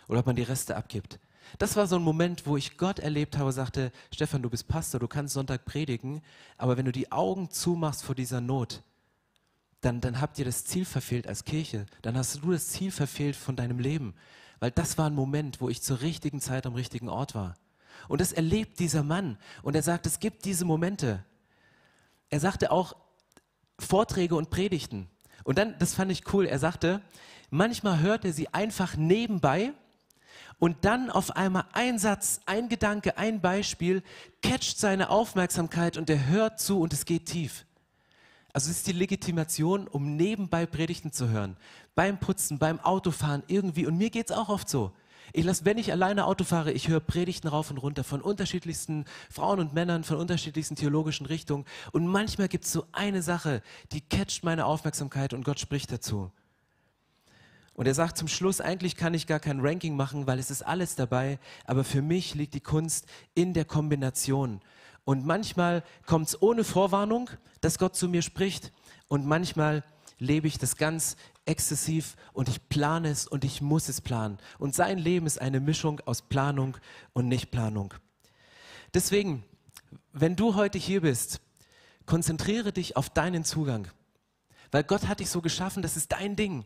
Oder 0.09 0.19
ob 0.19 0.25
man 0.25 0.35
die 0.35 0.43
Reste 0.43 0.75
abgibt. 0.75 1.17
Das 1.57 1.77
war 1.77 1.87
so 1.87 1.95
ein 1.95 2.01
Moment, 2.01 2.45
wo 2.45 2.57
ich 2.57 2.77
Gott 2.77 2.99
erlebt 2.99 3.37
habe, 3.37 3.53
sagte, 3.53 3.93
Stefan, 4.13 4.41
du 4.41 4.49
bist 4.49 4.67
Pastor, 4.67 4.99
du 4.99 5.07
kannst 5.07 5.33
Sonntag 5.33 5.63
predigen, 5.63 6.21
aber 6.57 6.75
wenn 6.75 6.83
du 6.83 6.91
die 6.91 7.13
Augen 7.13 7.49
zumachst 7.49 8.03
vor 8.03 8.15
dieser 8.15 8.41
Not, 8.41 8.83
dann, 9.79 10.01
dann 10.01 10.19
habt 10.19 10.39
ihr 10.39 10.45
das 10.45 10.65
Ziel 10.65 10.83
verfehlt 10.83 11.25
als 11.25 11.45
Kirche. 11.45 11.85
Dann 12.01 12.17
hast 12.17 12.43
du 12.43 12.51
das 12.51 12.67
Ziel 12.67 12.91
verfehlt 12.91 13.37
von 13.37 13.55
deinem 13.55 13.79
Leben. 13.79 14.15
Weil 14.59 14.71
das 14.71 14.97
war 14.97 15.09
ein 15.09 15.15
Moment, 15.15 15.61
wo 15.61 15.69
ich 15.69 15.81
zur 15.81 16.01
richtigen 16.01 16.41
Zeit 16.41 16.65
am 16.65 16.75
richtigen 16.75 17.07
Ort 17.07 17.33
war. 17.33 17.55
Und 18.09 18.19
das 18.19 18.33
erlebt 18.33 18.77
dieser 18.79 19.03
Mann. 19.03 19.37
Und 19.61 19.77
er 19.77 19.83
sagt, 19.83 20.05
es 20.05 20.19
gibt 20.19 20.43
diese 20.43 20.65
Momente. 20.65 21.23
Er 22.29 22.41
sagte 22.41 22.71
auch 22.71 22.97
Vorträge 23.79 24.35
und 24.35 24.49
Predigten. 24.49 25.09
Und 25.43 25.57
dann, 25.57 25.75
das 25.79 25.93
fand 25.93 26.11
ich 26.11 26.33
cool, 26.33 26.45
er 26.45 26.59
sagte, 26.59 27.01
manchmal 27.49 27.99
hört 27.99 28.25
er 28.25 28.33
sie 28.33 28.47
einfach 28.53 28.95
nebenbei 28.95 29.73
und 30.59 30.85
dann 30.85 31.09
auf 31.09 31.35
einmal 31.35 31.65
ein 31.73 31.99
Satz, 31.99 32.41
ein 32.45 32.69
Gedanke, 32.69 33.17
ein 33.17 33.41
Beispiel 33.41 34.03
catcht 34.41 34.79
seine 34.79 35.09
Aufmerksamkeit 35.09 35.97
und 35.97 36.09
er 36.09 36.27
hört 36.27 36.59
zu 36.59 36.79
und 36.79 36.93
es 36.93 37.05
geht 37.05 37.25
tief. 37.25 37.65
Also 38.53 38.69
es 38.69 38.77
ist 38.77 38.87
die 38.87 38.93
Legitimation, 38.93 39.87
um 39.87 40.15
nebenbei 40.15 40.67
Predigten 40.67 41.11
zu 41.11 41.29
hören. 41.29 41.57
Beim 41.95 42.19
Putzen, 42.19 42.59
beim 42.59 42.79
Autofahren, 42.79 43.41
irgendwie. 43.47 43.87
Und 43.87 43.97
mir 43.97 44.11
geht 44.11 44.29
es 44.29 44.35
auch 44.35 44.49
oft 44.49 44.69
so. 44.69 44.91
Ich 45.35 45.43
lasse, 45.43 45.65
wenn 45.65 45.79
ich 45.79 45.91
alleine 45.91 46.27
Auto 46.27 46.43
fahre, 46.43 46.71
ich 46.71 46.89
höre 46.89 46.99
Predigten 46.99 47.47
rauf 47.47 47.71
und 47.71 47.79
runter 47.79 48.03
von 48.03 48.21
unterschiedlichsten 48.21 49.05
Frauen 49.31 49.59
und 49.59 49.73
Männern, 49.73 50.03
von 50.03 50.17
unterschiedlichsten 50.17 50.75
theologischen 50.75 51.25
Richtungen. 51.25 51.65
Und 51.91 52.05
manchmal 52.05 52.47
gibt 52.47 52.65
es 52.65 52.71
so 52.71 52.85
eine 52.91 53.23
Sache, 53.23 53.63
die 53.91 54.01
catcht 54.01 54.43
meine 54.43 54.67
Aufmerksamkeit 54.67 55.33
und 55.33 55.43
Gott 55.43 55.59
spricht 55.59 55.91
dazu. 55.91 56.31
Und 57.73 57.87
er 57.87 57.95
sagt 57.95 58.19
zum 58.19 58.27
Schluss, 58.27 58.61
eigentlich 58.61 58.95
kann 58.95 59.15
ich 59.15 59.25
gar 59.25 59.39
kein 59.39 59.59
Ranking 59.59 59.95
machen, 59.95 60.27
weil 60.27 60.37
es 60.37 60.51
ist 60.51 60.61
alles 60.61 60.95
dabei, 60.95 61.39
aber 61.65 61.83
für 61.83 62.03
mich 62.03 62.35
liegt 62.35 62.53
die 62.53 62.61
Kunst 62.61 63.07
in 63.33 63.55
der 63.55 63.65
Kombination. 63.65 64.61
Und 65.03 65.25
manchmal 65.25 65.83
kommt 66.05 66.27
es 66.27 66.39
ohne 66.43 66.63
Vorwarnung, 66.63 67.31
dass 67.59 67.79
Gott 67.79 67.95
zu 67.95 68.07
mir 68.07 68.21
spricht 68.21 68.71
und 69.07 69.25
manchmal 69.25 69.83
lebe 70.19 70.47
ich 70.47 70.59
das 70.59 70.77
ganz 70.77 71.17
exzessiv 71.45 72.15
und 72.33 72.49
ich 72.49 72.69
plane 72.69 73.09
es 73.09 73.27
und 73.27 73.43
ich 73.43 73.61
muss 73.61 73.89
es 73.89 74.01
planen. 74.01 74.37
Und 74.59 74.75
sein 74.75 74.97
Leben 74.97 75.25
ist 75.25 75.41
eine 75.41 75.59
Mischung 75.59 75.99
aus 76.05 76.21
Planung 76.21 76.77
und 77.13 77.27
Nichtplanung. 77.27 77.93
Deswegen, 78.93 79.43
wenn 80.11 80.35
du 80.35 80.55
heute 80.55 80.77
hier 80.77 81.01
bist, 81.01 81.41
konzentriere 82.05 82.71
dich 82.71 82.95
auf 82.95 83.09
deinen 83.09 83.43
Zugang. 83.43 83.87
Weil 84.71 84.83
Gott 84.83 85.07
hat 85.07 85.19
dich 85.19 85.29
so 85.29 85.41
geschaffen, 85.41 85.83
das 85.83 85.97
ist 85.97 86.11
dein 86.11 86.35
Ding. 86.35 86.65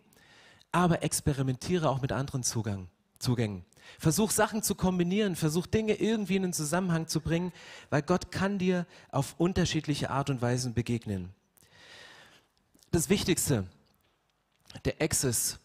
Aber 0.71 1.03
experimentiere 1.03 1.89
auch 1.89 2.01
mit 2.01 2.11
anderen 2.11 2.43
Zugang, 2.43 2.87
Zugängen. 3.19 3.65
Versuch 3.99 4.31
Sachen 4.31 4.63
zu 4.63 4.75
kombinieren, 4.75 5.35
versuch 5.35 5.65
Dinge 5.65 5.93
irgendwie 5.93 6.35
in 6.35 6.43
einen 6.43 6.53
Zusammenhang 6.53 7.07
zu 7.07 7.21
bringen, 7.21 7.53
weil 7.89 8.01
Gott 8.01 8.31
kann 8.31 8.59
dir 8.59 8.85
auf 9.11 9.35
unterschiedliche 9.37 10.09
Art 10.09 10.29
und 10.29 10.41
Weisen 10.41 10.73
begegnen. 10.73 11.29
Das 12.91 13.09
Wichtigste, 13.09 13.65
der 14.85 15.01
Access 15.01 15.59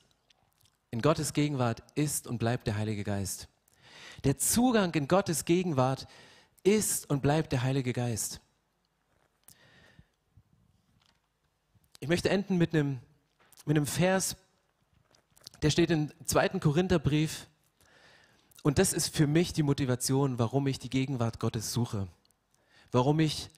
in 0.91 1.01
Gottes 1.03 1.33
Gegenwart 1.33 1.83
ist 1.95 2.27
und 2.27 2.39
bleibt 2.39 2.67
der 2.67 2.77
Heilige 2.77 3.05
Geist. 3.05 3.49
Der 4.25 4.39
Zugang 4.39 4.95
in 4.95 5.09
Gottes 5.09 5.45
Gegenwart 5.45 6.07
ist 6.63 7.09
und 7.11 7.23
bleibt 7.23 7.53
der 7.53 7.63
Heilige 7.63 7.93
Geist. 7.93 8.41
Ich 12.01 12.09
möchte 12.09 12.31
enden 12.31 12.59
mit 12.59 12.75
einem, 12.75 12.99
mit 13.65 13.77
einem 13.77 13.87
Vers, 13.87 14.37
der 15.63 15.71
steht 15.71 15.91
im 15.91 16.11
zweiten 16.25 16.61
Korintherbrief. 16.61 17.47
Und 18.63 18.79
das 18.79 18.93
ist 18.93 19.15
für 19.15 19.27
mich 19.27 19.53
die 19.53 19.63
Motivation, 19.63 20.39
warum 20.39 20.67
ich 20.67 20.79
die 20.79 20.91
Gegenwart 20.91 21.41
Gottes 21.41 21.73
suche. 21.73 22.09
Warum 22.91 23.21
ich 23.21 23.49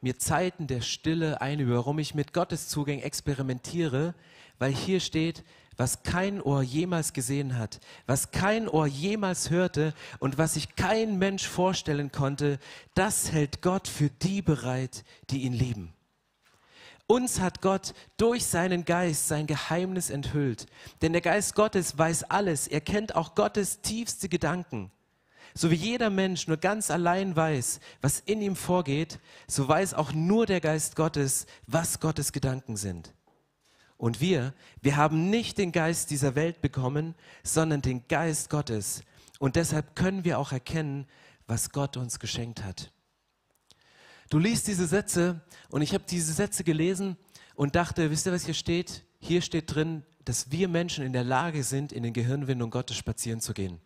mir 0.00 0.18
Zeiten 0.18 0.66
der 0.66 0.82
Stille 0.82 1.40
einübe, 1.40 1.74
warum 1.74 1.98
ich 1.98 2.14
mit 2.14 2.32
Gottes 2.32 2.68
Zugängen 2.68 3.02
experimentiere, 3.02 4.14
weil 4.58 4.72
hier 4.72 5.00
steht, 5.00 5.44
was 5.76 6.02
kein 6.02 6.40
Ohr 6.40 6.62
jemals 6.62 7.12
gesehen 7.12 7.58
hat, 7.58 7.80
was 8.06 8.30
kein 8.30 8.68
Ohr 8.68 8.86
jemals 8.86 9.50
hörte 9.50 9.94
und 10.18 10.38
was 10.38 10.54
sich 10.54 10.74
kein 10.74 11.18
Mensch 11.18 11.46
vorstellen 11.46 12.12
konnte, 12.12 12.58
das 12.94 13.32
hält 13.32 13.62
Gott 13.62 13.86
für 13.88 14.08
die 14.08 14.42
bereit, 14.42 15.04
die 15.30 15.42
ihn 15.42 15.52
lieben. 15.52 15.92
Uns 17.08 17.38
hat 17.40 17.62
Gott 17.62 17.94
durch 18.16 18.46
seinen 18.46 18.84
Geist 18.84 19.28
sein 19.28 19.46
Geheimnis 19.46 20.10
enthüllt. 20.10 20.66
Denn 21.02 21.12
der 21.12 21.22
Geist 21.22 21.54
Gottes 21.54 21.96
weiß 21.96 22.24
alles. 22.24 22.66
Er 22.66 22.80
kennt 22.80 23.14
auch 23.14 23.36
Gottes 23.36 23.80
tiefste 23.80 24.28
Gedanken. 24.28 24.90
So 25.54 25.70
wie 25.70 25.76
jeder 25.76 26.10
Mensch 26.10 26.48
nur 26.48 26.56
ganz 26.56 26.90
allein 26.90 27.36
weiß, 27.36 27.80
was 28.02 28.20
in 28.20 28.42
ihm 28.42 28.56
vorgeht, 28.56 29.20
so 29.46 29.66
weiß 29.66 29.94
auch 29.94 30.12
nur 30.12 30.46
der 30.46 30.60
Geist 30.60 30.96
Gottes, 30.96 31.46
was 31.66 32.00
Gottes 32.00 32.32
Gedanken 32.32 32.76
sind. 32.76 33.14
Und 33.98 34.20
wir, 34.20 34.52
wir 34.82 34.96
haben 34.96 35.30
nicht 35.30 35.58
den 35.58 35.72
Geist 35.72 36.10
dieser 36.10 36.34
Welt 36.34 36.60
bekommen, 36.60 37.14
sondern 37.42 37.82
den 37.82 38.06
Geist 38.08 38.50
Gottes. 38.50 39.02
Und 39.38 39.56
deshalb 39.56 39.96
können 39.96 40.24
wir 40.24 40.38
auch 40.38 40.52
erkennen, 40.52 41.06
was 41.46 41.70
Gott 41.70 41.96
uns 41.96 42.18
geschenkt 42.18 42.64
hat. 42.64 42.92
Du 44.28 44.38
liest 44.38 44.66
diese 44.66 44.86
Sätze 44.86 45.40
und 45.70 45.82
ich 45.82 45.94
habe 45.94 46.04
diese 46.08 46.32
Sätze 46.32 46.64
gelesen 46.64 47.16
und 47.54 47.76
dachte, 47.76 48.10
wisst 48.10 48.26
ihr, 48.26 48.32
was 48.32 48.44
hier 48.44 48.54
steht? 48.54 49.04
Hier 49.20 49.40
steht 49.40 49.74
drin, 49.74 50.02
dass 50.24 50.50
wir 50.50 50.68
Menschen 50.68 51.04
in 51.04 51.12
der 51.12 51.24
Lage 51.24 51.62
sind, 51.62 51.92
in 51.92 52.02
den 52.02 52.12
Gehirnwindungen 52.12 52.70
Gottes 52.70 52.96
spazieren 52.96 53.40
zu 53.40 53.54
gehen. 53.54 53.80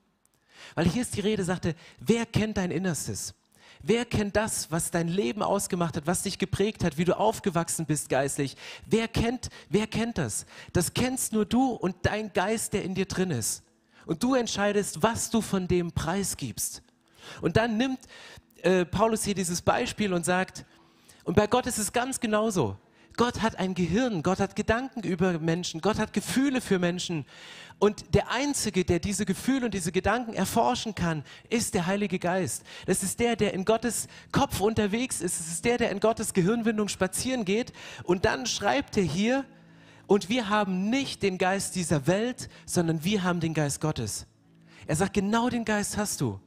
Weil 0.75 0.89
hier 0.89 1.03
ist 1.03 1.17
die 1.17 1.21
Rede, 1.21 1.45
sagte, 1.45 1.75
wer 1.99 2.27
kennt 2.27 2.57
dein 2.57 2.71
Innerstes? 2.71 3.35
Wer 3.83 4.05
kennt 4.05 4.37
das, 4.37 4.71
was 4.71 4.91
dein 4.91 5.09
Leben 5.09 5.43
ausgemacht 5.43 5.97
hat, 5.97 6.07
was 6.07 6.23
dich 6.23 6.39
geprägt 6.39 6.85
hat, 6.85 6.99
wie 6.99 7.05
du 7.05 7.19
aufgewachsen 7.19 7.87
bist 7.87 8.09
geistlich? 8.09 8.57
Wer 8.87 9.09
kennt, 9.09 9.49
wer 9.69 9.87
kennt 9.87 10.19
das? 10.19 10.45
Das 10.73 10.93
kennst 10.93 11.33
nur 11.33 11.47
du 11.47 11.73
und 11.73 11.97
dein 12.03 12.33
Geist, 12.33 12.75
der 12.75 12.85
in 12.85 12.95
dir 12.95 13.07
drin 13.07 13.31
ist. 13.31 13.63
Und 14.05 14.23
du 14.23 14.35
entscheidest, 14.35 15.03
was 15.03 15.31
du 15.31 15.41
von 15.41 15.67
dem 15.67 15.93
preisgibst. 15.93 16.83
Und 17.41 17.57
dann 17.57 17.77
nimmt 17.77 18.01
äh, 18.63 18.85
Paulus 18.85 19.25
hier 19.25 19.35
dieses 19.35 19.63
Beispiel 19.63 20.13
und 20.13 20.25
sagt, 20.25 20.67
und 21.25 21.35
bei 21.35 21.47
Gott 21.47 21.67
ist 21.67 21.79
es 21.79 21.93
ganz 21.93 22.21
genauso. 22.21 22.77
Gott 23.21 23.43
hat 23.43 23.59
ein 23.59 23.75
Gehirn, 23.75 24.23
Gott 24.23 24.41
hat 24.41 24.57
Gedanken 24.57 25.03
über 25.03 25.39
Menschen, 25.39 25.83
Gott 25.83 25.99
hat 25.99 26.15
Gefühle 26.15 26.63
für 26.63 26.79
Menschen. 26.79 27.27
Und 27.79 28.15
der 28.15 28.31
Einzige, 28.31 28.83
der 28.83 28.99
diese 28.99 29.27
Gefühle 29.27 29.67
und 29.67 29.75
diese 29.75 29.93
Gedanken 29.93 30.33
erforschen 30.33 30.95
kann, 30.95 31.23
ist 31.51 31.75
der 31.75 31.85
Heilige 31.85 32.19
Geist. 32.19 32.63
Das 32.87 33.03
ist 33.03 33.21
der, 33.21 33.37
der 33.37 33.53
in 33.53 33.67
Gottes 33.67 34.09
Kopf 34.33 34.63
unterwegs 34.63 35.21
ist. 35.21 35.39
Es 35.39 35.49
ist 35.49 35.67
der, 35.67 35.77
der 35.77 35.91
in 35.91 36.01
Gottes 36.01 36.33
Gehirnwindung 36.33 36.89
spazieren 36.89 37.45
geht. 37.45 37.75
Und 38.05 38.25
dann 38.25 38.47
schreibt 38.47 38.97
er 38.97 39.03
hier, 39.03 39.45
und 40.07 40.31
wir 40.31 40.49
haben 40.49 40.89
nicht 40.89 41.23
den 41.23 41.37
Geist 41.37 41.75
dieser 41.75 42.07
Welt, 42.07 42.49
sondern 42.65 43.05
wir 43.05 43.23
haben 43.23 43.41
den 43.41 43.53
Geist 43.53 43.83
Gottes. 43.83 44.25
Er 44.87 44.97
sagt, 44.97 45.13
genau 45.13 45.51
den 45.51 45.67
Geist 45.67 45.99
hast 45.99 46.23
du. 46.23 46.41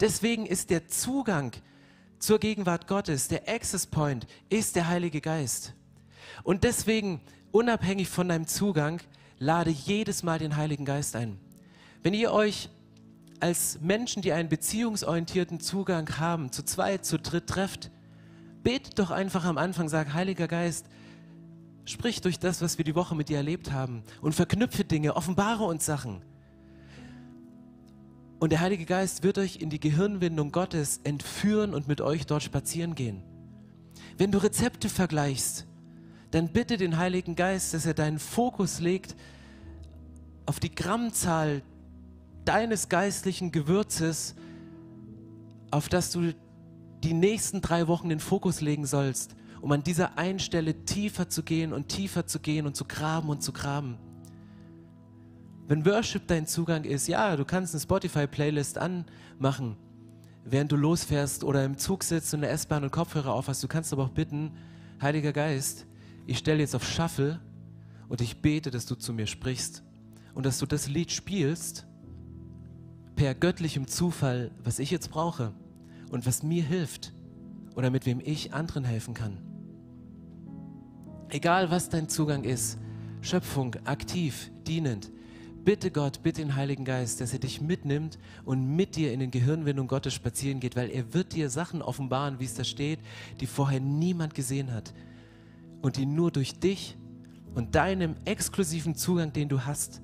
Deswegen 0.00 0.46
ist 0.46 0.70
der 0.70 0.88
Zugang 0.88 1.52
zur 2.18 2.40
Gegenwart 2.40 2.88
Gottes, 2.88 3.28
der 3.28 3.48
Access 3.48 3.86
Point, 3.86 4.26
ist 4.48 4.74
der 4.74 4.88
Heilige 4.88 5.20
Geist. 5.20 5.74
Und 6.42 6.64
deswegen, 6.64 7.20
unabhängig 7.50 8.08
von 8.08 8.28
deinem 8.28 8.46
Zugang, 8.46 9.00
lade 9.38 9.70
jedes 9.70 10.22
Mal 10.22 10.38
den 10.38 10.56
Heiligen 10.56 10.84
Geist 10.84 11.16
ein. 11.16 11.38
Wenn 12.02 12.14
ihr 12.14 12.32
euch 12.32 12.70
als 13.40 13.80
Menschen, 13.80 14.22
die 14.22 14.32
einen 14.32 14.48
beziehungsorientierten 14.48 15.60
Zugang 15.60 16.18
haben, 16.18 16.50
zu 16.52 16.64
zweit, 16.64 17.04
zu 17.04 17.18
dritt 17.18 17.46
trefft, 17.46 17.90
betet 18.62 18.98
doch 18.98 19.10
einfach 19.10 19.44
am 19.44 19.58
Anfang, 19.58 19.88
sag, 19.88 20.12
Heiliger 20.12 20.48
Geist, 20.48 20.86
sprich 21.84 22.20
durch 22.20 22.38
das, 22.38 22.60
was 22.60 22.78
wir 22.78 22.84
die 22.84 22.94
Woche 22.94 23.14
mit 23.14 23.28
dir 23.28 23.38
erlebt 23.38 23.72
haben 23.72 24.02
und 24.20 24.34
verknüpfe 24.34 24.84
Dinge, 24.84 25.16
offenbare 25.16 25.64
uns 25.64 25.86
Sachen. 25.86 26.22
Und 28.40 28.50
der 28.50 28.60
Heilige 28.60 28.84
Geist 28.84 29.22
wird 29.22 29.38
euch 29.38 29.56
in 29.56 29.70
die 29.70 29.80
Gehirnwindung 29.80 30.52
Gottes 30.52 31.00
entführen 31.02 31.74
und 31.74 31.88
mit 31.88 32.00
euch 32.00 32.26
dort 32.26 32.42
spazieren 32.42 32.94
gehen. 32.94 33.22
Wenn 34.16 34.30
du 34.30 34.38
Rezepte 34.38 34.88
vergleichst, 34.88 35.66
dann 36.30 36.48
bitte 36.48 36.76
den 36.76 36.98
Heiligen 36.98 37.36
Geist, 37.36 37.74
dass 37.74 37.86
er 37.86 37.94
deinen 37.94 38.18
Fokus 38.18 38.80
legt 38.80 39.16
auf 40.46 40.60
die 40.60 40.74
Grammzahl 40.74 41.62
deines 42.44 42.88
geistlichen 42.88 43.52
Gewürzes, 43.52 44.34
auf 45.70 45.88
das 45.88 46.10
du 46.10 46.34
die 47.04 47.12
nächsten 47.12 47.60
drei 47.60 47.86
Wochen 47.86 48.08
den 48.08 48.20
Fokus 48.20 48.60
legen 48.60 48.86
sollst, 48.86 49.36
um 49.60 49.70
an 49.72 49.82
dieser 49.82 50.16
einen 50.18 50.38
Stelle 50.38 50.84
tiefer 50.84 51.28
zu 51.28 51.42
gehen 51.42 51.72
und 51.72 51.88
tiefer 51.88 52.26
zu 52.26 52.40
gehen 52.40 52.66
und 52.66 52.76
zu 52.76 52.84
graben 52.84 53.28
und 53.28 53.42
zu 53.42 53.52
graben. 53.52 53.98
Wenn 55.66 55.84
Worship 55.84 56.26
dein 56.26 56.46
Zugang 56.46 56.84
ist, 56.84 57.08
ja, 57.08 57.36
du 57.36 57.44
kannst 57.44 57.74
eine 57.74 57.82
Spotify-Playlist 57.82 58.78
anmachen, 58.78 59.76
während 60.44 60.72
du 60.72 60.76
losfährst 60.76 61.44
oder 61.44 61.62
im 61.64 61.76
Zug 61.76 62.02
sitzt 62.04 62.32
und 62.32 62.40
eine 62.42 62.48
S-Bahn 62.48 62.84
und 62.84 62.90
Kopfhörer 62.90 63.34
auf 63.34 63.48
hast. 63.48 63.62
Du 63.62 63.68
kannst 63.68 63.92
aber 63.92 64.04
auch 64.04 64.10
bitten, 64.10 64.52
Heiliger 65.02 65.34
Geist, 65.34 65.86
ich 66.28 66.36
stelle 66.36 66.60
jetzt 66.60 66.74
auf 66.76 66.86
Shuffle 66.86 67.40
und 68.10 68.20
ich 68.20 68.42
bete, 68.42 68.70
dass 68.70 68.84
du 68.84 68.94
zu 68.94 69.14
mir 69.14 69.26
sprichst 69.26 69.82
und 70.34 70.44
dass 70.44 70.58
du 70.58 70.66
das 70.66 70.86
Lied 70.86 71.10
spielst 71.10 71.86
per 73.16 73.34
göttlichem 73.34 73.88
Zufall, 73.88 74.50
was 74.62 74.78
ich 74.78 74.90
jetzt 74.90 75.10
brauche 75.10 75.54
und 76.10 76.26
was 76.26 76.42
mir 76.42 76.62
hilft 76.62 77.14
oder 77.76 77.88
mit 77.88 78.04
wem 78.04 78.20
ich 78.22 78.52
anderen 78.52 78.84
helfen 78.84 79.14
kann. 79.14 79.38
Egal 81.30 81.70
was 81.70 81.88
dein 81.88 82.10
Zugang 82.10 82.44
ist, 82.44 82.78
Schöpfung, 83.22 83.76
aktiv, 83.86 84.50
dienend, 84.66 85.10
bitte 85.64 85.90
Gott, 85.90 86.22
bitte 86.22 86.42
den 86.42 86.56
Heiligen 86.56 86.84
Geist, 86.84 87.22
dass 87.22 87.32
er 87.32 87.38
dich 87.38 87.62
mitnimmt 87.62 88.18
und 88.44 88.76
mit 88.76 88.96
dir 88.96 89.14
in 89.14 89.20
den 89.20 89.30
Gehirnwindungen 89.30 89.88
Gottes 89.88 90.12
spazieren 90.12 90.60
geht, 90.60 90.76
weil 90.76 90.90
er 90.90 91.14
wird 91.14 91.32
dir 91.32 91.48
Sachen 91.48 91.80
offenbaren, 91.80 92.38
wie 92.38 92.44
es 92.44 92.54
da 92.54 92.64
steht, 92.64 93.00
die 93.40 93.46
vorher 93.46 93.80
niemand 93.80 94.34
gesehen 94.34 94.74
hat 94.74 94.92
und 95.82 95.96
die 95.96 96.06
nur 96.06 96.30
durch 96.30 96.58
dich 96.58 96.96
und 97.54 97.74
deinem 97.74 98.16
exklusiven 98.24 98.94
Zugang, 98.94 99.32
den 99.32 99.48
du 99.48 99.64
hast, 99.64 100.02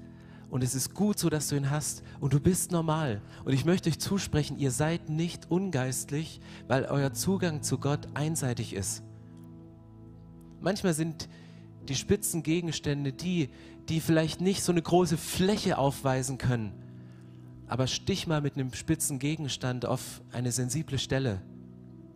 und 0.54 0.62
es 0.62 0.76
ist 0.76 0.94
gut 0.94 1.18
so, 1.18 1.30
dass 1.30 1.48
du 1.48 1.56
ihn 1.56 1.68
hast 1.68 2.04
und 2.20 2.32
du 2.32 2.38
bist 2.38 2.70
normal. 2.70 3.20
Und 3.44 3.54
ich 3.54 3.64
möchte 3.64 3.90
euch 3.90 3.98
zusprechen, 3.98 4.56
ihr 4.56 4.70
seid 4.70 5.08
nicht 5.08 5.50
ungeistlich, 5.50 6.40
weil 6.68 6.84
euer 6.84 7.12
Zugang 7.12 7.64
zu 7.64 7.78
Gott 7.78 8.06
einseitig 8.14 8.72
ist. 8.72 9.02
Manchmal 10.60 10.94
sind 10.94 11.28
die 11.88 11.96
spitzen 11.96 12.44
Gegenstände 12.44 13.12
die, 13.12 13.50
die 13.88 13.98
vielleicht 13.98 14.40
nicht 14.40 14.62
so 14.62 14.70
eine 14.70 14.80
große 14.80 15.16
Fläche 15.16 15.76
aufweisen 15.76 16.38
können. 16.38 16.72
Aber 17.66 17.88
stich 17.88 18.28
mal 18.28 18.40
mit 18.40 18.54
einem 18.54 18.72
spitzen 18.74 19.18
Gegenstand 19.18 19.84
auf 19.84 20.22
eine 20.30 20.52
sensible 20.52 20.98
Stelle. 20.98 21.42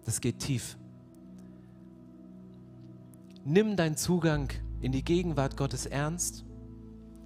Das 0.05 0.21
geht 0.21 0.39
tief. 0.39 0.78
Nimm 3.51 3.77
deinen 3.77 3.97
Zugang 3.97 4.51
in 4.83 4.93
die 4.93 5.03
Gegenwart 5.03 5.57
Gottes 5.57 5.87
ernst, 5.87 6.45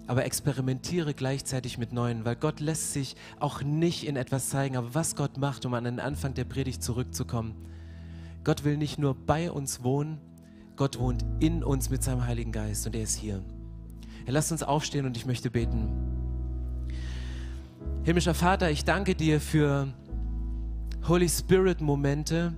aber 0.07 0.25
experimentiere 0.25 1.15
gleichzeitig 1.15 1.79
mit 1.79 1.93
Neuen, 1.93 2.25
weil 2.25 2.37
Gott 2.37 2.61
lässt 2.61 2.93
sich 2.93 3.17
auch 3.41 3.63
nicht 3.63 4.07
in 4.07 4.15
etwas 4.15 4.49
zeigen, 4.49 4.77
aber 4.77 4.95
was 4.95 5.17
Gott 5.17 5.37
macht, 5.39 5.67
um 5.67 5.75
an 5.75 5.83
den 5.83 5.99
Anfang 5.99 6.33
der 6.35 6.45
Predigt 6.45 6.81
zurückzukommen. 6.81 7.57
Gott 8.45 8.63
will 8.63 8.77
nicht 8.77 9.01
nur 9.01 9.17
bei 9.17 9.51
uns 9.51 9.83
wohnen, 9.83 10.21
Gott 10.77 10.97
wohnt 11.01 11.25
in 11.41 11.65
uns 11.65 11.91
mit 11.91 12.05
seinem 12.05 12.25
Heiligen 12.25 12.53
Geist 12.53 12.87
und 12.87 12.95
er 12.95 13.03
ist 13.03 13.17
hier. 13.17 13.43
Er 14.25 14.33
lasst 14.33 14.53
uns 14.53 14.63
aufstehen 14.63 15.07
und 15.07 15.17
ich 15.17 15.27
möchte 15.27 15.51
beten. 15.51 15.89
Himmlischer 18.05 18.35
Vater, 18.35 18.71
ich 18.71 18.85
danke 18.85 19.17
dir 19.17 19.41
für 19.41 19.89
Holy 21.09 21.29
Spirit 21.29 21.81
Momente, 21.81 22.55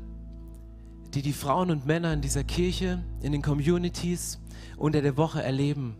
die 1.15 1.23
die 1.23 1.33
Frauen 1.33 1.71
und 1.71 1.87
Männer 1.87 2.13
in 2.13 2.21
dieser 2.21 2.43
Kirche, 2.45 3.03
in 3.23 3.33
den 3.33 3.43
Communities 3.43 4.41
unter 4.77 5.01
der 5.01 5.17
Woche 5.17 5.43
erleben. 5.43 5.97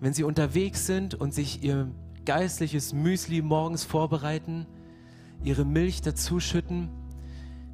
Wenn 0.00 0.12
sie 0.12 0.24
unterwegs 0.24 0.86
sind 0.86 1.14
und 1.14 1.32
sich 1.32 1.62
ihr 1.62 1.90
geistliches 2.26 2.92
Müsli 2.92 3.40
morgens 3.40 3.84
vorbereiten, 3.84 4.66
ihre 5.42 5.64
Milch 5.64 6.02
dazuschütten, 6.02 6.90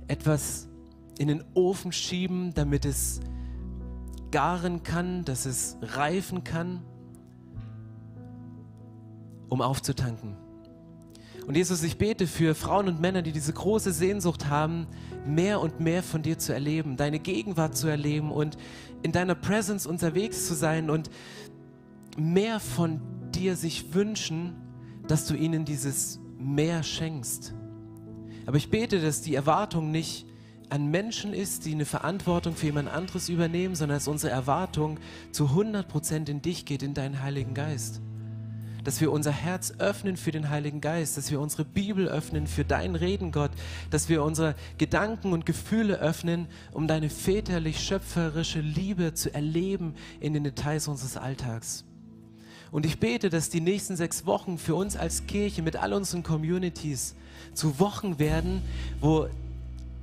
etwas 0.06 0.68
in 1.18 1.28
den 1.28 1.42
Ofen 1.54 1.90
schieben, 1.90 2.54
damit 2.54 2.84
es 2.84 3.20
garen 4.30 4.82
kann, 4.82 5.24
dass 5.24 5.46
es 5.46 5.76
reifen 5.82 6.44
kann, 6.44 6.82
um 9.48 9.60
aufzutanken. 9.60 10.36
Und 11.46 11.56
Jesus, 11.56 11.82
ich 11.82 11.98
bete 11.98 12.26
für 12.26 12.54
Frauen 12.54 12.88
und 12.88 13.00
Männer, 13.00 13.22
die 13.22 13.32
diese 13.32 13.52
große 13.52 13.92
Sehnsucht 13.92 14.48
haben, 14.48 14.86
mehr 15.26 15.60
und 15.60 15.80
mehr 15.80 16.02
von 16.02 16.22
dir 16.22 16.38
zu 16.38 16.52
erleben, 16.52 16.96
deine 16.96 17.18
Gegenwart 17.18 17.76
zu 17.76 17.88
erleben 17.88 18.30
und 18.30 18.56
in 19.02 19.12
deiner 19.12 19.34
Presence 19.34 19.86
unterwegs 19.86 20.46
zu 20.46 20.54
sein 20.54 20.88
und 20.88 21.10
mehr 22.16 22.60
von 22.60 23.00
dir 23.32 23.56
sich 23.56 23.92
wünschen, 23.94 24.54
dass 25.08 25.26
du 25.26 25.34
ihnen 25.34 25.64
dieses 25.64 26.20
mehr 26.38 26.82
schenkst. 26.82 27.54
Aber 28.46 28.56
ich 28.56 28.70
bete, 28.70 29.00
dass 29.00 29.22
die 29.22 29.34
Erwartung 29.34 29.90
nicht 29.90 30.26
an 30.68 30.90
Menschen 30.90 31.34
ist, 31.34 31.66
die 31.66 31.72
eine 31.72 31.84
Verantwortung 31.84 32.54
für 32.54 32.66
jemand 32.66 32.88
anderes 32.88 33.28
übernehmen, 33.28 33.74
sondern 33.74 33.96
dass 33.96 34.08
unsere 34.08 34.32
Erwartung 34.32 34.98
zu 35.30 35.46
100% 35.48 36.30
in 36.30 36.40
dich 36.40 36.64
geht, 36.64 36.82
in 36.82 36.94
deinen 36.94 37.22
Heiligen 37.22 37.54
Geist. 37.54 38.00
Dass 38.84 39.00
wir 39.00 39.12
unser 39.12 39.30
Herz 39.30 39.74
öffnen 39.78 40.16
für 40.16 40.32
den 40.32 40.50
Heiligen 40.50 40.80
Geist, 40.80 41.16
dass 41.16 41.30
wir 41.30 41.40
unsere 41.40 41.64
Bibel 41.64 42.08
öffnen 42.08 42.46
für 42.46 42.64
dein 42.64 42.96
Reden, 42.96 43.30
Gott, 43.30 43.52
dass 43.90 44.08
wir 44.08 44.24
unsere 44.24 44.54
Gedanken 44.78 45.32
und 45.32 45.46
Gefühle 45.46 45.98
öffnen, 45.98 46.46
um 46.72 46.88
deine 46.88 47.08
väterlich-schöpferische 47.08 48.60
Liebe 48.60 49.14
zu 49.14 49.32
erleben 49.32 49.94
in 50.18 50.32
den 50.32 50.44
Details 50.44 50.88
unseres 50.88 51.16
Alltags. 51.16 51.84
Und 52.72 52.86
ich 52.86 52.98
bete, 52.98 53.28
dass 53.28 53.50
die 53.50 53.60
nächsten 53.60 53.96
sechs 53.96 54.24
Wochen 54.24 54.56
für 54.56 54.74
uns 54.74 54.96
als 54.96 55.26
Kirche 55.26 55.62
mit 55.62 55.76
all 55.76 55.92
unseren 55.92 56.22
Communities 56.22 57.14
zu 57.52 57.78
Wochen 57.78 58.18
werden, 58.18 58.62
wo 58.98 59.28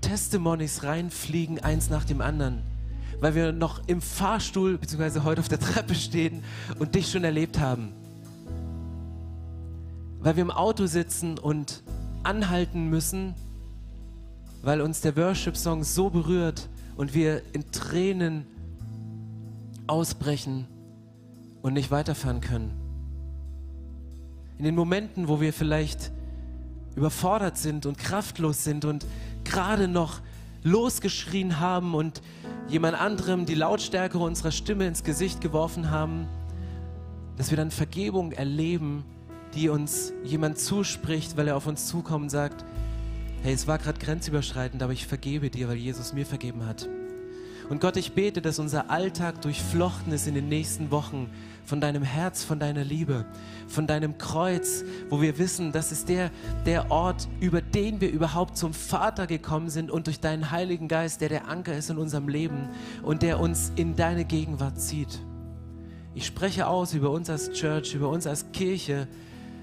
Testimonies 0.02 0.84
reinfliegen, 0.84 1.60
eins 1.60 1.90
nach 1.90 2.06
dem 2.06 2.22
anderen. 2.22 2.62
Weil 3.20 3.36
wir 3.36 3.52
noch 3.52 3.82
im 3.88 4.02
Fahrstuhl 4.02 4.78
bzw. 4.78 5.22
heute 5.22 5.42
auf 5.42 5.50
der 5.50 5.60
Treppe 5.60 5.96
stehen 5.96 6.44
und 6.78 6.96
dich 6.96 7.12
schon 7.12 7.24
erlebt 7.24 7.60
haben. 7.60 7.92
Weil 10.20 10.36
wir 10.36 10.43
im 10.43 10.51
Auto 10.51 10.86
sitzen 10.86 11.38
und 11.38 11.84
anhalten 12.24 12.89
müssen, 12.89 13.34
weil 14.61 14.82
uns 14.82 15.01
der 15.01 15.15
Worship-Song 15.15 15.84
so 15.84 16.09
berührt 16.09 16.67
und 16.97 17.13
wir 17.13 17.41
in 17.53 17.72
Tränen 17.72 18.45
ausbrechen 19.88 20.67
und 21.61 21.74
nicht 21.74 21.91
weiterfahren 21.91 22.41
können. 22.41 22.72
In 24.57 24.65
den 24.65 24.76
Momenten, 24.76 25.28
wo 25.30 25.39
wir 25.39 25.53
vielleicht 25.53 26.11
überfordert 26.95 27.57
sind 27.57 27.86
und 27.86 27.97
kraftlos 27.97 28.63
sind 28.63 28.84
und 28.84 29.05
gerade 29.45 29.88
noch 29.88 30.20
losgeschrien 30.63 31.59
haben 31.59 31.95
und 31.95 32.22
jemand 32.67 32.99
anderem 32.99 33.45
die 33.45 33.55
Lautstärke 33.55 34.17
unserer 34.17 34.51
Stimme 34.51 34.86
ins 34.86 35.03
Gesicht 35.03 35.39
geworfen 35.39 35.89
haben, 35.89 36.28
dass 37.38 37.51
wir 37.51 37.57
dann 37.57 37.72
Vergebung 37.72 38.34
erleben, 38.34 39.05
die 39.56 39.70
uns 39.70 40.14
jemand 40.24 40.60
zuspricht, 40.60 41.38
weil 41.38 41.47
er 41.47 41.56
auf 41.56 41.68
uns 41.68 41.88
zukommt 41.88 42.24
und 42.24 42.30
sagt, 42.30 42.66
hey, 43.41 43.54
es 43.54 43.68
war 43.68 43.78
gerade 43.78 44.00
grenzüberschreitend, 44.00 44.84
aber 44.84 44.93
ich 44.93 45.08
vergebe 45.08 45.50
dir, 45.50 45.68
weil 45.68 45.78
Jesus 45.78 46.14
mir 46.14 46.26
vergeben 46.26 46.66
hat. 46.66 46.88
Und 47.70 47.82
Gott, 47.82 47.97
ich 47.97 48.14
bete, 48.14 48.41
dass 48.41 48.58
unser 48.58 48.89
Alltag 48.89 49.43
durchflochten 49.43 50.12
ist 50.12 50.28
in 50.28 50.34
den 50.34 50.50
nächsten 50.50 50.89
Wochen 50.89 51.30
von 51.66 51.80
deinem 51.80 52.02
Herz, 52.02 52.43
von 52.43 52.60
deiner 52.60 52.84
Liebe, 52.84 53.26
von 53.68 53.86
deinem 53.86 54.18
Kreuz, 54.18 54.84
wo 55.10 55.22
wir 55.22 55.38
wissen, 55.38 55.72
das 55.72 55.91
ist 55.91 56.10
der, 56.10 56.32
der 56.66 56.89
Ort, 56.89 57.28
über 57.39 57.62
den 57.62 58.02
wir 58.02 58.10
überhaupt 58.10 58.58
zum 58.58 58.74
Vater 58.74 59.28
gekommen 59.28 59.70
sind 59.70 59.91
und 59.91 60.08
durch 60.08 60.20
deinen 60.20 60.50
Heiligen 60.50 60.88
Geist, 60.88 61.22
der 61.22 61.30
der 61.30 61.47
Anker 61.47 61.78
ist 61.78 61.91
in 61.91 62.00
unserem 62.00 62.28
Leben 62.28 62.70
und 63.04 63.22
der 63.22 63.39
uns 63.39 63.72
in 63.76 63.95
deine 63.95 64.26
Gegenwart 64.26 64.82
zieht. 64.82 65.20
Ich 66.16 66.26
spreche 66.26 66.66
aus 66.66 66.95
über 66.95 67.12
uns 67.12 67.30
als 67.30 67.52
Church, 67.52 67.93
über 67.93 68.10
uns 68.10 68.26
als 68.26 68.52
Kirche, 68.52 69.08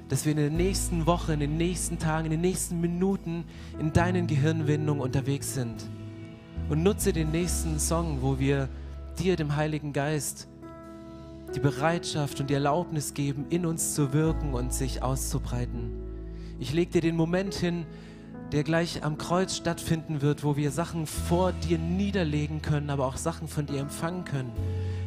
dass 0.08 0.24
wir 0.24 0.32
in 0.32 0.38
den 0.38 0.56
nächsten 0.56 1.06
Wochen, 1.06 1.32
in 1.32 1.40
den 1.40 1.56
nächsten 1.56 1.98
Tagen, 1.98 2.26
in 2.26 2.30
den 2.30 2.40
nächsten 2.40 2.80
Minuten 2.80 3.44
in 3.78 3.92
deinen 3.92 4.26
Gehirnwindungen 4.26 5.02
unterwegs 5.02 5.54
sind 5.54 5.84
und 6.68 6.82
nutze 6.82 7.12
den 7.12 7.30
nächsten 7.30 7.78
Song, 7.78 8.18
wo 8.22 8.38
wir 8.38 8.68
dir, 9.18 9.36
dem 9.36 9.56
Heiligen 9.56 9.92
Geist, 9.92 10.48
die 11.54 11.60
Bereitschaft 11.60 12.40
und 12.40 12.50
die 12.50 12.54
Erlaubnis 12.54 13.14
geben, 13.14 13.46
in 13.50 13.66
uns 13.66 13.94
zu 13.94 14.12
wirken 14.12 14.54
und 14.54 14.72
sich 14.72 15.02
auszubreiten. 15.02 15.92
Ich 16.58 16.72
lege 16.72 16.92
dir 16.92 17.00
den 17.00 17.16
Moment 17.16 17.54
hin, 17.54 17.86
der 18.52 18.62
gleich 18.62 19.04
am 19.04 19.18
Kreuz 19.18 19.56
stattfinden 19.56 20.22
wird, 20.22 20.44
wo 20.44 20.56
wir 20.56 20.70
Sachen 20.70 21.06
vor 21.06 21.52
dir 21.52 21.78
niederlegen 21.78 22.62
können, 22.62 22.90
aber 22.90 23.06
auch 23.06 23.16
Sachen 23.16 23.48
von 23.48 23.66
dir 23.66 23.80
empfangen 23.80 24.24
können. 24.24 24.52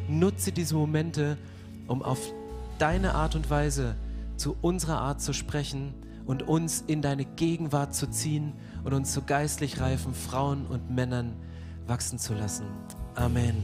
Nutze 0.08 0.52
diese 0.52 0.74
Momente, 0.74 1.38
um 1.86 2.02
auf 2.02 2.20
deine 2.78 3.14
Art 3.14 3.34
und 3.34 3.48
Weise 3.50 3.94
zu 4.40 4.56
unserer 4.62 5.00
Art 5.00 5.20
zu 5.20 5.34
sprechen 5.34 5.94
und 6.24 6.42
uns 6.42 6.82
in 6.86 7.02
deine 7.02 7.26
Gegenwart 7.26 7.94
zu 7.94 8.08
ziehen 8.08 8.54
und 8.84 8.94
uns 8.94 9.12
zu 9.12 9.22
geistlich 9.22 9.80
reifen 9.80 10.14
Frauen 10.14 10.66
und 10.66 10.90
Männern 10.90 11.36
wachsen 11.86 12.18
zu 12.18 12.32
lassen. 12.32 12.64
Amen. 13.14 13.62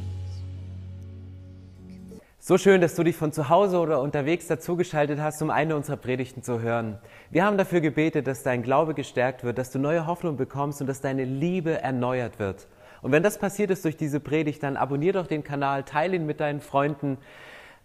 So 2.39 2.59
schön, 2.59 2.81
dass 2.81 2.95
du 2.95 3.03
dich 3.03 3.17
von 3.17 3.33
zu 3.33 3.49
Hause 3.49 3.79
oder 3.79 4.01
unterwegs 4.01 4.47
dazugeschaltet 4.47 5.19
hast, 5.19 5.41
um 5.43 5.51
eine 5.51 5.75
unserer 5.75 5.97
Predigten 5.97 6.43
zu 6.43 6.61
hören. 6.61 6.99
Wir 7.31 7.45
haben 7.45 7.57
dafür 7.57 7.81
gebetet, 7.81 8.27
dass 8.27 8.43
dein 8.43 8.63
Glaube 8.63 8.95
gestärkt 8.95 9.43
wird, 9.45 9.59
dass 9.59 9.71
du 9.71 9.79
neue 9.79 10.07
Hoffnung 10.07 10.37
bekommst 10.37 10.81
und 10.81 10.87
dass 10.87 11.01
deine 11.01 11.25
Liebe 11.25 11.81
erneuert 11.83 12.39
wird. 12.39 12.69
Und 13.03 13.13
wenn 13.13 13.23
das 13.23 13.39
passiert 13.39 13.71
ist 13.71 13.85
durch 13.85 13.97
diese 13.97 14.21
Predigt, 14.21 14.63
dann 14.63 14.77
abonnier 14.77 15.15
doch 15.15 15.27
den 15.27 15.43
Kanal, 15.43 15.85
teile 15.85 16.17
ihn 16.17 16.27
mit 16.27 16.39
deinen 16.39 16.61
Freunden 16.61 17.19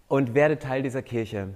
und 0.07 0.35
werde 0.35 0.59
Teil 0.59 0.83
dieser 0.83 1.01
Kirche. 1.01 1.55